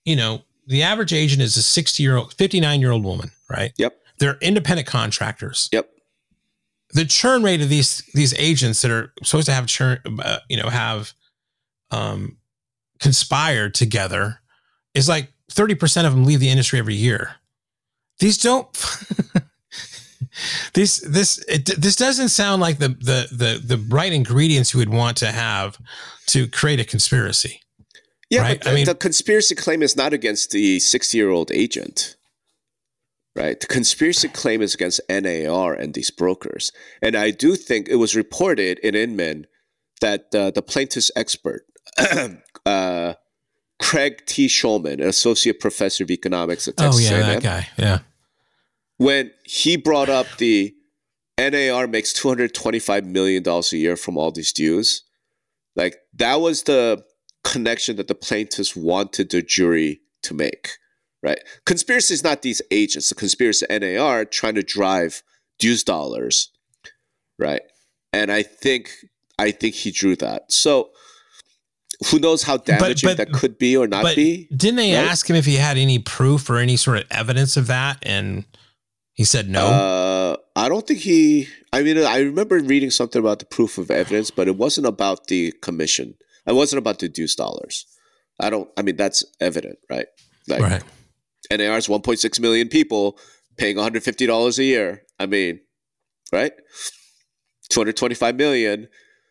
you 0.06 0.16
know, 0.16 0.44
the 0.68 0.84
average 0.84 1.14
agent 1.14 1.42
is 1.42 1.58
a 1.58 1.64
60 1.64 2.04
year 2.04 2.18
old, 2.18 2.34
59 2.34 2.80
year 2.80 2.92
old 2.92 3.04
woman, 3.04 3.32
right? 3.50 3.74
Yep. 3.78 3.98
They're 4.20 4.38
independent 4.42 4.88
contractors. 4.88 5.70
Yep. 5.72 5.90
The 6.94 7.06
churn 7.06 7.44
rate 7.44 7.62
of 7.62 7.70
these 7.70 8.04
these 8.14 8.34
agents 8.36 8.82
that 8.82 8.92
are 8.92 9.14
supposed 9.24 9.48
to 9.48 9.54
have 9.54 9.68
churn, 9.68 10.00
uh, 10.24 10.40
you 10.50 10.58
know, 10.58 10.70
have 10.70 11.14
um, 11.92 12.38
conspired 13.00 13.74
together 13.74 14.40
is 14.94 15.10
like 15.10 15.32
30% 15.52 16.06
of 16.06 16.14
them 16.14 16.24
leave 16.24 16.40
the 16.40 16.50
industry 16.50 16.80
every 16.80 16.96
year. 16.96 17.36
These 18.20 18.40
don't 18.40 18.68
this 20.74 21.00
this 21.02 21.44
it, 21.48 21.66
this 21.80 21.96
doesn't 21.96 22.30
sound 22.30 22.62
like 22.62 22.80
the 22.80 22.90
the 22.90 23.28
the 23.32 23.62
the 23.64 23.78
right 23.90 24.12
ingredients 24.12 24.74
you 24.74 24.80
would 24.80 24.90
want 24.90 25.18
to 25.18 25.32
have 25.32 25.78
to 26.28 26.48
create 26.48 26.80
a 26.80 26.86
conspiracy. 26.86 27.62
Yeah, 28.30 28.42
right? 28.42 28.60
but 28.60 28.66
the, 28.66 28.72
I 28.72 28.74
mean, 28.74 28.86
the 28.86 28.96
conspiracy 28.96 29.56
claim 29.56 29.82
is 29.82 29.96
not 29.96 30.14
against 30.14 30.52
the 30.52 30.80
60 30.80 31.18
year 31.18 31.30
old 31.30 31.52
agent, 31.52 32.16
right? 33.36 33.60
The 33.60 33.68
conspiracy 33.68 34.28
claim 34.28 34.62
is 34.62 34.74
against 34.74 35.02
NAR 35.10 35.74
and 35.74 35.94
these 35.94 36.12
brokers. 36.12 36.72
And 37.02 37.16
I 37.16 37.32
do 37.32 37.56
think 37.56 37.88
it 37.88 37.96
was 37.96 38.16
reported 38.16 38.80
in 38.80 38.96
Inman 38.96 39.48
that 40.02 40.34
uh, 40.36 40.52
the 40.52 40.62
plaintiff's 40.62 41.12
expert, 41.16 41.66
uh, 42.66 43.14
Craig 43.80 44.24
T. 44.26 44.48
Schulman, 44.48 44.96
an 44.96 45.08
associate 45.08 45.60
professor 45.60 46.04
of 46.04 46.12
economics 46.12 46.68
at 46.68 46.78
Texas 46.78 47.10
Oh, 47.10 47.16
yeah, 47.16 47.22
A&M, 47.22 47.34
that 47.34 47.44
guy. 47.44 47.70
Yeah. 47.78 48.00
When 48.98 49.32
he 49.46 49.78
brought 49.78 50.10
up 50.10 50.26
the 50.38 50.74
NAR 51.38 51.88
makes 51.88 52.14
$225 52.14 53.06
million 53.06 53.44
a 53.48 53.76
year 53.76 53.96
from 53.96 54.18
all 54.18 54.32
these 54.32 54.52
dues, 54.52 55.04
like 55.76 55.98
that 56.16 56.42
was 56.42 56.64
the 56.64 57.04
connection 57.48 57.96
that 57.96 58.08
the 58.08 58.16
plaintiffs 58.16 58.76
wanted 58.76 59.30
the 59.30 59.42
jury 59.42 60.02
to 60.24 60.34
make, 60.34 60.72
right? 61.24 61.40
Conspiracy 61.66 62.14
is 62.14 62.24
not 62.24 62.42
these 62.42 62.62
agents. 62.72 63.10
The 63.10 63.16
conspiracy 63.16 63.66
NAR 63.70 64.26
trying 64.26 64.56
to 64.56 64.64
drive 64.64 65.24
dues 65.58 65.84
dollars, 65.84 66.52
right? 67.40 67.62
And 68.12 68.32
I 68.32 68.44
think 68.44 68.92
I 69.40 69.52
think 69.52 69.76
he 69.76 69.92
drew 69.92 70.16
that. 70.18 70.52
So 70.52 70.90
who 72.08 72.20
knows 72.20 72.44
how 72.44 72.58
damaging 72.58 73.08
but, 73.08 73.18
but, 73.18 73.32
that 73.32 73.34
could 73.34 73.58
be 73.58 73.78
or 73.78 73.88
not 73.88 74.16
be? 74.16 74.48
Didn't 74.56 74.76
they 74.76 74.96
right? 74.96 75.08
ask 75.08 75.30
him 75.30 75.36
if 75.36 75.46
he 75.46 75.56
had 75.56 75.78
any 75.78 76.00
proof 76.00 76.50
or 76.50 76.58
any 76.58 76.78
sort 76.78 76.98
of 76.98 77.06
evidence 77.10 77.58
of 77.58 77.68
that? 77.68 77.98
And 78.04 78.46
he 79.14 79.24
said 79.24 79.50
no. 79.50 79.66
Uh, 79.66 80.38
I 80.56 80.70
don't 80.70 80.86
think 80.86 81.00
he. 81.00 81.48
I 81.74 81.82
mean, 81.82 81.98
I 81.98 82.20
remember 82.20 82.60
reading 82.60 82.92
something 82.92 83.20
about 83.20 83.40
the 83.40 83.46
proof 83.46 83.78
of 83.78 83.90
evidence, 83.90 84.32
but 84.32 84.48
it 84.48 84.58
wasn't 84.58 84.86
about 84.86 85.28
the 85.28 85.54
commission. 85.62 86.16
I 86.48 86.54
wasn't 86.54 86.80
about 86.80 87.00
to 87.00 87.08
deduce 87.08 87.36
dollars. 87.36 87.86
I 88.40 88.50
don't. 88.50 88.70
I 88.78 88.82
mean, 88.82 88.96
that's 88.96 89.24
evident, 89.40 89.80
right? 89.90 90.08
Like, 90.48 90.62
right. 90.62 90.84
NAR 91.52 91.78
is 91.78 91.88
1.6 91.88 92.40
million 92.40 92.70
people 92.70 93.20
paying 93.58 93.76
150 93.76 94.26
dollars 94.26 94.58
a 94.60 94.64
year. 94.64 95.04
I 95.20 95.26
mean, 95.26 95.60
right? 96.32 96.54
225 97.70 98.36
million. 98.36 98.88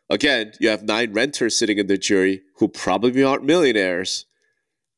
Again, 0.09 0.53
you 0.61 0.69
have 0.69 0.83
nine 0.83 1.13
renters 1.13 1.57
sitting 1.57 1.79
in 1.79 1.87
the 1.89 1.99
jury 1.99 2.43
who 2.59 2.69
probably 2.69 3.25
aren't 3.25 3.45
millionaires, 3.45 4.27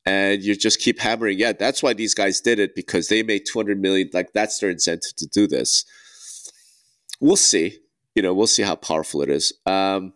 and 0.05 0.43
you 0.43 0.55
just 0.57 0.81
keep 0.81 0.99
hammering. 0.99 1.39
Yeah, 1.39 1.53
that's 1.53 1.83
why 1.83 1.93
these 1.93 2.15
guys 2.15 2.41
did 2.41 2.59
it 2.59 2.75
because 2.75 3.09
they 3.09 3.23
made 3.23 3.43
200 3.51 3.81
million. 3.81 4.11
Like 4.13 4.33
that's 4.33 4.59
their 4.59 4.71
incentive 4.71 5.15
to 5.17 5.27
do 5.27 5.47
this. 5.47 5.85
We'll 7.21 7.37
see. 7.37 7.79
You 8.15 8.23
know, 8.23 8.35
we'll 8.35 8.47
see 8.47 8.63
how 8.63 8.75
powerful 8.75 9.23
it 9.23 9.31
is. 9.31 9.53
Um, 9.65 10.13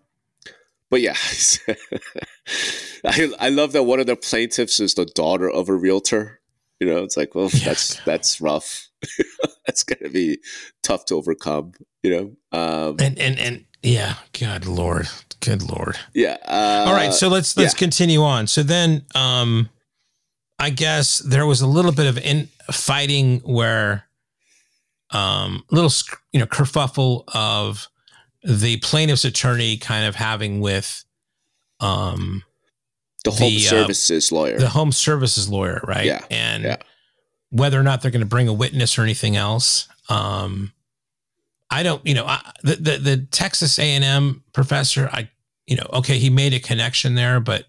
but 0.93 1.01
yeah, 1.01 1.17
I, 3.07 3.33
I 3.41 3.49
love 3.49 3.73
that 3.73 3.85
one 3.85 3.99
of 3.99 4.05
the 4.05 4.15
plaintiffs 4.15 4.79
is 4.79 4.93
the 4.93 5.07
daughter 5.07 5.49
of 5.49 5.71
a 5.71 5.75
realtor. 5.75 6.43
You 6.81 6.87
know, 6.87 6.99
it's 6.99 7.17
like, 7.17 7.35
well, 7.35 7.49
yeah. 7.51 7.65
that's 7.65 7.95
that's 8.05 8.43
rough. 8.43 8.91
that's 9.67 9.85
gonna 9.85 10.11
be 10.11 10.41
tough 10.83 11.07
to 11.07 11.15
overcome. 11.15 11.73
You 12.03 12.11
know, 12.11 12.59
um, 12.59 12.97
and 13.01 13.19
and 13.19 13.39
and 13.39 13.65
yeah, 13.83 14.17
God 14.39 14.67
Lord, 14.67 15.09
good 15.41 15.63
Lord. 15.63 15.97
Yeah. 16.13 16.37
Uh, 16.45 16.85
All 16.87 16.95
right, 16.95 17.15
so 17.15 17.29
let's 17.29 17.57
let's 17.57 17.73
yeah. 17.73 17.79
continue 17.79 18.23
on. 18.23 18.47
So 18.47 18.63
then, 18.63 19.07
um, 19.15 19.71
I 20.59 20.69
guess 20.69 21.21
there 21.21 21.47
was 21.47 21.63
a 21.63 21.67
little 21.67 21.93
bit 21.93 22.05
of 22.05 22.19
in 22.19 22.49
fighting 22.71 23.39
where, 23.47 24.05
um, 25.09 25.65
little 25.71 25.91
you 26.33 26.41
know 26.41 26.47
kerfuffle 26.47 27.25
of 27.35 27.89
the 28.43 28.77
plaintiff's 28.79 29.25
attorney 29.25 29.77
kind 29.77 30.07
of 30.07 30.17
having 30.17 30.61
with, 30.61 31.05
um, 31.81 32.43
the 33.25 33.31
home 33.31 33.51
the, 33.51 33.67
uh, 33.67 33.71
services 33.71 34.33
uh, 34.33 34.35
lawyer, 34.35 34.59
the 34.59 34.69
home 34.69 34.93
services 34.93 35.49
lawyer, 35.49 35.81
right? 35.87 36.07
Yeah, 36.07 36.25
and 36.31 36.65
yeah. 36.65 36.77
whether 37.51 37.79
or 37.79 37.85
not 37.85 38.03
they're 38.03 38.11
going 38.11 38.21
to 38.21 38.27
bring 38.27 38.49
a 38.49 38.53
witness 38.53 38.99
or 38.99 39.03
anything 39.03 39.37
else. 39.37 39.89
Um, 40.09 40.73
I 41.71 41.83
don't, 41.83 42.05
you 42.07 42.15
know, 42.15 42.27
I, 42.27 42.41
the, 42.63 42.77
the 42.77 42.99
the 42.99 43.17
Texas 43.31 43.79
A 43.79 43.83
and 43.83 44.05
M 44.05 44.43
professor, 44.53 45.09
I, 45.13 45.31
you 45.67 45.77
know, 45.77 45.87
okay, 45.93 46.19
he 46.19 46.31
made 46.31 46.53
a 46.53 46.59
connection 46.59 47.15
there, 47.15 47.39
but 47.39 47.67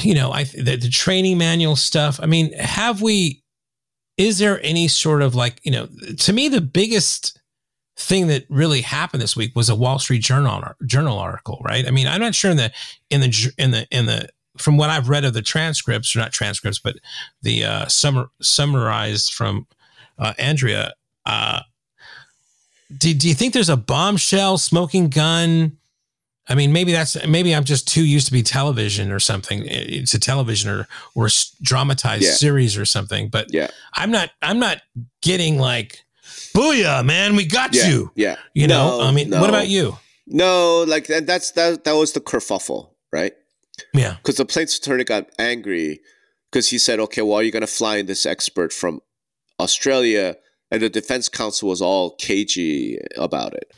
you 0.00 0.14
know, 0.14 0.32
I 0.32 0.44
the, 0.44 0.76
the 0.76 0.88
training 0.88 1.38
manual 1.38 1.76
stuff. 1.76 2.18
I 2.22 2.26
mean, 2.26 2.52
have 2.54 3.02
we? 3.02 3.42
Is 4.16 4.38
there 4.38 4.60
any 4.64 4.88
sort 4.88 5.22
of 5.22 5.34
like, 5.36 5.60
you 5.62 5.70
know, 5.70 5.86
to 6.18 6.32
me, 6.32 6.48
the 6.48 6.60
biggest 6.60 7.37
thing 7.98 8.28
that 8.28 8.46
really 8.48 8.80
happened 8.80 9.20
this 9.20 9.36
week 9.36 9.56
was 9.56 9.68
a 9.68 9.74
Wall 9.74 9.98
Street 9.98 10.22
Journal 10.22 10.62
journal 10.86 11.18
article, 11.18 11.60
right? 11.64 11.86
I 11.86 11.90
mean, 11.90 12.06
I'm 12.06 12.20
not 12.20 12.34
sure 12.34 12.50
in 12.50 12.56
the 12.56 12.72
in 13.10 13.20
the 13.20 13.52
in 13.58 13.70
the 13.72 13.86
in 13.90 14.06
the 14.06 14.28
from 14.56 14.76
what 14.76 14.90
I've 14.90 15.08
read 15.08 15.24
of 15.24 15.34
the 15.34 15.42
transcripts, 15.42 16.14
or 16.14 16.20
not 16.20 16.32
transcripts, 16.32 16.78
but 16.78 16.96
the 17.42 17.64
uh, 17.64 17.84
summar, 17.86 18.28
summarized 18.40 19.32
from 19.32 19.66
uh, 20.18 20.34
Andrea. 20.38 20.94
Uh, 21.26 21.60
do, 22.96 23.12
do 23.14 23.28
you 23.28 23.34
think 23.34 23.52
there's 23.52 23.68
a 23.68 23.76
bombshell 23.76 24.58
smoking 24.58 25.08
gun? 25.08 25.76
I 26.48 26.54
mean, 26.54 26.72
maybe 26.72 26.92
that's 26.92 27.26
maybe 27.26 27.54
I'm 27.54 27.64
just 27.64 27.86
too 27.86 28.04
used 28.04 28.26
to 28.28 28.32
be 28.32 28.42
television 28.42 29.12
or 29.12 29.20
something. 29.20 29.64
It's 29.66 30.14
a 30.14 30.20
television 30.20 30.70
or 30.70 30.86
or 31.14 31.28
dramatized 31.60 32.22
yeah. 32.22 32.30
series 32.30 32.78
or 32.78 32.86
something. 32.86 33.28
But 33.28 33.52
yeah, 33.52 33.68
I'm 33.94 34.10
not 34.10 34.30
I'm 34.40 34.58
not 34.58 34.80
getting 35.20 35.58
like, 35.58 36.04
booyah, 36.54 37.04
man, 37.04 37.36
we 37.36 37.46
got 37.46 37.74
yeah. 37.74 37.88
you. 37.88 38.12
Yeah, 38.14 38.36
you 38.54 38.66
know. 38.66 39.00
I 39.00 39.12
mean, 39.12 39.30
no. 39.30 39.40
what 39.40 39.50
about 39.50 39.68
you? 39.68 39.96
No, 40.26 40.84
like 40.86 41.06
that's 41.06 41.52
that 41.52 41.84
that 41.84 41.92
was 41.92 42.12
the 42.12 42.20
kerfuffle, 42.20 42.90
right? 43.12 43.32
Yeah, 43.94 44.16
because 44.16 44.36
the 44.36 44.44
plaintiff's 44.44 44.78
attorney 44.78 45.04
got 45.04 45.28
angry 45.38 46.00
because 46.50 46.68
he 46.70 46.78
said, 46.78 47.00
"Okay, 47.00 47.22
well, 47.22 47.38
are 47.38 47.42
you're 47.42 47.52
going 47.52 47.60
to 47.60 47.66
fly 47.66 47.96
in 47.96 48.06
this 48.06 48.26
expert 48.26 48.72
from 48.72 49.00
Australia." 49.60 50.36
and 50.70 50.82
the 50.82 50.90
defense 50.90 51.28
counsel 51.28 51.68
was 51.68 51.80
all 51.80 52.14
cagey 52.16 52.98
about 53.16 53.54
it. 53.54 53.72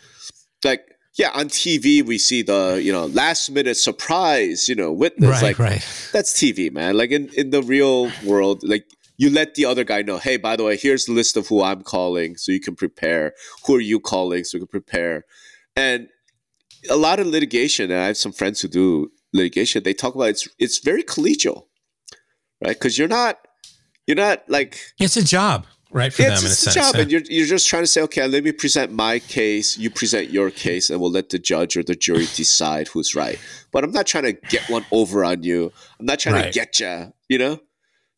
Like, 0.65 0.87
yeah, 1.17 1.31
on 1.35 1.49
TV 1.49 2.05
we 2.05 2.19
see 2.19 2.43
the 2.43 2.81
you 2.83 2.93
know 2.93 3.07
last 3.07 3.51
minute 3.51 3.77
surprise, 3.77 4.69
you 4.69 4.75
know, 4.75 4.93
witness. 4.93 5.31
Right, 5.31 5.43
like, 5.43 5.59
right. 5.59 6.09
That's 6.13 6.33
TV, 6.33 6.73
man. 6.73 6.97
Like 6.97 7.11
in 7.11 7.29
in 7.37 7.51
the 7.51 7.63
real 7.63 8.11
world, 8.25 8.63
like 8.63 8.87
you 9.21 9.29
let 9.29 9.55
the 9.55 9.67
other 9.67 9.85
guy 9.85 10.01
know, 10.01 10.17
hey, 10.17 10.39
by 10.39 10.57
the 10.57 10.65
way, 10.65 10.79
here's 10.79 11.05
the 11.05 11.13
list 11.13 11.37
of 11.37 11.47
who 11.47 11.63
I'm 11.63 11.83
calling, 11.83 12.39
so 12.39 12.53
you 12.53 12.59
can 12.59 12.75
prepare. 12.75 13.35
Who 13.67 13.77
are 13.77 13.81
you 13.81 14.01
calling, 14.01 14.45
so 14.45 14.57
you 14.57 14.61
can 14.61 14.69
prepare. 14.69 15.27
And 15.77 16.09
a 16.89 16.97
lot 16.97 17.21
of 17.21 17.27
litigation, 17.27 17.91
and 17.91 18.01
I 18.01 18.07
have 18.07 18.17
some 18.17 18.33
friends 18.33 18.63
who 18.63 18.69
do 18.69 19.13
litigation. 19.35 19.83
They 19.83 19.93
talk 19.93 20.15
about 20.15 20.31
it's 20.31 20.49
it's 20.59 20.79
very 20.79 21.03
collegial, 21.03 21.67
right? 22.65 22.75
Because 22.75 22.97
you're 22.97 23.09
not 23.09 23.47
you're 24.07 24.17
not 24.17 24.43
like 24.49 24.81
it's 24.99 25.19
a 25.19 25.25
job 25.25 25.67
right 25.93 26.15
for 26.15 26.23
yeah, 26.23 26.29
them 26.29 26.37
it's, 26.37 26.45
in 26.45 26.51
a 26.51 26.55
sense. 26.55 26.75
job, 26.77 26.95
yeah. 26.95 27.03
and 27.03 27.13
you're 27.13 27.23
you're 27.29 27.47
just 27.47 27.69
trying 27.69 27.83
to 27.83 27.89
say, 27.89 28.01
okay, 28.01 28.27
let 28.27 28.43
me 28.43 28.53
present 28.53 28.91
my 28.91 29.19
case, 29.19 29.77
you 29.77 29.91
present 29.91 30.31
your 30.31 30.51
case, 30.51 30.89
and 30.89 30.99
we'll 30.99 31.11
let 31.11 31.29
the 31.29 31.39
judge 31.39 31.77
or 31.77 31.83
the 31.83 31.95
jury 31.95 32.27
decide 32.35 32.89
who's 32.89 33.15
right. 33.15 33.39
But 33.71 33.85
I'm 33.85 33.93
not 33.93 34.07
trying 34.07 34.25
to 34.25 34.33
get 34.33 34.71
one 34.71 34.87
over 34.91 35.27
on 35.27 35.43
you. 35.43 35.73
I'm 35.99 36.07
not 36.07 36.21
trying 36.21 36.37
right. 36.37 36.51
to 36.51 36.59
get 36.59 36.81
you. 36.81 37.13
You 37.29 37.37
know, 37.37 37.61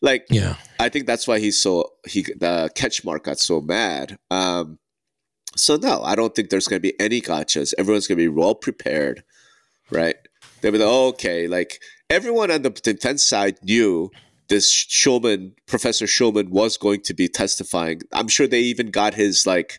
like 0.02 0.26
yeah. 0.30 0.56
I 0.82 0.88
think 0.88 1.06
that's 1.06 1.28
why 1.28 1.38
he's 1.38 1.56
so 1.56 1.92
he 2.08 2.22
the 2.22 2.68
Ketchmark 2.74 3.22
got 3.22 3.38
so 3.38 3.60
mad. 3.60 4.18
Um, 4.32 4.80
so 5.54 5.76
no, 5.76 6.02
I 6.02 6.16
don't 6.16 6.34
think 6.34 6.50
there's 6.50 6.66
going 6.66 6.82
to 6.82 6.88
be 6.88 6.98
any 6.98 7.20
gotchas. 7.20 7.72
Everyone's 7.78 8.08
going 8.08 8.18
to 8.18 8.24
be 8.24 8.28
well 8.28 8.56
prepared, 8.56 9.22
right? 9.92 10.16
They'll 10.60 10.72
be 10.72 10.78
like, 10.78 10.88
oh, 10.88 11.08
okay, 11.10 11.46
like 11.46 11.80
everyone 12.10 12.50
on 12.50 12.62
the 12.62 12.70
defense 12.70 13.22
side 13.22 13.58
knew 13.62 14.10
this 14.48 14.72
Schulman, 14.72 15.52
Professor 15.68 16.06
Schulman, 16.06 16.48
was 16.48 16.76
going 16.76 17.02
to 17.02 17.14
be 17.14 17.28
testifying. 17.28 18.00
I'm 18.12 18.26
sure 18.26 18.48
they 18.48 18.62
even 18.62 18.90
got 18.90 19.14
his 19.14 19.46
like 19.46 19.78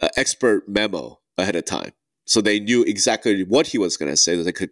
uh, 0.00 0.08
expert 0.16 0.68
memo 0.68 1.20
ahead 1.38 1.54
of 1.54 1.66
time, 1.66 1.92
so 2.24 2.40
they 2.40 2.58
knew 2.58 2.82
exactly 2.82 3.44
what 3.44 3.68
he 3.68 3.78
was 3.78 3.96
going 3.96 4.10
to 4.10 4.16
say. 4.16 4.34
That 4.34 4.42
they 4.42 4.52
could 4.52 4.70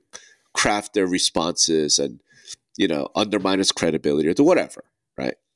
craft 0.53 0.95
their 0.95 1.07
responses 1.07 2.01
and 2.01 2.19
you 2.77 2.88
know 2.88 3.09
undermine 3.14 3.59
his 3.59 3.71
credibility 3.71 4.29
or 4.29 4.45
whatever? 4.45 4.83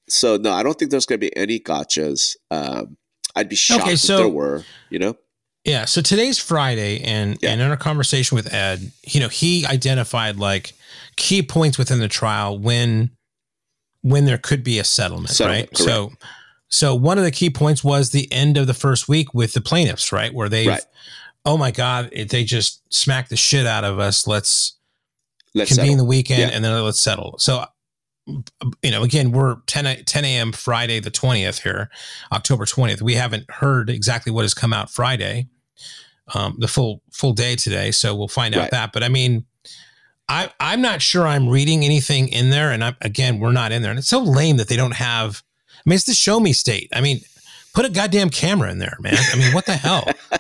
So 0.08 0.36
no, 0.36 0.52
I 0.52 0.62
don't 0.62 0.78
think 0.78 0.90
there's 0.90 1.06
going 1.06 1.20
to 1.20 1.26
be 1.26 1.36
any 1.36 1.60
gotchas. 1.60 2.36
Um, 2.50 2.96
I'd 3.36 3.48
be 3.48 3.56
shocked 3.56 3.82
okay, 3.82 3.96
so, 3.96 4.14
if 4.14 4.18
there 4.20 4.28
were. 4.28 4.64
You 4.90 4.98
know. 4.98 5.16
Yeah. 5.64 5.84
So 5.84 6.00
today's 6.00 6.38
Friday, 6.38 7.00
and 7.02 7.38
yeah. 7.42 7.50
and 7.50 7.60
in 7.60 7.70
our 7.70 7.76
conversation 7.76 8.36
with 8.36 8.52
Ed, 8.52 8.92
you 9.04 9.20
know, 9.20 9.28
he 9.28 9.66
identified 9.66 10.36
like 10.36 10.72
key 11.16 11.42
points 11.42 11.78
within 11.78 11.98
the 11.98 12.08
trial 12.08 12.58
when 12.58 13.10
when 14.02 14.24
there 14.24 14.38
could 14.38 14.62
be 14.62 14.78
a 14.78 14.84
settlement, 14.84 15.30
settlement 15.30 15.68
right? 15.70 15.76
Correct. 15.76 15.88
So, 15.88 16.12
so 16.68 16.94
one 16.94 17.18
of 17.18 17.24
the 17.24 17.30
key 17.30 17.50
points 17.50 17.82
was 17.82 18.10
the 18.10 18.30
end 18.32 18.56
of 18.56 18.66
the 18.66 18.74
first 18.74 19.08
week 19.08 19.34
with 19.34 19.52
the 19.52 19.60
plaintiffs, 19.60 20.12
right? 20.12 20.32
Where 20.32 20.48
they, 20.48 20.68
right. 20.68 20.84
oh 21.44 21.56
my 21.56 21.70
God, 21.70 22.10
they 22.12 22.44
just 22.44 22.82
smacked 22.92 23.30
the 23.30 23.36
shit 23.36 23.66
out 23.66 23.84
of 23.84 23.98
us. 23.98 24.26
Let's, 24.26 24.76
let's 25.54 25.74
convene 25.74 25.92
settle. 25.92 26.04
the 26.04 26.08
weekend 26.08 26.40
yeah. 26.40 26.48
and 26.48 26.64
then 26.64 26.82
let's 26.82 27.00
settle. 27.00 27.36
So, 27.38 27.64
you 28.82 28.90
know, 28.90 29.02
again, 29.02 29.32
we're 29.32 29.56
10, 29.66 30.04
10 30.04 30.24
a.m. 30.24 30.52
Friday, 30.52 31.00
the 31.00 31.10
20th 31.10 31.62
here, 31.62 31.90
October 32.32 32.64
20th. 32.64 33.02
We 33.02 33.14
haven't 33.14 33.50
heard 33.50 33.90
exactly 33.90 34.32
what 34.32 34.42
has 34.42 34.54
come 34.54 34.72
out 34.72 34.90
Friday, 34.90 35.48
um, 36.34 36.56
the 36.58 36.68
full, 36.68 37.02
full 37.10 37.32
day 37.32 37.56
today. 37.56 37.90
So 37.90 38.14
we'll 38.14 38.28
find 38.28 38.54
out 38.54 38.60
right. 38.60 38.70
that. 38.70 38.92
But 38.92 39.02
I 39.02 39.08
mean, 39.08 39.46
I, 40.28 40.50
I'm 40.60 40.82
not 40.82 41.00
sure 41.00 41.26
I'm 41.26 41.48
reading 41.48 41.84
anything 41.84 42.28
in 42.28 42.50
there. 42.50 42.70
And 42.70 42.84
I'm, 42.84 42.96
again, 43.00 43.40
we're 43.40 43.52
not 43.52 43.72
in 43.72 43.82
there. 43.82 43.90
And 43.90 43.98
it's 43.98 44.08
so 44.08 44.22
lame 44.22 44.58
that 44.58 44.68
they 44.68 44.76
don't 44.76 44.94
have, 44.94 45.42
I 45.74 45.88
mean, 45.88 45.94
it's 45.94 46.04
the 46.04 46.14
show 46.14 46.38
me 46.38 46.52
state. 46.52 46.90
I 46.92 47.00
mean, 47.00 47.20
put 47.74 47.86
a 47.86 47.90
goddamn 47.90 48.30
camera 48.30 48.70
in 48.70 48.78
there, 48.78 48.96
man. 49.00 49.16
I 49.16 49.36
mean, 49.36 49.52
what 49.54 49.66
the 49.66 49.74
hell? 49.74 50.04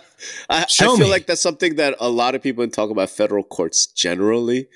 I, 0.50 0.62
I, 0.62 0.66
feel 0.66 0.98
me. 0.98 1.08
like 1.08 1.26
that's 1.26 1.40
something 1.40 1.76
that 1.76 1.94
a 2.00 2.10
lot 2.10 2.34
of 2.34 2.42
people 2.42 2.66
talk 2.68 2.90
about 2.90 3.08
federal 3.08 3.44
courts 3.44 3.86
generally. 3.86 4.68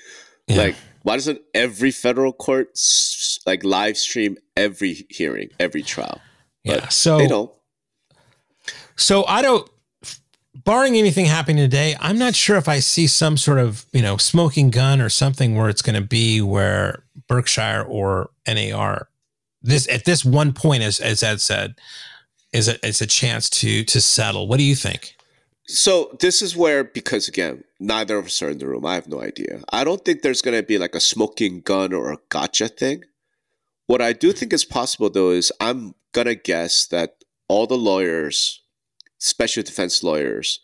Yeah. 0.47 0.57
Like, 0.57 0.75
why 1.03 1.15
doesn't 1.15 1.41
every 1.53 1.91
federal 1.91 2.33
court 2.33 2.77
like 3.45 3.63
live 3.63 3.97
stream 3.97 4.37
every 4.57 5.05
hearing, 5.09 5.49
every 5.59 5.83
trial? 5.83 6.21
But 6.65 6.81
yeah. 6.81 6.87
So 6.89 7.17
they 7.17 7.27
don't. 7.27 7.51
So 8.95 9.25
I 9.25 9.41
don't 9.41 9.69
barring 10.63 10.95
anything 10.95 11.25
happening 11.25 11.57
today, 11.57 11.95
I'm 11.99 12.17
not 12.17 12.35
sure 12.35 12.57
if 12.57 12.67
I 12.67 12.79
see 12.79 13.07
some 13.07 13.37
sort 13.37 13.59
of, 13.59 13.85
you 13.91 14.01
know, 14.01 14.17
smoking 14.17 14.69
gun 14.69 15.01
or 15.01 15.09
something 15.09 15.55
where 15.55 15.69
it's 15.69 15.81
going 15.81 15.95
to 15.95 16.07
be 16.07 16.41
where 16.41 17.03
Berkshire 17.27 17.85
or 17.87 18.29
NAR 18.47 19.07
this 19.63 19.87
at 19.87 20.05
this 20.05 20.25
one 20.25 20.53
point 20.53 20.83
as 20.83 20.99
as 20.99 21.23
Ed 21.23 21.41
said 21.41 21.75
is 22.51 22.67
a 22.67 22.85
it's 22.85 23.01
a 23.01 23.07
chance 23.07 23.49
to 23.49 23.83
to 23.85 24.01
settle. 24.01 24.47
What 24.47 24.57
do 24.57 24.63
you 24.63 24.75
think? 24.75 25.15
So 25.67 26.15
this 26.19 26.41
is 26.41 26.57
where 26.57 26.83
because 26.83 27.27
again, 27.27 27.63
neither 27.79 28.17
of 28.17 28.25
us 28.25 28.41
are 28.41 28.49
in 28.49 28.57
the 28.57 28.67
room. 28.67 28.85
I 28.85 28.95
have 28.95 29.07
no 29.07 29.21
idea. 29.21 29.61
I 29.71 29.83
don't 29.83 30.03
think 30.03 30.21
there's 30.21 30.41
going 30.41 30.57
to 30.57 30.63
be 30.63 30.77
like 30.77 30.95
a 30.95 30.99
smoking 30.99 31.61
gun 31.61 31.93
or 31.93 32.11
a 32.11 32.17
gotcha 32.29 32.67
thing. 32.67 33.03
What 33.87 34.01
I 34.01 34.13
do 34.13 34.33
think 34.33 34.53
is 34.53 34.65
possible 34.65 35.09
though 35.09 35.31
is 35.31 35.51
I'm 35.59 35.95
going 36.11 36.27
to 36.27 36.35
guess 36.35 36.85
that 36.87 37.15
all 37.47 37.67
the 37.67 37.77
lawyers 37.77 38.61
special 39.23 39.63
defense 39.63 40.03
lawyers 40.03 40.59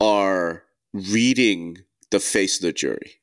are 0.00 0.62
reading 0.92 1.78
the 2.10 2.20
face 2.20 2.56
of 2.56 2.62
the 2.62 2.72
jury, 2.72 3.20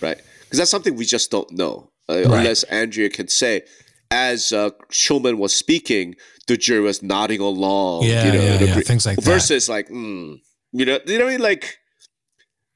right? 0.00 0.18
Because 0.42 0.58
that's 0.58 0.70
something 0.70 0.94
we 0.94 1.04
just 1.04 1.30
don't 1.30 1.50
know, 1.50 1.90
uh, 2.08 2.14
right. 2.14 2.24
unless 2.24 2.62
Andrea 2.64 3.10
can 3.10 3.28
say, 3.28 3.62
as 4.10 4.52
uh, 4.52 4.70
Schulman 4.92 5.38
was 5.38 5.54
speaking, 5.54 6.14
the 6.46 6.56
jury 6.56 6.80
was 6.80 7.02
nodding 7.02 7.40
along, 7.40 8.04
yeah, 8.04 8.26
you 8.26 8.32
know, 8.32 8.44
yeah, 8.44 8.74
yeah. 8.74 8.80
things 8.80 9.06
like 9.06 9.16
that. 9.16 9.24
versus 9.24 9.66
that. 9.66 9.72
like, 9.72 9.88
mm, 9.88 10.38
you 10.72 10.84
know, 10.84 10.98
you 11.06 11.18
know, 11.18 11.26
I 11.26 11.30
mean, 11.30 11.40
like 11.40 11.78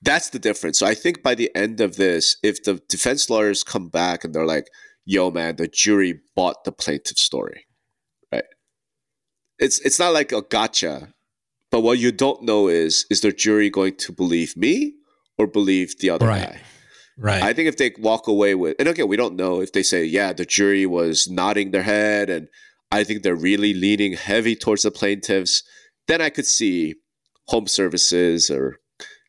That's 0.02 0.30
the 0.30 0.38
difference. 0.38 0.78
So 0.78 0.86
I 0.86 0.94
think 0.94 1.22
by 1.22 1.34
the 1.34 1.54
end 1.54 1.80
of 1.80 1.96
this, 1.96 2.36
if 2.42 2.62
the 2.62 2.80
defense 2.88 3.28
lawyers 3.28 3.62
come 3.62 3.88
back 3.88 4.24
and 4.24 4.34
they're 4.34 4.46
like, 4.46 4.68
yo, 5.04 5.30
man, 5.30 5.56
the 5.56 5.68
jury 5.68 6.20
bought 6.34 6.64
the 6.64 6.72
plaintiff's 6.72 7.22
story, 7.22 7.66
right? 8.32 8.44
It's 9.58 9.78
it's 9.80 9.98
not 9.98 10.14
like 10.14 10.32
a 10.32 10.42
gotcha, 10.42 11.12
but 11.70 11.80
what 11.80 11.98
you 11.98 12.12
don't 12.12 12.42
know 12.42 12.68
is 12.68 13.04
is 13.10 13.20
the 13.20 13.32
jury 13.32 13.68
going 13.68 13.96
to 13.96 14.12
believe 14.12 14.56
me 14.56 14.94
or 15.36 15.46
believe 15.46 15.98
the 15.98 16.10
other 16.10 16.26
right. 16.26 16.48
guy? 16.48 16.60
Right. 17.18 17.42
I 17.42 17.52
think 17.52 17.68
if 17.68 17.76
they 17.76 17.92
walk 17.98 18.28
away 18.28 18.54
with, 18.54 18.76
and 18.78 18.88
again, 18.88 19.06
we 19.06 19.16
don't 19.16 19.36
know 19.36 19.60
if 19.60 19.72
they 19.72 19.82
say, 19.82 20.04
yeah, 20.04 20.32
the 20.32 20.46
jury 20.46 20.86
was 20.86 21.28
nodding 21.28 21.70
their 21.70 21.82
head, 21.82 22.30
and 22.30 22.48
I 22.90 23.04
think 23.04 23.22
they're 23.22 23.34
really 23.34 23.74
leaning 23.74 24.14
heavy 24.14 24.56
towards 24.56 24.82
the 24.82 24.90
plaintiffs, 24.90 25.62
then 26.08 26.20
I 26.20 26.30
could 26.30 26.46
see 26.46 26.96
home 27.46 27.66
services 27.66 28.50
or 28.50 28.80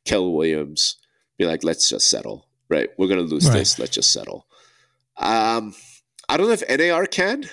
Kel 0.06 0.32
Williams 0.32 0.98
be 1.38 1.46
like, 1.46 1.64
let's 1.64 1.90
just 1.90 2.10
settle, 2.10 2.48
right? 2.70 2.90
We're 2.98 3.08
going 3.08 3.20
to 3.20 3.26
lose 3.26 3.48
right. 3.48 3.60
this. 3.60 3.78
Let's 3.78 3.92
just 3.92 4.12
settle. 4.12 4.48
Um, 5.18 5.76
I 6.28 6.38
don't 6.38 6.48
know 6.48 6.54
if 6.54 6.64
NAR 6.70 7.06
can. 7.06 7.46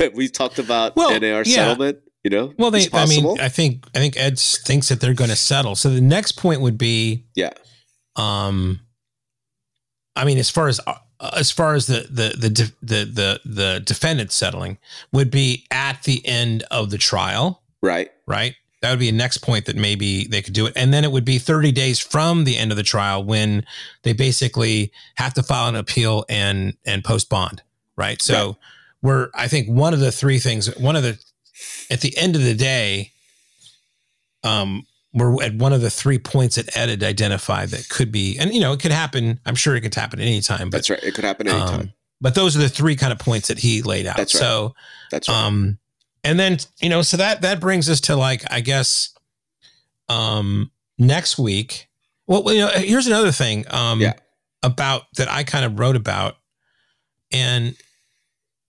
we 0.14 0.28
talked 0.28 0.58
about 0.58 0.96
well, 0.96 1.18
NAR 1.18 1.42
yeah. 1.44 1.44
settlement. 1.44 1.98
You 2.22 2.30
know, 2.30 2.54
well, 2.56 2.70
they. 2.70 2.88
I 2.90 3.04
mean, 3.04 3.38
I 3.38 3.50
think 3.50 3.86
I 3.94 3.98
think 3.98 4.16
Ed 4.16 4.38
thinks 4.38 4.88
that 4.88 4.98
they're 4.98 5.12
going 5.12 5.28
to 5.28 5.36
settle. 5.36 5.74
So 5.74 5.90
the 5.90 6.00
next 6.00 6.32
point 6.32 6.62
would 6.62 6.78
be, 6.78 7.26
yeah. 7.34 7.50
Um, 8.16 8.80
I 10.16 10.24
mean, 10.24 10.38
as 10.38 10.48
far 10.48 10.68
as 10.68 10.80
uh, 10.86 10.94
as 11.32 11.50
far 11.50 11.74
as 11.74 11.86
the 11.86 12.06
the 12.10 12.34
the 12.36 12.72
the 12.82 13.04
the, 13.04 13.40
the 13.44 13.82
defendant 13.84 14.32
settling 14.32 14.78
would 15.12 15.30
be 15.30 15.66
at 15.70 16.02
the 16.04 16.24
end 16.26 16.64
of 16.70 16.90
the 16.90 16.98
trial, 16.98 17.62
right? 17.82 18.10
Right. 18.26 18.56
That 18.80 18.90
would 18.90 18.98
be 18.98 19.08
a 19.08 19.12
next 19.12 19.38
point 19.38 19.64
that 19.64 19.76
maybe 19.76 20.26
they 20.26 20.42
could 20.42 20.52
do 20.52 20.66
it. 20.66 20.74
And 20.76 20.92
then 20.92 21.04
it 21.04 21.12
would 21.12 21.24
be 21.24 21.38
30 21.38 21.72
days 21.72 21.98
from 21.98 22.44
the 22.44 22.58
end 22.58 22.70
of 22.70 22.76
the 22.76 22.82
trial 22.82 23.24
when 23.24 23.64
they 24.02 24.12
basically 24.12 24.92
have 25.14 25.32
to 25.34 25.42
file 25.42 25.70
an 25.70 25.74
appeal 25.74 26.26
and 26.28 26.76
and 26.84 27.02
post 27.02 27.30
bond. 27.30 27.62
Right. 27.96 28.20
So 28.20 28.46
right. 28.46 28.56
we're 29.02 29.28
I 29.34 29.48
think 29.48 29.68
one 29.68 29.94
of 29.94 30.00
the 30.00 30.12
three 30.12 30.38
things, 30.38 30.66
one 30.76 30.96
of 30.96 31.02
the 31.02 31.18
at 31.90 32.00
the 32.02 32.16
end 32.18 32.36
of 32.36 32.42
the 32.42 32.54
day, 32.54 33.12
um, 34.42 34.86
we're 35.14 35.42
at 35.42 35.54
one 35.54 35.72
of 35.72 35.80
the 35.80 35.90
three 35.90 36.18
points 36.18 36.56
that 36.56 36.76
Ed 36.76 36.88
had 36.88 37.02
identified 37.02 37.70
that 37.70 37.88
could 37.88 38.12
be, 38.12 38.36
and 38.38 38.52
you 38.52 38.60
know, 38.60 38.72
it 38.72 38.80
could 38.80 38.92
happen. 38.92 39.40
I'm 39.46 39.54
sure 39.54 39.76
it 39.76 39.80
could 39.80 39.94
happen 39.94 40.20
anytime. 40.20 40.70
But, 40.70 40.78
That's 40.78 40.90
right. 40.90 41.02
It 41.02 41.14
could 41.14 41.24
happen 41.24 41.48
anytime. 41.48 41.80
Um, 41.80 41.92
but 42.20 42.34
those 42.34 42.56
are 42.56 42.60
the 42.60 42.68
three 42.68 42.96
kind 42.96 43.12
of 43.12 43.18
points 43.18 43.48
that 43.48 43.58
he 43.58 43.82
laid 43.82 44.06
out. 44.06 44.16
That's 44.16 44.34
right. 44.34 44.40
So 44.40 44.74
that's 45.10 45.28
right. 45.28 45.44
Um, 45.44 45.78
and 46.24 46.40
then 46.40 46.58
you 46.80 46.88
know 46.88 47.02
so 47.02 47.16
that 47.16 47.42
that 47.42 47.60
brings 47.60 47.88
us 47.88 48.00
to 48.00 48.16
like 48.16 48.42
i 48.50 48.60
guess 48.60 49.14
um 50.08 50.70
next 50.98 51.38
week 51.38 51.88
well 52.26 52.50
you 52.52 52.60
know 52.60 52.68
here's 52.68 53.06
another 53.06 53.30
thing 53.30 53.64
um 53.70 54.00
yeah. 54.00 54.14
about 54.62 55.02
that 55.16 55.30
i 55.30 55.44
kind 55.44 55.64
of 55.64 55.78
wrote 55.78 55.96
about 55.96 56.36
and 57.30 57.76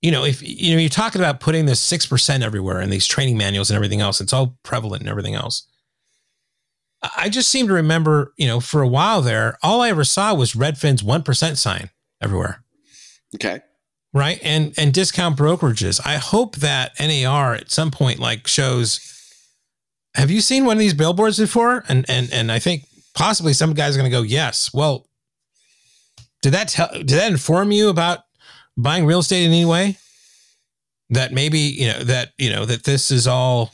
you 0.02 0.12
know 0.12 0.24
if 0.26 0.44
you 0.44 0.76
know 0.76 0.80
you're 0.80 0.90
talking 0.90 1.22
about 1.22 1.40
putting 1.40 1.66
this 1.66 1.82
6% 1.92 2.42
everywhere 2.42 2.82
in 2.82 2.90
these 2.90 3.08
training 3.08 3.38
manuals 3.38 3.72
and 3.72 3.76
everything 3.76 4.02
else 4.02 4.22
it's 4.22 4.34
all 4.34 4.58
prevalent 4.64 5.02
and 5.02 5.10
everything 5.10 5.36
else 5.36 5.66
i 7.18 7.30
just 7.30 7.50
seem 7.50 7.68
to 7.68 7.74
remember 7.74 8.34
you 8.38 8.48
know 8.48 8.60
for 8.60 8.82
a 8.82 8.88
while 8.88 9.22
there 9.22 9.58
all 9.62 9.82
i 9.82 9.90
ever 9.90 10.04
saw 10.04 10.34
was 10.34 10.54
redfin's 10.54 11.02
1% 11.02 11.58
sign 11.58 11.90
everywhere. 12.22 12.64
Okay. 13.36 13.62
Right? 14.14 14.40
And 14.42 14.74
and 14.78 14.94
discount 14.94 15.38
brokerages. 15.38 16.00
I 16.06 16.16
hope 16.16 16.58
that 16.58 16.94
nar 17.00 17.54
at 17.54 17.72
some 17.72 17.92
point 17.92 18.20
like 18.20 18.48
shows 18.48 19.12
have 20.16 20.32
you 20.32 20.40
seen 20.40 20.66
one 20.66 20.78
of 20.78 20.80
these 20.80 20.94
billboards 20.94 21.38
before? 21.38 21.84
And 21.90 22.06
and 22.10 22.32
and 22.32 22.52
i 22.52 22.60
think 22.60 22.86
possibly 23.14 23.54
some 23.54 23.74
guys 23.74 23.96
are 23.96 24.00
going 24.00 24.10
to 24.10 24.18
go 24.18 24.24
yes. 24.24 24.74
Well 24.74 25.08
did 26.42 26.54
that 26.54 26.70
tell 26.70 26.90
did 26.92 27.10
that 27.10 27.32
inform 27.32 27.72
you 27.72 27.90
about 27.90 28.20
buying 28.78 29.06
real 29.06 29.20
estate 29.20 29.46
in 29.46 29.52
any 29.52 29.66
way? 29.66 29.98
That 31.10 31.34
maybe 31.34 31.60
you 31.60 31.88
know 31.88 32.04
that 32.04 32.32
you 32.38 32.50
know 32.50 32.66
that 32.66 32.84
this 32.84 33.12
is 33.12 33.28
all 33.28 33.72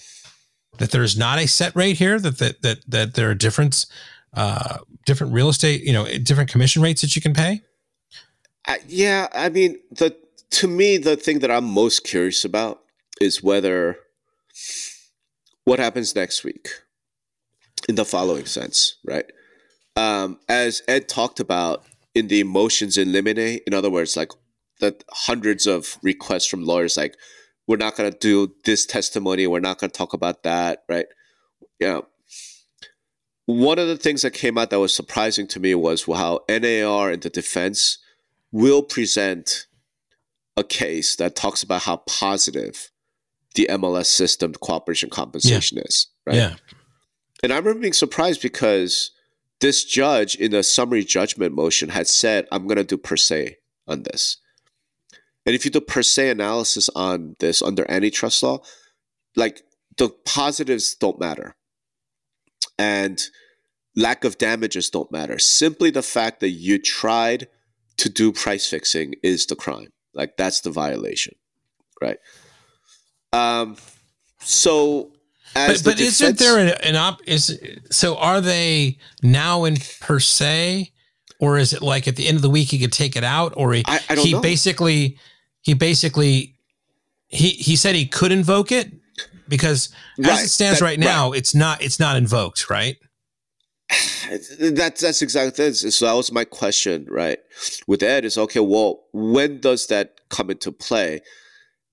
that 0.78 0.92
there's 0.92 1.18
not 1.18 1.40
a 1.40 1.48
set 1.48 1.76
rate 1.76 1.98
here 1.98 2.20
that 2.20 2.38
that 2.40 2.62
that, 2.62 2.80
that 2.88 3.14
there 3.16 3.30
are 3.30 3.36
different 3.36 3.86
uh 4.34 4.78
different 5.06 5.34
real 5.34 5.50
estate 5.50 5.82
you 5.82 5.94
know 5.94 6.06
different 6.20 6.50
commission 6.50 6.82
rates 6.82 7.02
that 7.02 7.16
you 7.16 7.22
can 7.22 7.34
pay 7.34 7.62
uh, 8.68 8.76
yeah 8.88 9.28
i 9.34 9.50
mean 9.50 9.78
the 9.92 10.16
to 10.52 10.68
me, 10.68 10.98
the 10.98 11.16
thing 11.16 11.40
that 11.40 11.50
I'm 11.50 11.66
most 11.66 12.04
curious 12.04 12.46
about 12.46 12.82
is 13.20 13.42
whether 13.42 13.98
what 15.64 15.80
happens 15.80 16.16
next 16.16 16.44
week 16.44 16.68
in 17.90 17.96
the 17.96 18.06
following 18.06 18.46
sense, 18.46 18.98
right? 19.06 19.26
Um, 19.96 20.40
as 20.48 20.84
Ed 20.88 21.08
talked 21.08 21.40
about 21.40 21.86
in 22.14 22.28
the 22.28 22.44
motions 22.44 22.98
in 22.98 23.12
limine, 23.12 23.60
in 23.66 23.74
other 23.74 23.90
words, 23.90 24.18
like 24.18 24.32
the 24.80 24.96
hundreds 25.10 25.66
of 25.68 25.98
requests 26.04 26.48
from 26.48 26.64
lawyers, 26.64 26.98
like, 26.98 27.16
we're 27.72 27.78
not 27.78 27.96
going 27.96 28.12
to 28.12 28.18
do 28.18 28.54
this 28.66 28.86
testimony, 28.86 29.48
we're 29.48 29.62
not 29.62 29.80
going 29.80 29.90
to 29.90 29.98
talk 29.98 30.12
about 30.12 30.44
that, 30.44 30.84
right? 30.90 31.06
Yeah. 31.80 32.02
One 33.46 33.80
of 33.80 33.88
the 33.88 33.96
things 33.96 34.24
that 34.24 34.32
came 34.32 34.58
out 34.58 34.72
that 34.72 34.80
was 34.80 34.94
surprising 34.94 35.48
to 35.48 35.60
me 35.62 35.74
was 35.74 36.04
how 36.04 36.42
NAR 36.50 37.12
and 37.12 37.22
the 37.22 37.30
defense 37.30 37.98
will 38.52 38.84
present 38.84 39.68
a 40.58 40.66
case 40.66 41.16
that 41.16 41.38
talks 41.38 41.64
about 41.64 41.84
how 41.84 42.04
positive 42.08 42.92
the 43.56 43.70
MLS 43.72 44.08
system 44.08 44.52
cooperation 44.52 45.10
compensation 45.10 45.78
yeah. 45.78 45.84
is, 45.86 46.08
right? 46.26 46.36
Yeah. 46.36 46.56
And 47.42 47.54
I 47.54 47.58
remember 47.58 47.80
being 47.80 47.94
surprised 47.94 48.42
because 48.42 49.12
this 49.62 49.86
judge 49.86 50.36
in 50.36 50.52
the 50.52 50.62
summary 50.62 51.06
judgment 51.06 51.56
motion 51.56 51.88
had 51.88 52.08
said, 52.08 52.50
I'm 52.52 52.68
going 52.68 52.76
to 52.76 52.84
do 52.84 52.98
per 52.98 53.16
se 53.16 53.60
on 53.88 54.04
this. 54.04 54.41
And 55.46 55.56
if 55.56 55.66
you 55.66 55.72
do 55.72 55.82
per 55.82 56.04
se 56.04 56.30
analysis 56.30 56.90
on 56.96 57.36
this 57.40 57.62
under 57.62 57.90
antitrust 57.90 58.44
law, 58.44 58.60
like 59.36 59.64
the 59.98 60.10
positives 60.26 60.96
don't 60.96 61.20
matter. 61.20 61.56
And 62.78 63.22
lack 63.96 64.24
of 64.24 64.38
damages 64.38 64.90
don't 64.90 65.12
matter. 65.12 65.40
Simply 65.40 65.90
the 65.90 66.04
fact 66.04 66.40
that 66.40 66.50
you 66.50 66.80
tried 66.80 67.48
to 67.98 68.10
do 68.10 68.32
price 68.32 68.68
fixing 68.68 69.16
is 69.24 69.46
the 69.46 69.56
crime. 69.56 69.90
Like 70.14 70.38
that's 70.38 70.62
the 70.62 70.72
violation, 70.72 71.36
right? 72.02 72.18
Um, 73.34 73.78
so 74.40 75.12
but, 75.54 75.82
but 75.84 75.98
defense, 75.98 76.22
isn't 76.22 76.40
there 76.40 76.60
an, 76.60 76.70
an 76.84 76.96
op? 76.96 77.22
Is 77.28 77.60
so? 77.90 78.18
Are 78.18 78.42
they 78.42 78.98
now 79.22 79.66
in 79.66 79.78
per 80.00 80.20
se, 80.20 80.92
or 81.40 81.58
is 81.58 81.74
it 81.74 81.82
like 81.82 82.08
at 82.08 82.16
the 82.16 82.28
end 82.28 82.38
of 82.38 82.42
the 82.42 82.50
week 82.50 82.70
he 82.70 82.80
could 82.80 82.94
take 82.94 83.16
it 83.16 83.24
out, 83.24 83.54
or 83.58 83.74
he, 83.74 83.84
I, 83.86 84.00
I 84.10 84.16
he 84.16 84.34
know. 84.34 84.42
basically 84.42 85.18
he 85.62 85.74
basically 85.74 86.56
he 87.28 87.50
he 87.50 87.76
said 87.76 87.95
he 87.95 88.06
could 88.06 88.32
invoke 88.32 88.71
it 88.71 88.91
because 89.47 89.89
right, 90.17 90.32
as 90.32 90.43
it 90.43 90.50
stands 90.50 90.80
that, 90.80 90.86
right 90.86 91.00
now, 91.00 91.32
right. 91.32 91.38
it's 91.38 91.56
not 91.56 91.82
it's 91.82 92.00
not 92.00 92.15
invoked, 92.15 92.69
right? 92.69 92.97
that's 94.60 95.02
that's 95.02 95.21
exactly 95.21 95.65
this. 95.65 95.95
So 95.95 96.06
that 96.06 96.13
was 96.13 96.32
my 96.32 96.45
question, 96.45 97.06
right? 97.10 97.39
With 97.88 98.04
Ed 98.04 98.26
is 98.26 98.38
okay. 98.38 98.60
Well, 98.60 99.04
when 99.13 99.60
does 99.60 99.88
that 99.88 100.21
come 100.30 100.50
into 100.50 100.71
play? 100.71 101.21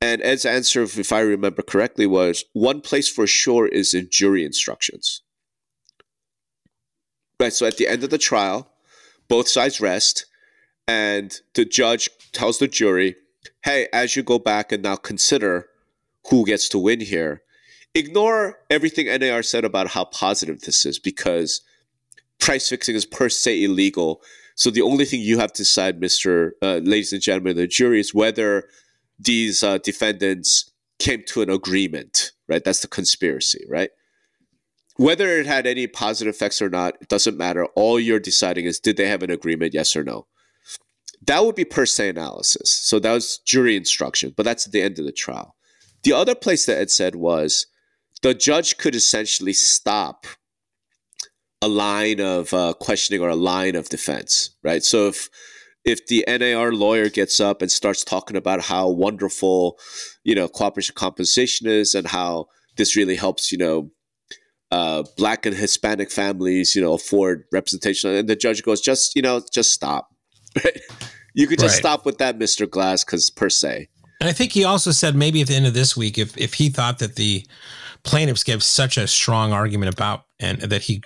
And 0.00 0.22
Ed's 0.22 0.44
answer, 0.44 0.82
if 0.82 1.12
I 1.12 1.20
remember 1.20 1.62
correctly, 1.62 2.06
was 2.06 2.44
one 2.52 2.80
place 2.80 3.08
for 3.08 3.26
sure 3.26 3.66
is 3.66 3.94
in 3.94 4.08
jury 4.10 4.44
instructions. 4.44 5.22
Right. 7.40 7.52
So 7.52 7.66
at 7.66 7.76
the 7.76 7.88
end 7.88 8.04
of 8.04 8.10
the 8.10 8.18
trial, 8.18 8.70
both 9.26 9.48
sides 9.48 9.80
rest, 9.80 10.26
and 10.86 11.40
the 11.54 11.64
judge 11.64 12.08
tells 12.32 12.58
the 12.58 12.68
jury, 12.68 13.16
"Hey, 13.68 13.88
as 13.92 14.16
you 14.16 14.22
go 14.22 14.38
back 14.38 14.72
and 14.72 14.82
now 14.82 14.96
consider 14.96 15.68
who 16.30 16.46
gets 16.46 16.68
to 16.70 16.78
win 16.78 17.00
here." 17.00 17.42
Ignore 17.94 18.58
everything 18.70 19.06
NAR 19.06 19.42
said 19.42 19.64
about 19.64 19.88
how 19.88 20.04
positive 20.04 20.60
this 20.60 20.86
is 20.86 20.98
because 20.98 21.60
price 22.38 22.68
fixing 22.68 22.96
is 22.96 23.04
per 23.04 23.28
se 23.28 23.64
illegal. 23.64 24.22
So 24.54 24.70
the 24.70 24.82
only 24.90 25.04
thing 25.04 25.20
you 25.20 25.38
have 25.38 25.52
to 25.52 25.62
decide, 25.64 26.00
Mister, 26.00 26.54
uh, 26.62 26.80
ladies 26.92 27.12
and 27.12 27.22
gentlemen, 27.22 27.56
the 27.56 27.66
jury 27.66 28.00
is 28.00 28.14
whether 28.14 28.68
these 29.18 29.62
uh, 29.62 29.78
defendants 29.78 30.70
came 30.98 31.22
to 31.28 31.42
an 31.42 31.50
agreement. 31.50 32.32
Right, 32.48 32.64
that's 32.64 32.80
the 32.80 32.88
conspiracy. 32.88 33.64
Right. 33.68 33.90
Whether 34.96 35.28
it 35.38 35.46
had 35.46 35.66
any 35.66 35.86
positive 35.86 36.34
effects 36.34 36.62
or 36.62 36.70
not, 36.70 36.96
it 37.00 37.08
doesn't 37.08 37.36
matter. 37.36 37.66
All 37.76 38.00
you're 38.00 38.18
deciding 38.18 38.64
is 38.64 38.80
did 38.80 38.96
they 38.96 39.08
have 39.08 39.22
an 39.22 39.30
agreement, 39.30 39.74
yes 39.74 39.94
or 39.94 40.04
no. 40.04 40.26
That 41.28 41.44
would 41.44 41.54
be 41.54 41.66
per 41.66 41.84
se 41.84 42.08
analysis. 42.08 42.70
So 42.70 42.98
that 42.98 43.12
was 43.12 43.38
jury 43.44 43.76
instruction, 43.76 44.32
but 44.34 44.44
that's 44.44 44.66
at 44.66 44.72
the 44.72 44.80
end 44.80 44.98
of 44.98 45.04
the 45.04 45.12
trial. 45.12 45.54
The 46.02 46.14
other 46.14 46.34
place 46.34 46.64
that 46.64 46.80
it 46.80 46.90
said 46.90 47.16
was 47.16 47.66
the 48.22 48.32
judge 48.32 48.78
could 48.78 48.94
essentially 48.94 49.52
stop 49.52 50.26
a 51.60 51.68
line 51.68 52.18
of 52.18 52.54
uh, 52.54 52.72
questioning 52.80 53.20
or 53.20 53.28
a 53.28 53.36
line 53.36 53.76
of 53.76 53.90
defense, 53.90 54.56
right? 54.64 54.82
So 54.82 55.08
if 55.08 55.28
if 55.84 56.06
the 56.06 56.24
NAR 56.26 56.72
lawyer 56.72 57.10
gets 57.10 57.40
up 57.40 57.60
and 57.60 57.70
starts 57.70 58.04
talking 58.04 58.36
about 58.36 58.62
how 58.62 58.88
wonderful, 58.88 59.78
you 60.24 60.34
know, 60.34 60.48
cooperation 60.48 60.94
compensation 60.94 61.66
is 61.66 61.94
and 61.94 62.06
how 62.06 62.46
this 62.78 62.96
really 62.96 63.16
helps, 63.16 63.52
you 63.52 63.58
know, 63.58 63.90
uh, 64.70 65.02
black 65.18 65.44
and 65.44 65.54
Hispanic 65.54 66.10
families, 66.10 66.74
you 66.74 66.80
know, 66.80 66.94
afford 66.94 67.44
representation. 67.52 68.14
And 68.14 68.28
the 68.28 68.36
judge 68.36 68.62
goes, 68.62 68.80
just, 68.80 69.14
you 69.14 69.20
know, 69.20 69.42
just 69.52 69.72
stop. 69.72 70.08
You 71.38 71.46
could 71.46 71.60
just 71.60 71.76
right. 71.76 71.78
stop 71.78 72.04
with 72.04 72.18
that, 72.18 72.36
Mr. 72.36 72.68
Glass, 72.68 73.04
because 73.04 73.30
per 73.30 73.48
se. 73.48 73.88
And 74.20 74.28
I 74.28 74.32
think 74.32 74.50
he 74.50 74.64
also 74.64 74.90
said 74.90 75.14
maybe 75.14 75.40
at 75.40 75.46
the 75.46 75.54
end 75.54 75.66
of 75.66 75.74
this 75.74 75.96
week, 75.96 76.18
if 76.18 76.36
if 76.36 76.54
he 76.54 76.68
thought 76.68 76.98
that 76.98 77.14
the 77.14 77.46
plaintiffs 78.02 78.42
gave 78.42 78.60
such 78.60 78.96
a 78.96 79.06
strong 79.06 79.52
argument 79.52 79.94
about 79.94 80.24
and 80.40 80.60
that 80.62 80.82
he 80.82 81.00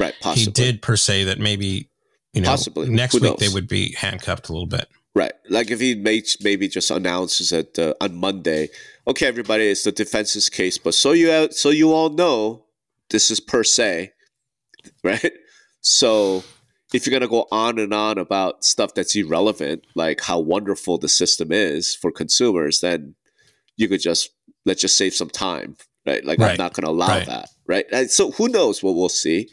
right 0.00 0.14
possibly. 0.20 0.44
he 0.44 0.50
did 0.50 0.82
per 0.82 0.96
se 0.96 1.22
that 1.24 1.38
maybe 1.38 1.88
you 2.32 2.40
know 2.40 2.48
possibly 2.48 2.88
next 2.88 3.14
Who 3.14 3.20
week 3.20 3.30
knows? 3.30 3.38
they 3.38 3.54
would 3.54 3.68
be 3.68 3.92
handcuffed 3.92 4.48
a 4.48 4.52
little 4.52 4.66
bit. 4.66 4.88
Right, 5.14 5.32
like 5.48 5.70
if 5.70 5.78
he 5.78 5.94
made, 5.94 6.26
maybe 6.40 6.66
just 6.66 6.90
announces 6.90 7.52
it 7.52 7.78
uh, 7.78 7.94
on 8.00 8.16
Monday. 8.16 8.70
Okay, 9.06 9.26
everybody, 9.28 9.68
it's 9.68 9.84
the 9.84 9.92
defense's 9.92 10.48
case, 10.48 10.78
but 10.78 10.94
so 10.94 11.12
you 11.12 11.48
so 11.52 11.70
you 11.70 11.92
all 11.92 12.10
know 12.10 12.64
this 13.10 13.30
is 13.30 13.38
per 13.38 13.62
se, 13.62 14.12
right? 15.04 15.32
So 15.80 16.42
if 16.96 17.06
you're 17.06 17.12
going 17.12 17.20
to 17.20 17.28
go 17.28 17.46
on 17.52 17.78
and 17.78 17.92
on 17.92 18.16
about 18.16 18.64
stuff 18.64 18.94
that's 18.94 19.14
irrelevant, 19.14 19.86
like 19.94 20.22
how 20.22 20.40
wonderful 20.40 20.96
the 20.96 21.10
system 21.10 21.52
is 21.52 21.94
for 21.94 22.10
consumers, 22.10 22.80
then 22.80 23.14
you 23.76 23.86
could 23.86 24.00
just 24.00 24.30
let's 24.64 24.80
just 24.80 24.96
save 24.96 25.12
some 25.12 25.28
time, 25.28 25.76
right? 26.06 26.24
Like 26.24 26.38
right. 26.38 26.52
I'm 26.52 26.56
not 26.56 26.72
going 26.72 26.86
to 26.86 26.90
allow 26.90 27.08
right. 27.08 27.26
that, 27.26 27.50
right? 27.66 27.84
And 27.92 28.10
so 28.10 28.30
who 28.30 28.48
knows 28.48 28.82
what 28.82 28.94
we'll 28.94 29.10
see? 29.10 29.50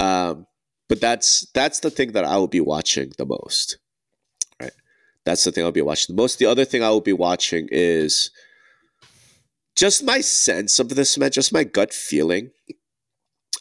Um, 0.00 0.48
but 0.88 1.00
that's 1.00 1.46
that's 1.54 1.78
the 1.78 1.90
thing 1.90 2.10
that 2.12 2.24
I 2.24 2.38
will 2.38 2.48
be 2.48 2.60
watching 2.60 3.12
the 3.18 3.24
most, 3.24 3.78
right? 4.60 4.72
That's 5.24 5.44
the 5.44 5.52
thing 5.52 5.64
I'll 5.64 5.70
be 5.70 5.80
watching 5.80 6.16
the 6.16 6.20
most. 6.20 6.40
The 6.40 6.46
other 6.46 6.64
thing 6.64 6.82
I 6.82 6.90
will 6.90 7.00
be 7.00 7.12
watching 7.12 7.68
is 7.70 8.32
just 9.76 10.02
my 10.02 10.20
sense 10.20 10.80
of 10.80 10.88
this, 10.88 11.16
man. 11.16 11.30
Just 11.30 11.52
my 11.52 11.62
gut 11.62 11.94
feeling 11.94 12.50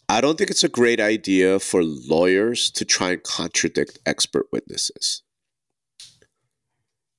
I 0.09 0.21
don't 0.21 0.37
think 0.37 0.49
it's 0.49 0.63
a 0.63 0.69
great 0.69 0.99
idea 0.99 1.59
for 1.59 1.81
lawyers 1.83 2.71
to 2.71 2.85
try 2.85 3.11
and 3.11 3.23
contradict 3.23 3.99
expert 4.05 4.47
witnesses. 4.51 5.23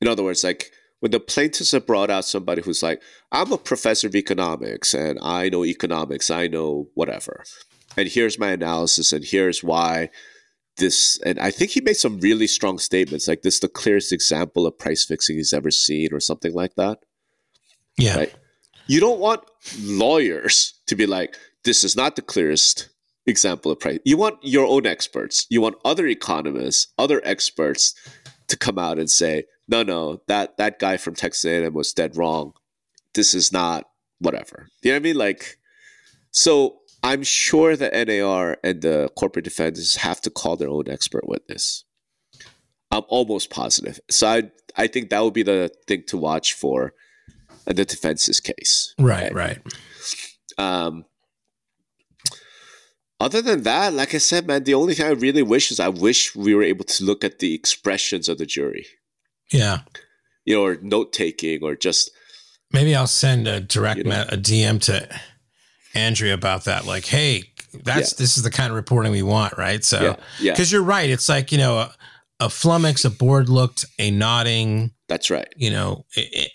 In 0.00 0.08
other 0.08 0.22
words, 0.22 0.44
like 0.44 0.70
when 1.00 1.10
the 1.10 1.20
plaintiffs 1.20 1.72
have 1.72 1.86
brought 1.86 2.10
out 2.10 2.24
somebody 2.24 2.62
who's 2.62 2.82
like, 2.82 3.02
I'm 3.32 3.52
a 3.52 3.58
professor 3.58 4.06
of 4.06 4.14
economics 4.14 4.94
and 4.94 5.18
I 5.22 5.48
know 5.48 5.64
economics, 5.64 6.30
I 6.30 6.46
know 6.46 6.88
whatever. 6.94 7.44
And 7.96 8.08
here's 8.08 8.38
my 8.38 8.50
analysis, 8.50 9.12
and 9.12 9.24
here's 9.24 9.62
why 9.62 10.10
this. 10.78 11.18
And 11.24 11.38
I 11.38 11.50
think 11.50 11.70
he 11.70 11.80
made 11.80 11.96
some 11.96 12.18
really 12.18 12.48
strong 12.48 12.78
statements 12.78 13.28
like 13.28 13.42
this 13.42 13.54
is 13.54 13.60
the 13.60 13.68
clearest 13.68 14.12
example 14.12 14.66
of 14.66 14.78
price 14.78 15.04
fixing 15.04 15.36
he's 15.36 15.52
ever 15.52 15.70
seen, 15.70 16.12
or 16.12 16.20
something 16.20 16.52
like 16.52 16.74
that. 16.74 16.98
Yeah. 17.96 18.16
Right? 18.16 18.34
You 18.88 18.98
don't 19.00 19.20
want 19.20 19.44
lawyers 19.80 20.74
to 20.86 20.96
be 20.96 21.06
like, 21.06 21.36
this 21.64 21.84
is 21.84 21.96
not 21.96 22.16
the 22.16 22.22
clearest 22.22 22.88
example 23.26 23.72
of 23.72 23.80
price. 23.80 23.98
You 24.04 24.16
want 24.16 24.38
your 24.42 24.66
own 24.66 24.86
experts. 24.86 25.46
You 25.50 25.60
want 25.60 25.76
other 25.84 26.06
economists, 26.06 26.88
other 26.98 27.20
experts 27.24 27.94
to 28.48 28.56
come 28.56 28.78
out 28.78 28.98
and 28.98 29.10
say, 29.10 29.44
no, 29.66 29.82
no, 29.82 30.20
that 30.28 30.56
that 30.58 30.78
guy 30.78 30.96
from 30.96 31.14
Texas 31.14 31.44
A&M 31.44 31.72
was 31.72 31.92
dead 31.92 32.16
wrong. 32.16 32.52
This 33.14 33.34
is 33.34 33.52
not 33.52 33.84
whatever. 34.18 34.68
You 34.82 34.90
know 34.90 34.96
what 34.96 35.00
I 35.00 35.02
mean? 35.02 35.16
Like, 35.16 35.58
so 36.30 36.80
I'm 37.02 37.22
sure 37.22 37.76
the 37.76 37.90
NAR 37.90 38.58
and 38.62 38.82
the 38.82 39.10
corporate 39.16 39.44
defenders 39.44 39.96
have 39.96 40.20
to 40.22 40.30
call 40.30 40.56
their 40.56 40.68
own 40.68 40.88
expert 40.88 41.26
witness. 41.26 41.84
I'm 42.90 43.04
almost 43.08 43.50
positive. 43.50 43.98
So 44.10 44.26
I 44.26 44.50
I 44.76 44.86
think 44.86 45.10
that 45.10 45.22
would 45.22 45.34
be 45.34 45.42
the 45.42 45.70
thing 45.86 46.04
to 46.08 46.18
watch 46.18 46.52
for 46.52 46.92
the 47.64 47.84
defense's 47.84 48.40
case. 48.40 48.94
Right, 48.98 49.32
right. 49.32 49.58
right. 49.64 49.74
Um, 50.58 51.04
other 53.24 53.40
than 53.40 53.62
that, 53.62 53.94
like 53.94 54.14
I 54.14 54.18
said, 54.18 54.46
man, 54.46 54.64
the 54.64 54.74
only 54.74 54.92
thing 54.92 55.06
I 55.06 55.12
really 55.12 55.42
wish 55.42 55.70
is 55.70 55.80
I 55.80 55.88
wish 55.88 56.36
we 56.36 56.54
were 56.54 56.62
able 56.62 56.84
to 56.84 57.04
look 57.04 57.24
at 57.24 57.38
the 57.38 57.54
expressions 57.54 58.28
of 58.28 58.36
the 58.36 58.44
jury. 58.44 58.84
Yeah. 59.50 59.78
You 60.44 60.56
know, 60.56 60.64
or 60.64 60.76
note 60.82 61.14
taking 61.14 61.62
or 61.64 61.74
just. 61.74 62.10
Maybe 62.70 62.94
I'll 62.94 63.06
send 63.06 63.48
a 63.48 63.60
direct 63.60 63.96
you 63.98 64.04
know, 64.04 64.26
a 64.28 64.36
DM 64.36 64.78
to 64.82 65.08
Andrea 65.94 66.34
about 66.34 66.64
that. 66.64 66.84
Like, 66.84 67.06
hey, 67.06 67.44
that's 67.72 68.12
yeah. 68.12 68.18
this 68.18 68.36
is 68.36 68.42
the 68.42 68.50
kind 68.50 68.70
of 68.70 68.76
reporting 68.76 69.10
we 69.10 69.22
want, 69.22 69.56
right? 69.56 69.82
So, 69.82 70.02
yeah, 70.38 70.52
because 70.52 70.70
yeah. 70.70 70.76
you're 70.76 70.86
right, 70.86 71.08
it's 71.08 71.28
like 71.28 71.50
you 71.50 71.58
know, 71.58 71.78
a, 71.78 71.94
a 72.40 72.48
flummox, 72.48 73.06
a 73.06 73.10
board 73.10 73.48
looked, 73.48 73.86
a 73.98 74.10
nodding. 74.10 74.90
That's 75.08 75.30
right. 75.30 75.48
You 75.56 75.70
know, 75.70 76.04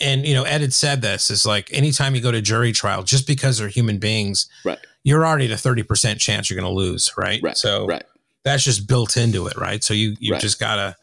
and 0.01 0.25
you 0.25 0.34
know, 0.36 0.43
Ed 0.43 0.62
had 0.62 0.73
said 0.73 1.01
this 1.01 1.32
is 1.32 1.45
like 1.45 1.73
anytime 1.73 2.15
you 2.15 2.21
go 2.21 2.32
to 2.32 2.41
jury 2.41 2.73
trial, 2.73 3.01
just 3.03 3.25
because 3.25 3.58
they're 3.58 3.69
human 3.69 3.97
beings, 3.97 4.47
right? 4.63 4.79
You're 5.03 5.25
already 5.25 5.45
at 5.45 5.51
a 5.51 5.55
30% 5.55 6.17
chance 6.19 6.49
you're 6.49 6.59
going 6.59 6.71
to 6.71 6.77
lose, 6.77 7.13
right? 7.17 7.39
Right. 7.41 7.57
So 7.57 7.85
right. 7.88 8.03
that's 8.43 8.63
just 8.63 8.88
built 8.88 9.17
into 9.17 9.47
it, 9.47 9.57
right? 9.57 9.83
So 9.83 9.93
you 9.93 10.15
you 10.19 10.33
right. 10.33 10.41
just 10.41 10.59
got 10.59 10.75
to 10.75 10.95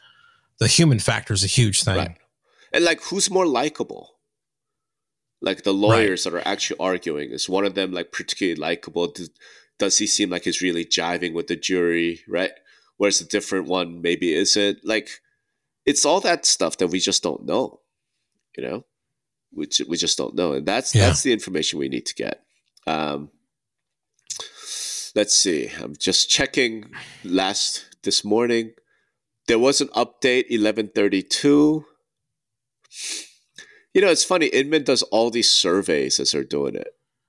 the 0.58 0.68
human 0.68 0.98
factor 0.98 1.34
is 1.34 1.44
a 1.44 1.48
huge 1.48 1.82
thing. 1.82 1.96
Right. 1.96 2.16
And 2.72 2.84
like 2.84 3.02
who's 3.02 3.30
more 3.30 3.46
likable? 3.46 4.16
Like 5.42 5.64
the 5.64 5.74
lawyers 5.74 6.24
that 6.24 6.34
are 6.34 6.46
actually 6.46 6.80
arguing 6.80 7.30
is 7.30 7.48
one 7.48 7.64
of 7.64 7.74
them 7.74 7.92
like 7.92 8.10
particularly 8.10 8.58
likable? 8.58 9.08
Does, 9.08 9.30
does 9.78 9.98
he 9.98 10.06
seem 10.06 10.30
like 10.30 10.44
he's 10.44 10.62
really 10.62 10.84
jiving 10.84 11.34
with 11.34 11.46
the 11.46 11.56
jury, 11.56 12.20
right? 12.26 12.52
Whereas 12.96 13.20
a 13.20 13.26
different 13.26 13.66
one 13.66 14.00
maybe 14.00 14.32
isn't. 14.32 14.78
Like 14.82 15.10
it's 15.84 16.04
all 16.04 16.20
that 16.20 16.46
stuff 16.46 16.78
that 16.78 16.88
we 16.88 16.98
just 16.98 17.22
don't 17.22 17.44
know, 17.44 17.80
you 18.56 18.64
know? 18.64 18.84
Which 19.52 19.80
we 19.88 19.96
just 19.96 20.18
don't 20.18 20.34
know. 20.34 20.52
And 20.52 20.66
that's 20.66 20.94
yeah. 20.94 21.06
that's 21.06 21.22
the 21.22 21.32
information 21.32 21.78
we 21.78 21.88
need 21.88 22.06
to 22.06 22.14
get. 22.14 22.42
Um, 22.86 23.30
let's 25.16 25.34
see. 25.34 25.72
I'm 25.80 25.96
just 25.96 26.30
checking 26.30 26.84
last 27.24 27.96
this 28.04 28.24
morning. 28.24 28.74
There 29.48 29.58
was 29.58 29.80
an 29.80 29.88
update 29.88 30.50
1132. 30.50 31.84
You 33.94 34.02
know, 34.02 34.08
it's 34.08 34.24
funny. 34.24 34.46
Inman 34.46 34.84
does 34.84 35.02
all 35.04 35.30
these 35.30 35.50
surveys 35.50 36.20
as 36.20 36.32
they're 36.32 36.44
doing 36.44 36.76
it. 36.76 36.88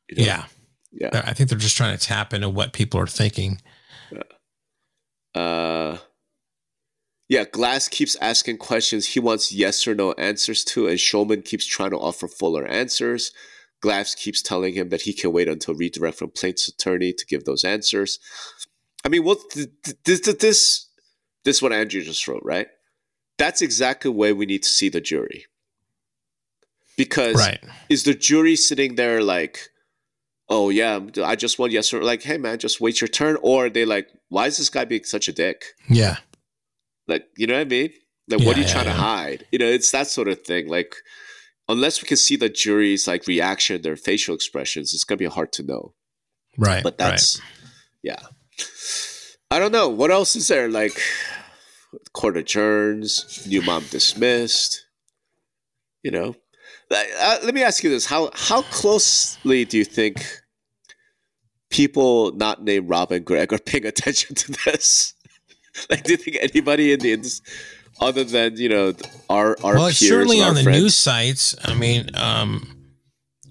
You 0.10 0.18
know? 0.18 0.24
Yeah. 0.24 0.46
Yeah. 0.92 1.10
I 1.26 1.34
think 1.34 1.50
they're 1.50 1.58
just 1.58 1.78
trying 1.78 1.98
to 1.98 2.04
tap 2.04 2.34
into 2.34 2.50
what 2.50 2.74
people 2.74 3.00
are 3.00 3.08
thinking. 3.08 3.62
Yeah. 4.12 5.42
Uh, 5.42 5.98
yeah, 7.30 7.44
Glass 7.46 7.88
keeps 7.88 8.16
asking 8.18 8.58
questions 8.58 9.08
he 9.08 9.20
wants 9.20 9.52
yes 9.52 9.88
or 9.88 9.94
no 9.94 10.14
answers 10.14 10.64
to, 10.66 10.88
and 10.88 10.98
Schulman 10.98 11.44
keeps 11.44 11.66
trying 11.66 11.92
to 11.92 11.98
offer 11.98 12.28
fuller 12.28 12.66
answers. 12.66 13.32
Glass 13.82 14.16
keeps 14.16 14.42
telling 14.42 14.74
him 14.74 14.90
that 14.90 15.02
he 15.02 15.14
can 15.14 15.32
wait 15.32 15.48
until 15.48 15.76
redirect 15.76 16.18
from 16.18 16.32
plaintiff's 16.32 16.68
attorney 16.68 17.14
to 17.14 17.26
give 17.26 17.46
those 17.46 17.64
answers. 17.64 18.20
I 19.06 19.10
mean, 19.10 19.24
what 19.24 19.40
this 20.04 20.22
this 20.22 20.88
this 21.46 21.62
what 21.62 21.72
Andrea 21.72 22.04
just 22.04 22.28
wrote, 22.28 22.42
right? 22.44 22.68
That's 23.38 23.62
exactly 23.62 24.12
where 24.12 24.36
we 24.36 24.46
need 24.46 24.64
to 24.64 24.70
see 24.70 24.90
the 24.90 25.02
jury. 25.02 25.46
Because 26.98 27.36
right. 27.36 27.64
is 27.90 28.04
the 28.04 28.16
jury 28.16 28.56
sitting 28.56 28.96
there 28.96 29.22
like, 29.22 29.70
oh 30.50 30.70
yeah, 30.70 31.00
I 31.24 31.36
just 31.36 31.60
want 31.60 31.72
yes 31.72 31.94
or 31.94 32.04
like, 32.04 32.24
hey 32.24 32.40
man, 32.40 32.58
just 32.58 32.82
wait 32.82 33.00
your 33.00 33.08
turn, 33.08 33.38
or 33.44 33.68
are 33.68 33.70
they 33.70 33.86
like, 33.86 34.10
why 34.30 34.48
is 34.48 34.58
this 34.58 34.70
guy 34.70 34.86
being 34.86 35.04
such 35.04 35.28
a 35.28 35.32
dick? 35.32 35.64
Yeah, 35.88 36.18
like 37.08 37.28
you 37.38 37.46
know 37.46 37.54
what 37.54 37.62
I 37.62 37.66
mean? 37.66 37.92
Like, 38.28 38.40
yeah, 38.40 38.48
what 38.48 38.58
are 38.58 38.60
you 38.60 38.66
yeah, 38.66 38.74
trying 38.74 38.88
yeah. 38.88 38.94
to 38.94 39.00
hide? 39.00 39.48
You 39.52 39.60
know, 39.60 39.68
it's 39.68 39.92
that 39.92 40.08
sort 40.08 40.28
of 40.28 40.42
thing. 40.42 40.68
Like, 40.68 40.96
unless 41.70 42.02
we 42.02 42.08
can 42.08 42.18
see 42.18 42.36
the 42.36 42.50
jury's 42.50 43.08
like 43.08 43.28
reaction, 43.28 43.82
their 43.82 43.96
facial 43.96 44.36
expressions, 44.36 44.94
it's 44.94 45.04
gonna 45.04 45.18
be 45.18 45.26
hard 45.26 45.52
to 45.54 45.64
know. 45.64 45.94
Right. 46.58 46.84
But 46.84 46.98
that's 46.98 47.40
right. 47.40 47.72
yeah. 48.04 48.20
I 49.52 49.60
don't 49.60 49.72
know. 49.72 49.88
What 49.90 50.12
else 50.12 50.36
is 50.36 50.48
there? 50.48 50.70
Like 50.70 51.00
court 52.14 52.38
adjourns, 52.38 53.46
new 53.48 53.62
mom 53.62 53.86
dismissed. 53.90 54.86
You 56.04 56.12
know. 56.12 56.36
Uh, 56.90 57.38
let 57.44 57.54
me 57.54 57.64
ask 57.64 57.84
you 57.84 57.90
this: 57.90 58.06
how 58.06 58.32
how 58.34 58.62
closely 58.64 59.66
do 59.66 59.78
you 59.78 59.86
think 59.86 60.26
people 61.70 62.32
not 62.34 62.64
named 62.64 62.90
Rob 62.90 63.12
and 63.12 63.26
Greg 63.26 63.52
are 63.54 63.60
paying 63.60 63.86
attention 63.86 64.36
to 64.36 64.52
this? 64.66 65.14
like, 65.90 66.04
do 66.04 66.12
you 66.12 66.18
think 66.18 66.38
anybody 66.42 66.94
in 66.94 67.00
the 67.00 67.14
industry? 67.14 67.54
Other 68.00 68.24
than 68.24 68.58
you 68.58 68.70
know 68.70 68.94
our 69.30 69.58
our 69.64 69.76
well, 69.76 69.88
it's 69.88 69.98
certainly 69.98 70.42
on 70.42 70.56
the 70.56 70.64
friends. 70.64 70.82
news 70.82 70.96
sites. 70.96 71.56
I 71.64 71.74
mean, 71.74 72.10
um, 72.16 72.76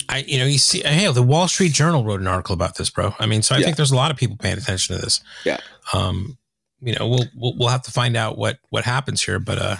I 0.09 0.19
you 0.27 0.39
know 0.39 0.45
you 0.47 0.59
see, 0.59 0.81
hey, 0.81 1.11
the 1.13 1.23
Wall 1.23 1.49
Street 1.49 1.73
Journal 1.73 2.05
wrote 2.05 2.21
an 2.21 2.27
article 2.27 2.55
about 2.55 2.77
this, 2.77 2.91
bro. 2.91 3.15
I 3.19 3.27
mean, 3.27 3.43
so 3.43 3.55
I 3.55 3.59
yeah. 3.59 3.65
think 3.65 3.77
there's 3.77 3.93
a 3.93 3.97
lot 3.97 4.11
of 4.11 4.17
people 4.17 4.37
paying 4.37 4.59
attention 4.59 4.97
to 4.97 5.03
this. 5.03 5.21
Yeah. 5.45 5.59
Um, 5.93 6.39
you 6.81 6.95
know, 6.95 7.09
we'll 7.09 7.25
we'll, 7.35 7.57
we'll 7.57 7.69
have 7.69 7.83
to 7.83 7.91
find 7.91 8.17
out 8.17 8.39
what 8.39 8.59
what 8.71 8.85
happens 8.85 9.23
here, 9.23 9.39
but 9.39 9.59
uh, 9.59 9.77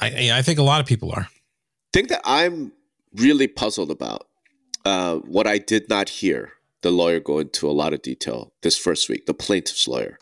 I 0.00 0.30
I 0.32 0.42
think 0.42 0.58
a 0.58 0.62
lot 0.62 0.80
of 0.80 0.86
people 0.86 1.12
are. 1.12 1.28
Think 1.92 2.08
that 2.08 2.22
I'm 2.24 2.72
really 3.14 3.46
puzzled 3.46 3.90
about 3.90 4.26
uh, 4.84 5.16
what 5.16 5.46
I 5.46 5.58
did 5.58 5.88
not 5.88 6.08
hear 6.08 6.52
the 6.82 6.90
lawyer 6.90 7.18
go 7.18 7.38
into 7.38 7.68
a 7.68 7.72
lot 7.72 7.92
of 7.92 8.02
detail 8.02 8.52
this 8.62 8.76
first 8.76 9.08
week, 9.08 9.26
the 9.26 9.34
plaintiff's 9.34 9.88
lawyer. 9.88 10.18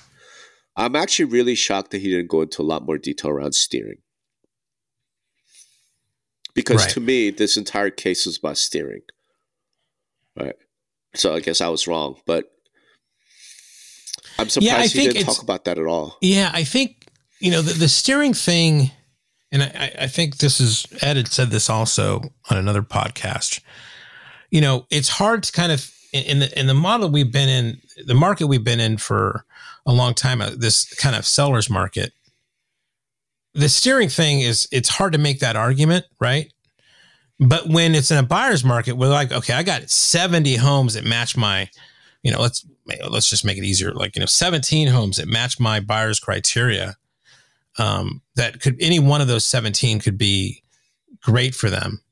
I'm 0.76 0.96
actually 0.96 1.26
really 1.26 1.54
shocked 1.54 1.90
that 1.90 2.00
he 2.00 2.10
didn't 2.10 2.30
go 2.30 2.42
into 2.42 2.62
a 2.62 2.64
lot 2.64 2.84
more 2.84 2.98
detail 2.98 3.30
around 3.30 3.54
steering. 3.54 3.98
Because 6.54 6.84
right. 6.84 6.90
to 6.90 7.00
me, 7.00 7.30
this 7.30 7.56
entire 7.56 7.90
case 7.90 8.26
was 8.26 8.38
about 8.38 8.58
steering. 8.58 9.02
Right. 10.38 10.56
So 11.14 11.34
I 11.34 11.40
guess 11.40 11.60
I 11.60 11.68
was 11.68 11.86
wrong, 11.86 12.16
but 12.26 12.50
I'm 14.38 14.48
surprised 14.48 14.94
yeah, 14.94 15.00
I 15.02 15.04
you 15.04 15.12
didn't 15.12 15.26
talk 15.26 15.42
about 15.42 15.64
that 15.64 15.78
at 15.78 15.86
all. 15.86 16.16
Yeah, 16.20 16.50
I 16.52 16.64
think 16.64 17.06
you 17.38 17.50
know 17.50 17.60
the, 17.60 17.74
the 17.74 17.88
steering 17.88 18.34
thing, 18.34 18.90
and 19.50 19.62
I, 19.62 19.94
I 20.00 20.06
think 20.06 20.38
this 20.38 20.60
is 20.60 20.86
Ed 21.02 21.16
had 21.16 21.28
said 21.28 21.50
this 21.50 21.68
also 21.68 22.22
on 22.50 22.56
another 22.56 22.82
podcast. 22.82 23.60
You 24.50 24.60
know, 24.60 24.86
it's 24.90 25.08
hard 25.08 25.42
to 25.44 25.52
kind 25.52 25.72
of 25.72 25.92
in 26.12 26.38
the 26.38 26.58
in 26.58 26.66
the 26.66 26.74
model 26.74 27.10
we've 27.10 27.32
been 27.32 27.48
in, 27.48 27.80
the 28.06 28.14
market 28.14 28.46
we've 28.46 28.64
been 28.64 28.80
in 28.80 28.96
for 28.96 29.44
a 29.86 29.92
long 29.92 30.14
time, 30.14 30.40
uh, 30.40 30.50
this 30.56 30.92
kind 30.94 31.16
of 31.16 31.26
seller's 31.26 31.68
market. 31.68 32.12
The 33.54 33.68
steering 33.68 34.08
thing 34.08 34.40
is 34.40 34.68
it's 34.72 34.88
hard 34.88 35.12
to 35.12 35.18
make 35.18 35.40
that 35.40 35.56
argument, 35.56 36.06
right? 36.20 36.52
But 37.38 37.68
when 37.68 37.94
it's 37.94 38.10
in 38.10 38.18
a 38.18 38.22
buyer's 38.22 38.64
market, 38.64 38.92
we're 38.92 39.08
like, 39.08 39.32
okay, 39.32 39.54
I 39.54 39.62
got 39.62 39.90
70 39.90 40.56
homes 40.56 40.94
that 40.94 41.04
match 41.04 41.36
my, 41.36 41.68
you 42.22 42.30
know, 42.30 42.40
let's 42.40 42.64
let's 43.08 43.28
just 43.28 43.44
make 43.44 43.58
it 43.58 43.64
easier. 43.64 43.92
Like, 43.92 44.16
you 44.16 44.20
know, 44.20 44.26
17 44.26 44.88
homes 44.88 45.16
that 45.16 45.28
match 45.28 45.58
my 45.58 45.80
buyer's 45.80 46.20
criteria. 46.20 46.96
Um, 47.78 48.22
that 48.36 48.60
could 48.60 48.76
any 48.80 48.98
one 48.98 49.20
of 49.20 49.28
those 49.28 49.46
17 49.46 50.00
could 50.00 50.18
be 50.18 50.62
great 51.22 51.54
for 51.54 51.70
them. 51.70 52.02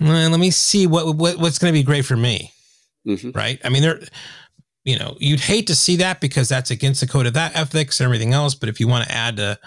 Well, 0.00 0.30
let 0.30 0.40
me 0.40 0.50
see 0.50 0.86
what, 0.86 1.16
what 1.16 1.38
what's 1.38 1.58
going 1.58 1.72
to 1.72 1.78
be 1.78 1.84
great 1.84 2.04
for 2.04 2.16
me. 2.16 2.52
Mm-hmm. 3.06 3.30
Right. 3.32 3.60
I 3.64 3.68
mean, 3.68 3.82
there, 3.82 4.00
you 4.84 4.98
know, 4.98 5.16
you'd 5.18 5.40
hate 5.40 5.66
to 5.68 5.74
see 5.74 5.96
that 5.96 6.20
because 6.20 6.48
that's 6.48 6.70
against 6.70 7.00
the 7.00 7.06
code 7.06 7.26
of 7.26 7.34
that 7.34 7.56
ethics 7.56 8.00
and 8.00 8.04
everything 8.04 8.32
else. 8.32 8.54
But 8.54 8.68
if 8.68 8.78
you 8.80 8.86
want 8.86 9.08
to 9.08 9.14
add 9.14 9.36
to 9.36 9.58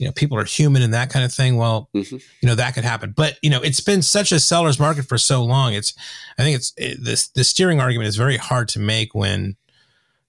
you 0.00 0.06
know 0.06 0.12
people 0.12 0.38
are 0.38 0.44
human 0.44 0.80
and 0.80 0.94
that 0.94 1.10
kind 1.10 1.26
of 1.26 1.32
thing 1.32 1.58
well 1.58 1.90
mm-hmm. 1.94 2.16
you 2.16 2.48
know 2.48 2.54
that 2.54 2.74
could 2.74 2.84
happen 2.84 3.12
but 3.14 3.36
you 3.42 3.50
know 3.50 3.60
it's 3.60 3.80
been 3.80 4.00
such 4.00 4.32
a 4.32 4.40
seller's 4.40 4.80
market 4.80 5.04
for 5.04 5.18
so 5.18 5.44
long 5.44 5.74
it's 5.74 5.92
i 6.38 6.42
think 6.42 6.56
it's 6.56 6.72
it, 6.78 7.04
this 7.04 7.28
the 7.28 7.44
steering 7.44 7.80
argument 7.80 8.08
is 8.08 8.16
very 8.16 8.38
hard 8.38 8.66
to 8.66 8.78
make 8.78 9.14
when 9.14 9.56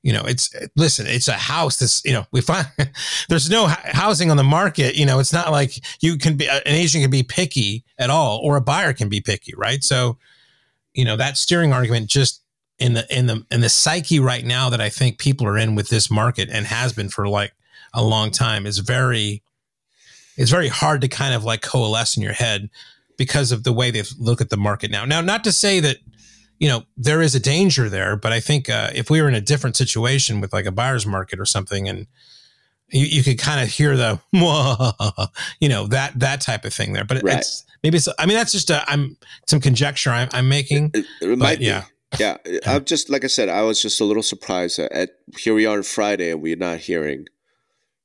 you 0.03 0.11
know 0.11 0.23
it's 0.25 0.53
listen 0.75 1.07
it's 1.07 1.29
a 1.29 1.33
house 1.33 1.77
this 1.77 2.03
you 2.03 2.11
know 2.11 2.25
we 2.33 2.41
find 2.41 2.67
there's 3.29 3.49
no 3.49 3.67
housing 3.67 4.29
on 4.29 4.35
the 4.35 4.43
market 4.43 4.95
you 4.95 5.05
know 5.05 5.19
it's 5.19 5.33
not 5.33 5.51
like 5.51 5.71
you 6.01 6.17
can 6.17 6.35
be 6.35 6.47
an 6.47 6.61
agent 6.65 7.01
can 7.01 7.09
be 7.09 7.23
picky 7.23 7.85
at 7.97 8.09
all 8.09 8.39
or 8.43 8.57
a 8.57 8.61
buyer 8.61 8.91
can 8.91 9.07
be 9.07 9.21
picky 9.21 9.53
right 9.55 9.85
so 9.85 10.17
you 10.93 11.05
know 11.05 11.15
that 11.15 11.37
steering 11.37 11.71
argument 11.71 12.09
just 12.09 12.40
in 12.81 12.93
the 12.93 13.05
in 13.15 13.27
the 13.27 13.45
in 13.51 13.61
the 13.61 13.69
psyche 13.69 14.19
right 14.19 14.45
now 14.45 14.69
that 14.69 14.81
i 14.81 14.89
think 14.89 15.17
people 15.17 15.47
are 15.47 15.57
in 15.57 15.75
with 15.75 15.89
this 15.89 16.09
market 16.11 16.49
and 16.51 16.65
has 16.65 16.93
been 16.93 17.09
for 17.09 17.27
like 17.27 17.53
a 17.93 18.03
long 18.03 18.31
time 18.31 18.65
is 18.65 18.79
very 18.79 19.43
it's 20.37 20.51
very 20.51 20.67
hard 20.67 21.01
to 21.01 21.07
kind 21.07 21.33
of 21.33 21.43
like 21.43 21.61
coalesce 21.61 22.17
in 22.17 22.23
your 22.23 22.33
head 22.33 22.69
because 23.17 23.51
of 23.51 23.63
the 23.63 23.73
way 23.73 23.91
they 23.91 24.03
look 24.17 24.41
at 24.41 24.49
the 24.49 24.57
market 24.57 24.89
now. 24.89 25.05
Now, 25.05 25.21
not 25.21 25.43
to 25.43 25.51
say 25.51 25.79
that 25.81 25.97
you 26.59 26.67
know 26.67 26.83
there 26.97 27.21
is 27.21 27.35
a 27.35 27.39
danger 27.39 27.89
there, 27.89 28.15
but 28.15 28.31
I 28.31 28.39
think 28.39 28.69
uh, 28.69 28.89
if 28.95 29.09
we 29.09 29.21
were 29.21 29.27
in 29.27 29.35
a 29.35 29.41
different 29.41 29.75
situation 29.75 30.41
with 30.41 30.53
like 30.53 30.65
a 30.65 30.71
buyer's 30.71 31.05
market 31.05 31.39
or 31.39 31.45
something, 31.45 31.87
and 31.87 32.07
you, 32.89 33.05
you 33.05 33.23
could 33.23 33.37
kind 33.37 33.61
of 33.61 33.69
hear 33.69 33.95
the 33.95 34.19
you 35.59 35.69
know 35.69 35.87
that 35.87 36.19
that 36.19 36.41
type 36.41 36.65
of 36.65 36.73
thing 36.73 36.93
there. 36.93 37.05
But 37.05 37.21
right. 37.23 37.37
it's 37.37 37.63
maybe 37.83 37.97
it's 37.97 38.07
I 38.17 38.25
mean 38.25 38.37
that's 38.37 38.51
just 38.51 38.69
a, 38.69 38.83
I'm 38.89 39.17
some 39.47 39.59
conjecture 39.59 40.09
I'm, 40.09 40.29
I'm 40.33 40.49
making. 40.49 40.91
It, 40.93 41.05
it 41.21 41.39
but, 41.39 41.61
yeah. 41.61 41.85
Yeah, 42.19 42.37
I'm 42.65 42.85
just 42.85 43.09
like 43.09 43.23
I 43.23 43.27
said. 43.27 43.49
I 43.49 43.61
was 43.63 43.81
just 43.81 44.01
a 44.01 44.05
little 44.05 44.23
surprised 44.23 44.79
at 44.79 45.11
here 45.37 45.53
we 45.53 45.65
are 45.65 45.77
on 45.77 45.83
Friday 45.83 46.31
and 46.31 46.41
we're 46.41 46.55
not 46.55 46.79
hearing 46.79 47.27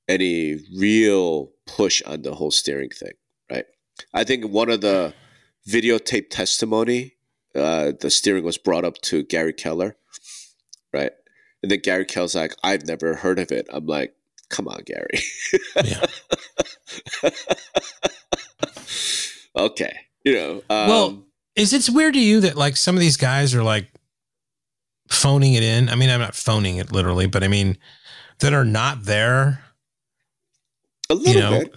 any 0.09 0.61
real 0.77 1.51
push 1.67 2.03
on 2.03 2.23
the 2.23 2.35
whole 2.35 2.51
steering 2.51 2.91
thing, 2.91 3.13
right? 3.51 3.67
I 4.15 4.25
think 4.25 4.47
one 4.47 4.71
of 4.71 4.81
the 4.81 5.15
videotape 5.69 6.31
testimony, 6.31 7.17
uh, 7.55 7.93
the 8.01 8.11
steering 8.11 8.45
was 8.45 8.59
brought 8.59 8.85
up 8.85 9.01
to 9.03 9.23
Gary 9.25 9.53
Keller, 9.53 9.97
right? 10.93 11.13
And 11.63 11.71
then 11.71 11.81
Gary 11.81 12.05
Keller's 12.05 12.35
like, 12.35 12.55
I've 12.63 12.87
never 12.87 13.15
heard 13.17 13.39
of 13.39 13.51
it. 13.51 13.67
I'm 13.73 13.87
like, 13.87 14.15
come 14.49 14.69
on, 14.69 14.83
Gary. 14.85 15.19
okay. 19.57 19.97
You 20.25 20.35
know, 20.35 20.63
um, 20.71 20.89
well, 20.89 21.25
is 21.57 21.73
it 21.73 21.89
weird 21.93 22.15
to 22.15 22.21
you 22.21 22.41
that 22.41 22.57
like 22.57 22.77
some 22.77 22.95
of 22.95 23.01
these 23.01 23.17
guys 23.17 23.55
are 23.55 23.63
like 23.63 23.89
phoning 25.09 25.55
it 25.55 25.63
in? 25.63 25.89
I 25.89 25.95
mean, 25.95 26.11
I'm 26.11 26.21
not 26.21 26.35
phoning 26.35 26.77
it 26.77 26.93
literally, 26.93 27.27
but 27.27 27.43
I 27.43 27.49
mean, 27.49 27.79
that 28.41 28.53
are 28.53 28.65
not 28.65 29.05
there 29.05 29.65
a 31.09 31.15
little 31.15 31.33
you 31.33 31.41
know, 31.41 31.61
bit. 31.61 31.75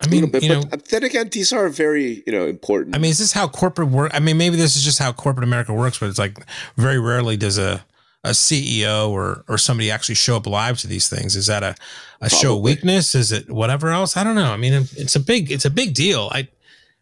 I 0.00 0.06
mean, 0.06 0.30
bit, 0.30 0.42
you 0.42 0.48
know, 0.48 0.62
then 0.62 1.02
again, 1.02 1.28
these 1.30 1.52
are 1.52 1.68
very, 1.68 2.22
you 2.26 2.32
know, 2.32 2.46
important. 2.46 2.94
I 2.94 2.98
mean, 2.98 3.10
is 3.10 3.18
this 3.18 3.32
how 3.32 3.48
corporate 3.48 3.88
work? 3.88 4.12
I 4.14 4.20
mean, 4.20 4.36
maybe 4.38 4.56
this 4.56 4.76
is 4.76 4.82
just 4.82 4.98
how 4.98 5.12
corporate 5.12 5.44
America 5.44 5.72
works, 5.74 5.98
but 5.98 6.08
it's 6.08 6.18
like 6.18 6.38
very 6.76 6.98
rarely 6.98 7.36
does 7.36 7.58
a 7.58 7.84
a 8.24 8.30
CEO 8.30 9.10
or 9.10 9.44
or 9.48 9.58
somebody 9.58 9.90
actually 9.90 10.14
show 10.14 10.36
up 10.36 10.46
live 10.46 10.78
to 10.78 10.86
these 10.86 11.08
things. 11.08 11.36
Is 11.36 11.46
that 11.46 11.62
a 11.62 11.74
a 12.20 12.30
show 12.30 12.56
weakness? 12.56 13.14
Is 13.14 13.32
it 13.32 13.50
whatever 13.50 13.90
else? 13.90 14.16
I 14.16 14.24
don't 14.24 14.34
know. 14.34 14.52
I 14.52 14.56
mean, 14.56 14.72
it's 14.96 15.16
a 15.16 15.20
big 15.20 15.50
it's 15.50 15.64
a 15.64 15.70
big 15.70 15.94
deal. 15.94 16.28
I 16.32 16.48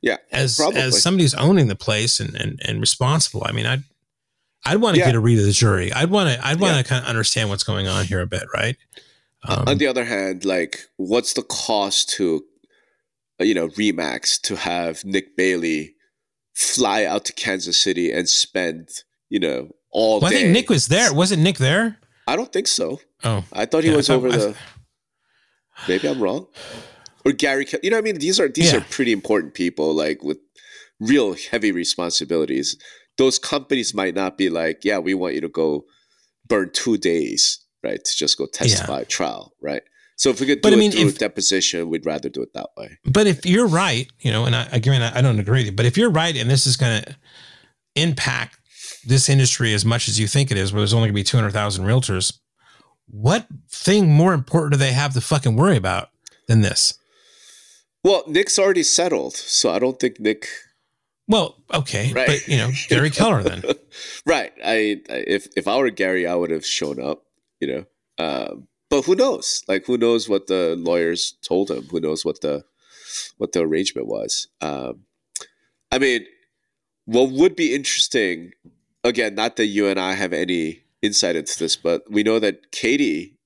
yeah, 0.01 0.17
as 0.31 0.57
probably. 0.57 0.81
as 0.81 1.03
somebody 1.03 1.25
who's 1.25 1.35
owning 1.35 1.69
the 1.69 1.77
place 1.77 2.21
and 2.21 2.35
and, 2.35 2.61
and 2.65 2.81
responsible. 2.81 3.43
I 3.45 3.53
mean, 3.53 3.67
I'd 3.67 3.85
I'd 4.67 4.79
want 4.79 4.95
to 4.95 5.01
yeah. 5.01 5.07
get 5.07 5.15
a 5.15 5.21
read 5.21 5.39
of 5.39 5.45
the 5.45 5.53
jury. 5.53 5.93
I'd 5.93 6.11
want 6.11 6.31
to 6.31 6.47
I'd 6.47 6.61
want 6.61 6.73
to 6.73 6.79
yeah. 6.79 6.83
kind 6.83 7.03
of 7.03 7.09
understand 7.09 7.49
what's 7.49 7.65
going 7.65 7.87
on 7.87 8.05
here 8.05 8.21
a 8.21 8.27
bit, 8.27 8.45
right? 8.55 8.77
Um, 9.45 9.65
On 9.69 9.79
the 9.79 9.87
other 9.87 10.05
hand, 10.05 10.45
like, 10.45 10.81
what's 10.97 11.35
the 11.35 11.43
cost 11.43 12.09
to, 12.11 12.43
uh, 13.41 13.45
you 13.45 13.55
know, 13.55 13.69
Remax 13.69 14.41
to 14.43 14.57
have 14.57 15.05
Nick 15.05 15.37
Bailey 15.37 15.95
fly 16.55 17.05
out 17.05 17.25
to 17.27 17.33
Kansas 17.33 17.79
City 17.79 18.11
and 18.11 18.29
spend, 18.29 18.89
you 19.29 19.39
know, 19.39 19.71
all 19.93 20.21
well, 20.21 20.31
day? 20.31 20.37
I 20.37 20.41
think 20.41 20.53
Nick 20.53 20.69
was 20.69 20.89
there. 20.89 21.15
Wasn't 21.15 21.43
Nick 21.43 21.59
there? 21.59 21.99
I 22.27 22.35
don't 22.35 22.53
think 22.53 22.67
so. 22.67 23.01
Oh, 23.23 23.45
I 23.53 23.67
thought 23.67 23.85
he 23.85 23.91
yeah, 23.91 23.97
was 23.97 24.09
thought, 24.09 24.17
over 24.17 24.29
I, 24.29 24.37
the. 24.37 24.57
Maybe 25.87 26.09
I'm 26.09 26.21
wrong. 26.21 26.49
Or 27.25 27.33
Gary, 27.33 27.67
you 27.83 27.91
know, 27.91 27.99
I 27.99 28.01
mean, 28.01 28.19
these 28.19 28.41
are 28.41 28.49
these 28.49 28.73
are 28.73 28.81
pretty 28.81 29.13
important 29.13 29.55
people, 29.55 29.95
like 29.95 30.23
with 30.23 30.39
real 30.99 31.35
heavy 31.35 31.73
responsibilities. 31.73 32.77
Those 33.19 33.39
companies 33.39 33.95
might 33.95 34.15
not 34.15 34.37
be 34.37 34.51
like, 34.51 34.85
yeah, 34.85 34.99
we 34.99 35.15
want 35.15 35.35
you 35.35 35.41
to 35.41 35.49
go 35.49 35.85
burn 36.49 36.71
two 36.73 36.97
days 36.97 37.67
right? 37.87 38.05
To 38.05 38.17
just 38.17 38.37
go 38.37 38.47
testify 38.47 38.99
yeah. 38.99 39.05
trial, 39.05 39.53
right? 39.63 39.83
So 40.17 40.31
if 40.31 40.41
we 40.41 40.47
could 40.47 40.57
do 40.57 40.63
but, 40.63 40.73
it 40.73 40.77
I 40.77 40.79
mean, 40.79 40.93
through 40.93 41.09
if, 41.09 41.19
deposition, 41.19 41.89
we'd 41.91 42.07
rather 42.07 42.29
do 42.29 42.43
it 42.43 42.53
that 42.55 42.71
way. 42.77 42.99
But 43.05 43.27
if 43.27 43.45
you're 43.45 43.67
right, 43.67 44.11
you 44.21 44.33
know, 44.33 44.45
and 44.47 44.57
I 44.57 44.67
again 44.73 45.03
I 45.03 45.21
don't 45.21 45.39
agree 45.39 45.61
with 45.61 45.67
you, 45.67 45.73
but 45.73 45.87
if 45.87 45.97
you're 45.97 46.11
right 46.11 46.35
and 46.37 46.51
this 46.51 46.67
is 46.67 46.77
going 46.77 47.03
to 47.03 47.17
impact 47.95 48.59
this 49.07 49.29
industry 49.29 49.73
as 49.73 49.85
much 49.85 50.09
as 50.09 50.19
you 50.19 50.27
think 50.27 50.51
it 50.51 50.57
is, 50.57 50.73
where 50.73 50.81
there's 50.81 50.95
only 50.95 51.09
going 51.09 51.15
to 51.15 51.21
be 51.21 51.25
200,000 51.25 51.85
realtors, 51.85 52.39
what 53.07 53.47
thing 53.71 54.11
more 54.11 54.35
important 54.35 54.73
do 54.73 54.79
they 54.79 54.93
have 54.93 55.13
to 55.15 55.21
fucking 55.21 55.55
worry 55.55 55.77
about 55.77 56.09
than 56.49 56.63
this? 56.63 56.99
Well, 58.03 58.25
Nick's 58.27 58.59
already 58.59 58.83
settled, 58.83 59.37
so 59.37 59.71
I 59.71 59.79
don't 59.79 60.01
think 60.01 60.19
Nick. 60.19 60.47
Well, 61.29 61.57
okay, 61.75 62.13
right. 62.13 62.27
but 62.27 62.49
you 62.49 62.57
know, 62.57 62.71
Gary 62.89 63.11
Keller 63.19 63.43
then. 63.43 63.63
right. 64.25 64.53
I, 64.65 65.01
I 65.11 65.25
if 65.27 65.49
if 65.57 65.67
I 65.67 65.77
were 65.77 65.91
Gary, 65.91 66.27
I 66.27 66.35
would 66.35 66.51
have 66.51 66.65
shown 66.65 67.01
up 67.01 67.27
you 67.61 67.69
know. 67.69 67.85
Um, 68.19 68.69
but 68.89 69.03
who 69.03 69.15
knows? 69.15 69.63
Like, 69.69 69.87
who 69.87 69.99
knows 69.99 70.29
what 70.29 70.47
the 70.47 70.77
lawyers 70.79 71.35
told 71.43 71.71
him? 71.71 71.85
Who 71.91 72.01
knows 72.01 72.25
what 72.25 72.41
the 72.41 72.65
what 73.39 73.53
the 73.53 73.61
arrangement 73.61 74.07
was? 74.07 74.49
Um, 74.61 75.05
I 75.91 75.99
mean, 75.99 76.27
what 77.05 77.31
would 77.31 77.57
be 77.57 77.75
interesting, 77.75 78.53
again, 79.05 79.35
not 79.35 79.57
that 79.57 79.67
you 79.67 79.89
and 79.89 79.99
I 79.99 80.15
have 80.15 80.33
any 80.33 80.83
insight 81.03 81.37
into 81.37 81.59
this, 81.59 81.77
but 81.77 82.03
we 82.11 82.23
know 82.23 82.39
that 82.39 82.73
Katie 82.73 83.39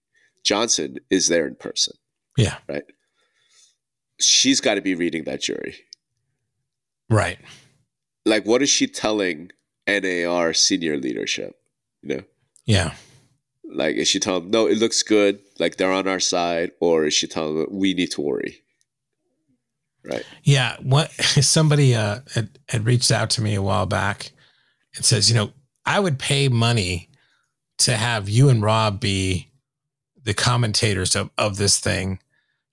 Johnson 0.44 0.96
is 1.10 1.28
there 1.28 1.46
in 1.46 1.54
person. 1.54 1.94
Yeah. 2.36 2.58
Right. 2.68 2.84
She's 4.18 4.60
got 4.60 4.74
to 4.74 4.80
be 4.80 4.94
reading 4.94 5.24
that 5.24 5.42
jury. 5.42 5.76
Right. 7.08 7.38
Like, 8.24 8.46
what 8.46 8.62
is 8.62 8.68
she 8.68 8.86
telling 8.86 9.50
NAR 9.86 10.52
senior 10.52 10.96
leadership? 10.96 11.56
You 12.02 12.16
know? 12.16 12.22
Yeah. 12.66 12.94
Like, 13.64 13.96
is 13.96 14.08
she 14.08 14.20
telling 14.20 14.44
them, 14.44 14.50
no, 14.50 14.66
it 14.66 14.78
looks 14.78 15.02
good, 15.02 15.40
like 15.58 15.76
they're 15.76 15.92
on 15.92 16.08
our 16.08 16.20
side, 16.20 16.72
or 16.80 17.04
is 17.04 17.14
she 17.14 17.26
telling 17.26 17.58
them, 17.58 17.66
we 17.70 17.94
need 17.94 18.10
to 18.12 18.20
worry? 18.20 18.62
Right. 20.04 20.24
Yeah. 20.42 20.76
What 20.80 21.12
somebody 21.12 21.94
uh, 21.94 22.20
had, 22.34 22.58
had 22.68 22.86
reached 22.86 23.10
out 23.10 23.30
to 23.30 23.42
me 23.42 23.54
a 23.54 23.62
while 23.62 23.86
back 23.86 24.32
and 24.96 25.04
says, 25.04 25.28
you 25.28 25.36
know, 25.36 25.52
I 25.84 26.00
would 26.00 26.18
pay 26.18 26.48
money 26.48 27.08
to 27.78 27.96
have 27.96 28.28
you 28.28 28.48
and 28.48 28.62
Rob 28.62 29.00
be 29.00 29.50
the 30.22 30.34
commentators 30.34 31.16
of, 31.16 31.30
of 31.38 31.56
this 31.56 31.78
thing. 31.78 32.18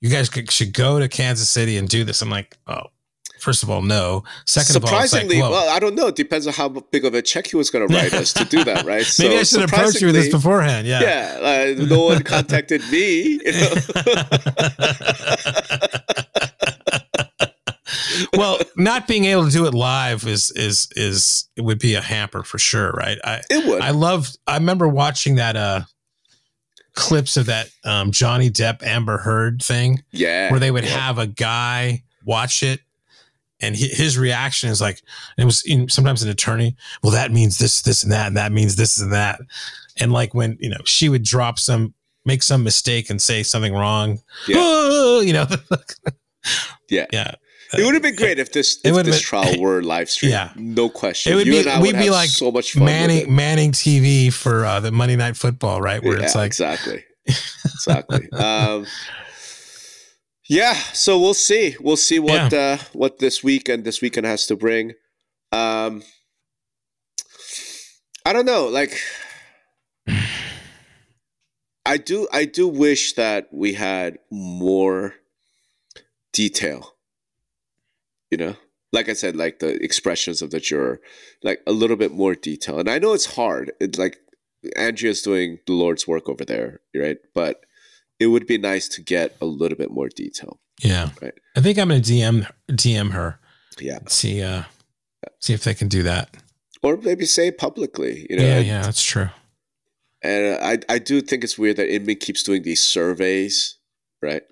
You 0.01 0.09
guys 0.09 0.29
could, 0.29 0.51
should 0.51 0.73
go 0.73 0.99
to 0.99 1.07
Kansas 1.07 1.49
City 1.49 1.77
and 1.77 1.87
do 1.87 2.03
this. 2.03 2.21
I'm 2.21 2.29
like, 2.29 2.57
oh, 2.67 2.87
First 3.39 3.63
of 3.63 3.69
all, 3.69 3.81
no. 3.81 4.23
Second 4.45 4.73
surprisingly, 4.73 5.39
of 5.39 5.45
all, 5.45 5.51
like, 5.51 5.65
well, 5.65 5.75
I 5.75 5.79
don't 5.79 5.95
know. 5.95 6.07
It 6.07 6.15
depends 6.15 6.47
on 6.47 6.53
how 6.53 6.69
big 6.69 7.05
of 7.05 7.13
a 7.13 7.21
check 7.21 7.47
he 7.47 7.55
was 7.55 7.69
going 7.69 7.87
to 7.87 7.93
write 7.93 8.13
us 8.13 8.33
to 8.33 8.45
do 8.45 8.63
that, 8.63 8.85
right? 8.85 9.05
Maybe 9.19 9.35
so 9.35 9.37
I 9.37 9.43
should 9.43 9.63
approach 9.63 10.01
you 10.01 10.07
with 10.07 10.15
this 10.15 10.31
beforehand. 10.31 10.87
Yeah, 10.87 11.01
yeah. 11.01 11.75
Uh, 11.79 11.85
no 11.85 12.05
one 12.05 12.23
contacted 12.23 12.81
me. 12.91 13.39
You 13.43 13.51
know? 13.51 13.73
well, 18.33 18.59
not 18.75 19.07
being 19.07 19.25
able 19.25 19.45
to 19.45 19.51
do 19.51 19.65
it 19.65 19.73
live 19.73 20.25
is 20.27 20.51
is 20.51 20.89
is 20.95 21.49
it 21.55 21.61
would 21.61 21.79
be 21.79 21.95
a 21.95 22.01
hamper 22.01 22.43
for 22.43 22.57
sure, 22.57 22.91
right? 22.91 23.17
I 23.23 23.41
it 23.49 23.65
would. 23.67 23.81
I 23.81 23.91
loved. 23.91 24.37
I 24.47 24.55
remember 24.55 24.87
watching 24.87 25.35
that 25.35 25.55
uh 25.55 25.81
clips 26.93 27.37
of 27.37 27.45
that 27.45 27.69
um, 27.83 28.11
Johnny 28.11 28.49
Depp 28.49 28.81
Amber 28.83 29.17
Heard 29.17 29.61
thing. 29.61 30.03
Yeah, 30.11 30.51
where 30.51 30.59
they 30.59 30.71
would 30.71 30.83
yeah. 30.83 30.97
have 30.97 31.17
a 31.17 31.27
guy 31.27 32.03
watch 32.25 32.63
it 32.63 32.81
and 33.59 33.75
his 33.75 34.17
reaction 34.17 34.69
is 34.69 34.81
like 34.81 35.01
it 35.37 35.45
was 35.45 35.65
know, 35.67 35.87
sometimes 35.87 36.23
an 36.23 36.29
attorney 36.29 36.75
well 37.03 37.11
that 37.11 37.31
means 37.31 37.57
this 37.57 37.81
this 37.81 38.03
and 38.03 38.11
that 38.11 38.27
and 38.27 38.37
that 38.37 38.51
means 38.51 38.75
this 38.75 38.99
and 38.99 39.11
that 39.11 39.39
and 39.99 40.11
like 40.11 40.33
when 40.33 40.57
you 40.59 40.69
know 40.69 40.77
she 40.85 41.09
would 41.09 41.23
drop 41.23 41.57
some 41.59 41.93
make 42.25 42.43
some 42.43 42.63
mistake 42.63 43.09
and 43.09 43.21
say 43.21 43.43
something 43.43 43.73
wrong 43.73 44.19
yeah. 44.47 44.57
Oh, 44.59 45.21
you 45.25 45.33
know 45.33 45.47
yeah 46.89 47.05
yeah 47.11 47.33
it 47.73 47.83
would 47.83 47.93
have 47.93 48.03
been 48.03 48.15
great 48.15 48.39
if 48.39 48.53
this 48.53 48.79
if 48.83 48.95
this 48.95 49.05
been, 49.05 49.19
trial 49.19 49.59
were 49.59 49.83
live 49.83 50.09
stream. 50.09 50.31
Yeah, 50.31 50.51
no 50.55 50.87
question. 50.87 51.33
It 51.33 51.35
would 51.35 51.47
you 51.47 51.63
be 51.63 51.81
we'd 51.81 51.97
be 51.97 52.09
like 52.09 52.29
so 52.29 52.49
much 52.49 52.77
Manning 52.77 53.33
Manning 53.35 53.73
TV 53.73 54.31
for 54.31 54.65
uh, 54.65 54.79
the 54.79 54.91
Monday 54.91 55.17
Night 55.17 55.35
Football, 55.35 55.81
right? 55.81 56.01
Where 56.01 56.17
yeah, 56.17 56.23
it's 56.23 56.35
like 56.35 56.47
exactly, 56.47 57.03
exactly. 57.25 58.31
um, 58.31 58.85
yeah, 60.47 60.73
so 60.73 61.19
we'll 61.19 61.33
see. 61.33 61.75
We'll 61.79 61.97
see 61.97 62.19
what 62.19 62.51
yeah. 62.51 62.59
uh, 62.59 62.77
what 62.93 63.19
this 63.19 63.43
week 63.43 63.67
and 63.67 63.83
this 63.83 64.01
weekend 64.01 64.25
has 64.25 64.47
to 64.47 64.55
bring. 64.55 64.93
Um, 65.51 66.03
I 68.25 68.33
don't 68.33 68.45
know. 68.45 68.67
Like, 68.67 68.97
I 71.85 71.97
do. 71.97 72.27
I 72.31 72.45
do 72.45 72.67
wish 72.67 73.13
that 73.13 73.49
we 73.51 73.73
had 73.73 74.19
more 74.31 75.15
detail. 76.31 76.95
You 78.31 78.37
know, 78.37 78.55
like 78.93 79.09
I 79.09 79.13
said, 79.13 79.35
like 79.35 79.59
the 79.59 79.81
expressions 79.83 80.41
of 80.41 80.51
the 80.51 80.59
juror, 80.59 81.01
like 81.43 81.61
a 81.67 81.71
little 81.71 81.97
bit 81.97 82.13
more 82.13 82.35
detail. 82.35 82.79
And 82.79 82.89
I 82.89 82.99
know 82.99 83.13
it's 83.13 83.35
hard. 83.35 83.71
It's 83.79 83.97
like 83.97 84.17
Andrea's 84.75 85.21
doing 85.21 85.59
the 85.65 85.73
Lord's 85.73 86.07
work 86.07 86.29
over 86.29 86.43
there, 86.45 86.81
right? 86.95 87.17
But 87.33 87.65
it 88.19 88.27
would 88.27 88.47
be 88.47 88.57
nice 88.57 88.87
to 88.89 89.01
get 89.01 89.35
a 89.41 89.45
little 89.45 89.77
bit 89.77 89.91
more 89.91 90.09
detail. 90.09 90.59
Yeah. 90.81 91.09
Right. 91.21 91.33
I 91.55 91.61
think 91.61 91.77
I'm 91.77 91.89
gonna 91.89 92.01
DM 92.01 92.49
DM 92.69 93.11
her. 93.11 93.39
Yeah. 93.79 93.99
See 94.07 94.41
uh 94.41 94.63
see 95.39 95.53
if 95.53 95.63
they 95.63 95.73
can 95.73 95.87
do 95.87 96.03
that. 96.03 96.35
Or 96.83 96.97
maybe 96.97 97.25
say 97.25 97.51
publicly, 97.51 98.27
you 98.29 98.37
know. 98.37 98.43
Yeah, 98.43 98.59
yeah, 98.59 98.81
that's 98.81 99.03
true. 99.03 99.29
And 100.21 100.57
I 100.63 100.79
I 100.93 100.99
do 100.99 101.21
think 101.21 101.43
it's 101.43 101.57
weird 101.57 101.77
that 101.77 101.93
Inman 101.93 102.17
keeps 102.17 102.43
doing 102.43 102.63
these 102.63 102.81
surveys, 102.81 103.77
right? 104.21 104.43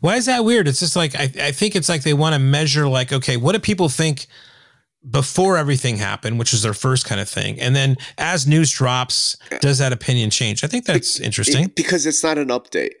Why 0.00 0.16
is 0.16 0.26
that 0.26 0.44
weird? 0.44 0.66
It's 0.66 0.80
just 0.80 0.96
like 0.96 1.14
I, 1.14 1.30
I 1.40 1.52
think 1.52 1.76
it's 1.76 1.88
like 1.88 2.02
they 2.02 2.14
want 2.14 2.34
to 2.34 2.38
measure 2.38 2.88
like, 2.88 3.12
okay, 3.12 3.36
what 3.36 3.52
do 3.52 3.60
people 3.60 3.88
think 3.88 4.26
before 5.08 5.56
everything 5.56 5.96
happened, 5.96 6.38
which 6.38 6.54
is 6.54 6.62
their 6.62 6.74
first 6.74 7.06
kind 7.06 7.20
of 7.20 7.28
thing. 7.28 7.60
And 7.60 7.74
then 7.74 7.96
as 8.18 8.46
news 8.46 8.70
drops, 8.70 9.36
does 9.60 9.78
that 9.78 9.92
opinion 9.92 10.30
change? 10.30 10.62
I 10.62 10.68
think 10.68 10.84
that's 10.84 11.18
interesting. 11.18 11.72
Because 11.74 12.06
it's 12.06 12.22
not 12.22 12.38
an 12.38 12.48
update. 12.48 12.92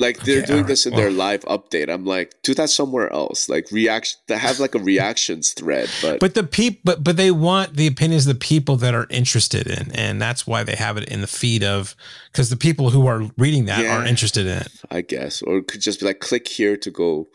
Like 0.00 0.18
they're 0.24 0.38
okay, 0.38 0.46
doing 0.46 0.66
this 0.66 0.86
in 0.86 0.92
well, 0.92 1.02
their 1.02 1.10
live 1.12 1.42
update. 1.42 1.88
I'm 1.88 2.04
like, 2.04 2.34
do 2.42 2.52
that 2.54 2.68
somewhere 2.68 3.12
else. 3.12 3.48
Like 3.48 3.70
reaction 3.70 4.18
to 4.26 4.36
have 4.36 4.58
like 4.58 4.74
a 4.74 4.80
reactions 4.80 5.52
thread. 5.52 5.88
But 6.02 6.18
but 6.18 6.34
the 6.34 6.42
people 6.42 6.80
but 6.84 7.04
but 7.04 7.16
they 7.16 7.30
want 7.30 7.74
the 7.74 7.86
opinions 7.86 8.26
of 8.26 8.34
the 8.34 8.40
people 8.40 8.74
that 8.78 8.92
are 8.92 9.06
interested 9.08 9.68
in, 9.68 9.92
and 9.92 10.20
that's 10.20 10.48
why 10.48 10.64
they 10.64 10.74
have 10.74 10.96
it 10.96 11.08
in 11.08 11.20
the 11.20 11.28
feed 11.28 11.62
of 11.62 11.94
because 12.32 12.50
the 12.50 12.56
people 12.56 12.90
who 12.90 13.06
are 13.06 13.30
reading 13.38 13.66
that 13.66 13.84
yeah, 13.84 13.96
are 13.96 14.04
interested 14.04 14.46
in 14.46 14.58
it. 14.58 14.72
I 14.90 15.00
guess, 15.00 15.42
or 15.42 15.58
it 15.58 15.68
could 15.68 15.80
just 15.80 16.00
be 16.00 16.06
like 16.06 16.18
click 16.18 16.48
here 16.48 16.76
to 16.76 16.90
go, 16.90 17.28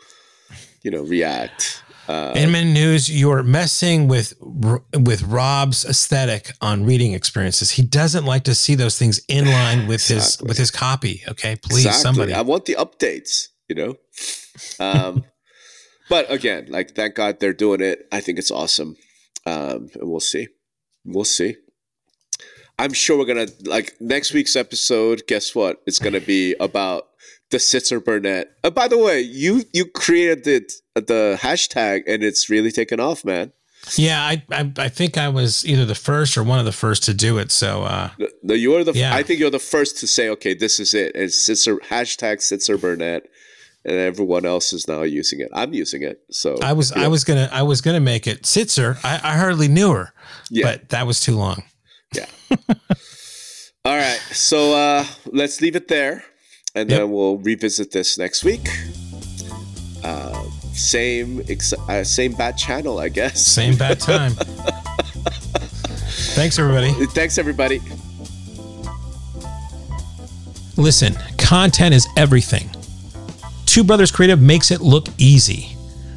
you 0.84 0.92
know, 0.92 1.02
react. 1.04 1.82
Uh, 2.10 2.34
Inman 2.36 2.74
News, 2.74 3.08
you're 3.08 3.44
messing 3.44 4.08
with 4.08 4.34
with 4.42 5.22
Rob's 5.22 5.86
aesthetic 5.86 6.54
on 6.60 6.84
reading 6.84 7.14
experiences. 7.14 7.70
He 7.70 7.84
doesn't 7.84 8.26
like 8.26 8.46
to 8.46 8.56
see 8.56 8.74
those 8.74 8.98
things 8.98 9.22
in 9.28 9.46
line 9.46 9.86
with 9.86 10.02
exactly. 10.02 10.16
his 10.16 10.42
with 10.42 10.58
his 10.58 10.72
copy. 10.72 11.22
Okay, 11.28 11.56
please, 11.56 11.86
exactly. 11.86 12.02
somebody. 12.02 12.34
I 12.34 12.42
want 12.42 12.66
the 12.66 12.74
updates. 12.80 13.50
You 13.68 13.76
know, 13.76 13.96
um, 14.80 15.24
but 16.10 16.32
again, 16.32 16.66
like 16.70 16.96
thank 16.96 17.14
God 17.14 17.40
they're 17.40 17.54
doing 17.54 17.80
it. 17.80 18.08
I 18.12 18.22
think 18.22 18.40
it's 18.40 18.50
awesome, 18.50 18.96
um, 19.46 19.90
and 19.94 20.10
we'll 20.10 20.20
see. 20.20 20.48
We'll 21.06 21.26
see. 21.26 21.58
I'm 22.80 22.94
sure 22.94 23.20
we're 23.20 23.26
gonna 23.26 23.50
like 23.66 23.94
next 24.00 24.34
week's 24.34 24.56
episode. 24.56 25.22
Guess 25.28 25.54
what? 25.54 25.84
It's 25.86 26.00
gonna 26.00 26.22
be 26.22 26.56
about 26.60 27.04
the 27.52 27.58
Sitzer 27.58 28.04
Burnett. 28.04 28.52
Uh, 28.64 28.70
by 28.70 28.88
the 28.88 28.98
way, 28.98 29.22
you 29.22 29.64
you 29.74 29.86
created 29.86 30.44
the 30.44 30.70
the 30.96 31.40
hashtag 31.42 32.04
and 32.08 32.24
it's 32.24 32.50
really 32.50 32.72
taken 32.72 33.00
off, 33.00 33.26
man. 33.26 33.52
Yeah, 33.96 34.22
I, 34.22 34.44
I, 34.52 34.72
I 34.78 34.90
think 34.90 35.18
I 35.18 35.30
was 35.30 35.66
either 35.66 35.86
the 35.86 35.96
first 35.96 36.38
or 36.38 36.44
one 36.44 36.60
of 36.60 36.66
the 36.66 36.74
first 36.74 37.04
to 37.04 37.14
do 37.14 37.38
it. 37.38 37.52
So 37.52 37.84
uh, 37.84 38.10
no, 38.44 38.54
you're 38.54 38.84
the. 38.84 38.94
Yeah. 38.94 39.16
I 39.16 39.24
think 39.24 39.40
you're 39.40 39.50
the 39.50 39.58
first 39.58 39.98
to 40.00 40.08
say, 40.08 40.30
okay, 40.30 40.54
this 40.54 40.80
is 40.80 40.94
it. 40.94 41.14
It's 41.16 41.38
Sitzer 41.38 41.80
hashtag 41.80 42.38
Sitzer 42.38 42.80
Burnett, 42.80 43.28
and 43.86 43.96
everyone 43.96 44.46
else 44.46 44.74
is 44.74 44.88
now 44.88 45.04
using 45.04 45.40
it. 45.40 45.50
I'm 45.54 45.74
using 45.74 46.04
it. 46.04 46.22
So 46.30 46.58
I 46.62 46.74
was 46.74 46.92
yeah. 46.96 47.04
I 47.04 47.08
was 47.08 47.24
gonna 47.24 47.50
I 47.52 47.64
was 47.64 47.82
gonna 47.82 48.02
make 48.02 48.28
it 48.28 48.44
Sitzer. 48.44 49.00
I, 49.04 49.16
I 49.24 49.38
hardly 49.38 49.70
knew 49.70 49.94
her, 49.94 50.14
yeah. 50.50 50.66
but 50.66 50.90
that 50.90 51.08
was 51.08 51.22
too 51.22 51.36
long. 51.36 51.64
Yeah. 52.14 52.26
All 53.86 53.96
right, 53.96 54.20
so 54.34 54.74
uh, 54.74 55.06
let's 55.28 55.62
leave 55.62 55.76
it 55.76 55.88
there 55.88 56.26
and 56.76 56.90
yep. 56.90 57.00
then 57.00 57.12
we'll 57.12 57.38
revisit 57.38 57.92
this 57.92 58.18
next 58.18 58.44
week. 58.44 58.68
Uh, 60.04 60.44
same 60.74 61.42
ex- 61.50 61.74
uh, 61.74 62.04
same 62.04 62.34
bad 62.34 62.58
channel, 62.58 63.00
I 63.00 63.10
guess. 63.10 63.46
Same 63.46 63.76
bad 63.76 64.00
time. 64.00 64.32
Thanks, 66.34 66.58
everybody. 66.60 66.92
Thanks, 67.08 67.38
everybody. 67.38 67.82
Listen, 70.78 71.14
content 71.38 71.94
is 71.94 72.08
everything. 72.16 72.70
Two 73.66 73.84
Brothers 73.84 74.12
Creative 74.12 74.42
makes 74.42 74.72
it 74.72 74.80
look 74.80 75.08
easy. 75.18 75.76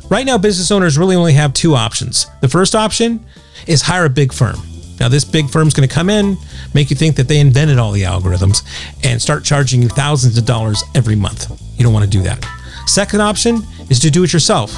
Right 0.09 0.25
now, 0.25 0.39
business 0.39 0.71
owners 0.71 0.97
really 0.97 1.17
only 1.17 1.33
have 1.33 1.53
two 1.53 1.75
options. 1.75 2.27
The 2.41 2.49
first 2.49 2.75
option 2.75 3.25
is 3.67 3.83
hire 3.83 4.05
a 4.05 4.11
big 4.11 4.33
firm. 4.33 4.57
Now, 5.03 5.09
this 5.09 5.25
big 5.25 5.51
firm's 5.51 5.75
going 5.75 5.89
to 5.89 5.93
come 5.93 6.09
in, 6.09 6.37
make 6.75 6.89
you 6.89 6.95
think 6.95 7.17
that 7.17 7.27
they 7.27 7.41
invented 7.41 7.77
all 7.77 7.91
the 7.91 8.03
algorithms, 8.03 8.63
and 9.03 9.21
start 9.21 9.43
charging 9.43 9.83
you 9.83 9.89
thousands 9.89 10.39
of 10.39 10.45
dollars 10.45 10.85
every 10.95 11.17
month. 11.17 11.51
You 11.77 11.83
don't 11.83 11.93
want 11.93 12.05
to 12.05 12.11
do 12.11 12.23
that. 12.23 12.47
Second 12.87 13.21
option 13.21 13.63
is 13.91 13.99
to 13.99 14.13
do 14.13 14.23
it 14.23 14.33
yourself. 14.33 14.73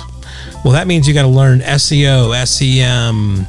Well, 0.65 0.73
that 0.73 0.87
means 0.87 1.07
you 1.07 1.13
got 1.13 1.25
to 1.25 1.29
learn 1.29 1.61
SEO, 1.61 2.33
SEM, 2.47 3.45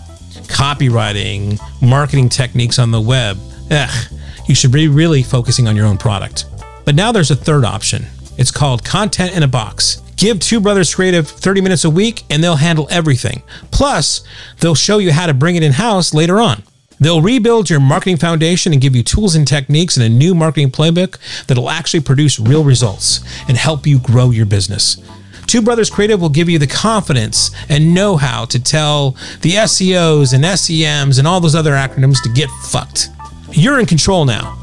copywriting, 0.50 1.62
marketing 1.82 2.28
techniques 2.28 2.78
on 2.78 2.92
the 2.92 3.00
web. 3.00 3.38
Ugh, 3.72 4.12
you 4.46 4.54
should 4.54 4.74
be 4.74 4.90
really 4.90 5.24
focusing 5.24 5.70
on 5.70 5.78
your 5.78 5.86
own 5.86 5.98
product. 5.98 6.44
But 6.84 6.96
now 6.96 7.14
there's 7.14 7.32
a 7.32 7.38
third 7.38 7.64
option. 7.64 8.06
It's 8.38 8.52
called 8.52 8.84
Content 8.84 9.34
in 9.34 9.44
a 9.44 9.48
Box. 9.48 10.02
Give 10.16 10.40
Two 10.40 10.60
Brothers 10.60 10.94
Creative 10.94 11.28
30 11.28 11.62
minutes 11.62 11.84
a 11.84 11.90
week 11.90 12.24
and 12.30 12.44
they'll 12.44 12.56
handle 12.56 12.88
everything. 12.90 13.44
Plus, 13.72 14.24
they'll 14.60 14.76
show 14.76 14.98
you 14.98 15.12
how 15.12 15.26
to 15.28 15.34
bring 15.34 15.56
it 15.56 15.64
in 15.64 15.74
house 15.74 16.14
later 16.14 16.40
on. 16.40 16.64
They'll 17.00 17.22
rebuild 17.22 17.70
your 17.70 17.82
marketing 17.82 18.18
foundation 18.18 18.72
and 18.72 18.82
give 18.82 18.96
you 18.96 19.04
tools 19.04 19.36
and 19.36 19.48
techniques 19.48 19.98
and 19.98 20.06
a 20.06 20.10
new 20.10 20.34
marketing 20.34 20.72
playbook 20.72 21.18
that'll 21.48 21.70
actually 21.70 22.00
produce 22.00 22.40
real 22.40 22.64
results 22.64 23.20
and 23.50 23.58
help 23.58 23.86
you 23.86 24.00
grow 24.00 24.32
your 24.32 24.46
business. 24.46 24.98
Two 25.46 25.62
Brothers 25.62 25.90
Creative 25.90 26.20
will 26.20 26.30
give 26.30 26.50
you 26.50 26.58
the 26.58 26.68
confidence 26.68 27.52
and 27.70 27.94
know 27.94 28.18
how 28.18 28.46
to 28.46 28.62
tell 28.62 29.12
the 29.42 29.52
SEOs 29.52 30.34
and 30.34 30.44
SEMs 30.44 31.20
and 31.20 31.28
all 31.28 31.40
those 31.40 31.56
other 31.56 31.74
acronyms 31.74 32.24
to 32.24 32.30
get 32.30 32.50
fucked. 32.64 33.10
You're 33.52 33.80
in 33.80 33.86
control 33.86 34.26
now. 34.26 34.58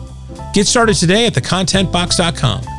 Get 0.54 0.66
started 0.66 0.96
today 0.96 1.26
at 1.26 1.34
thecontentbox.com. 1.34 2.71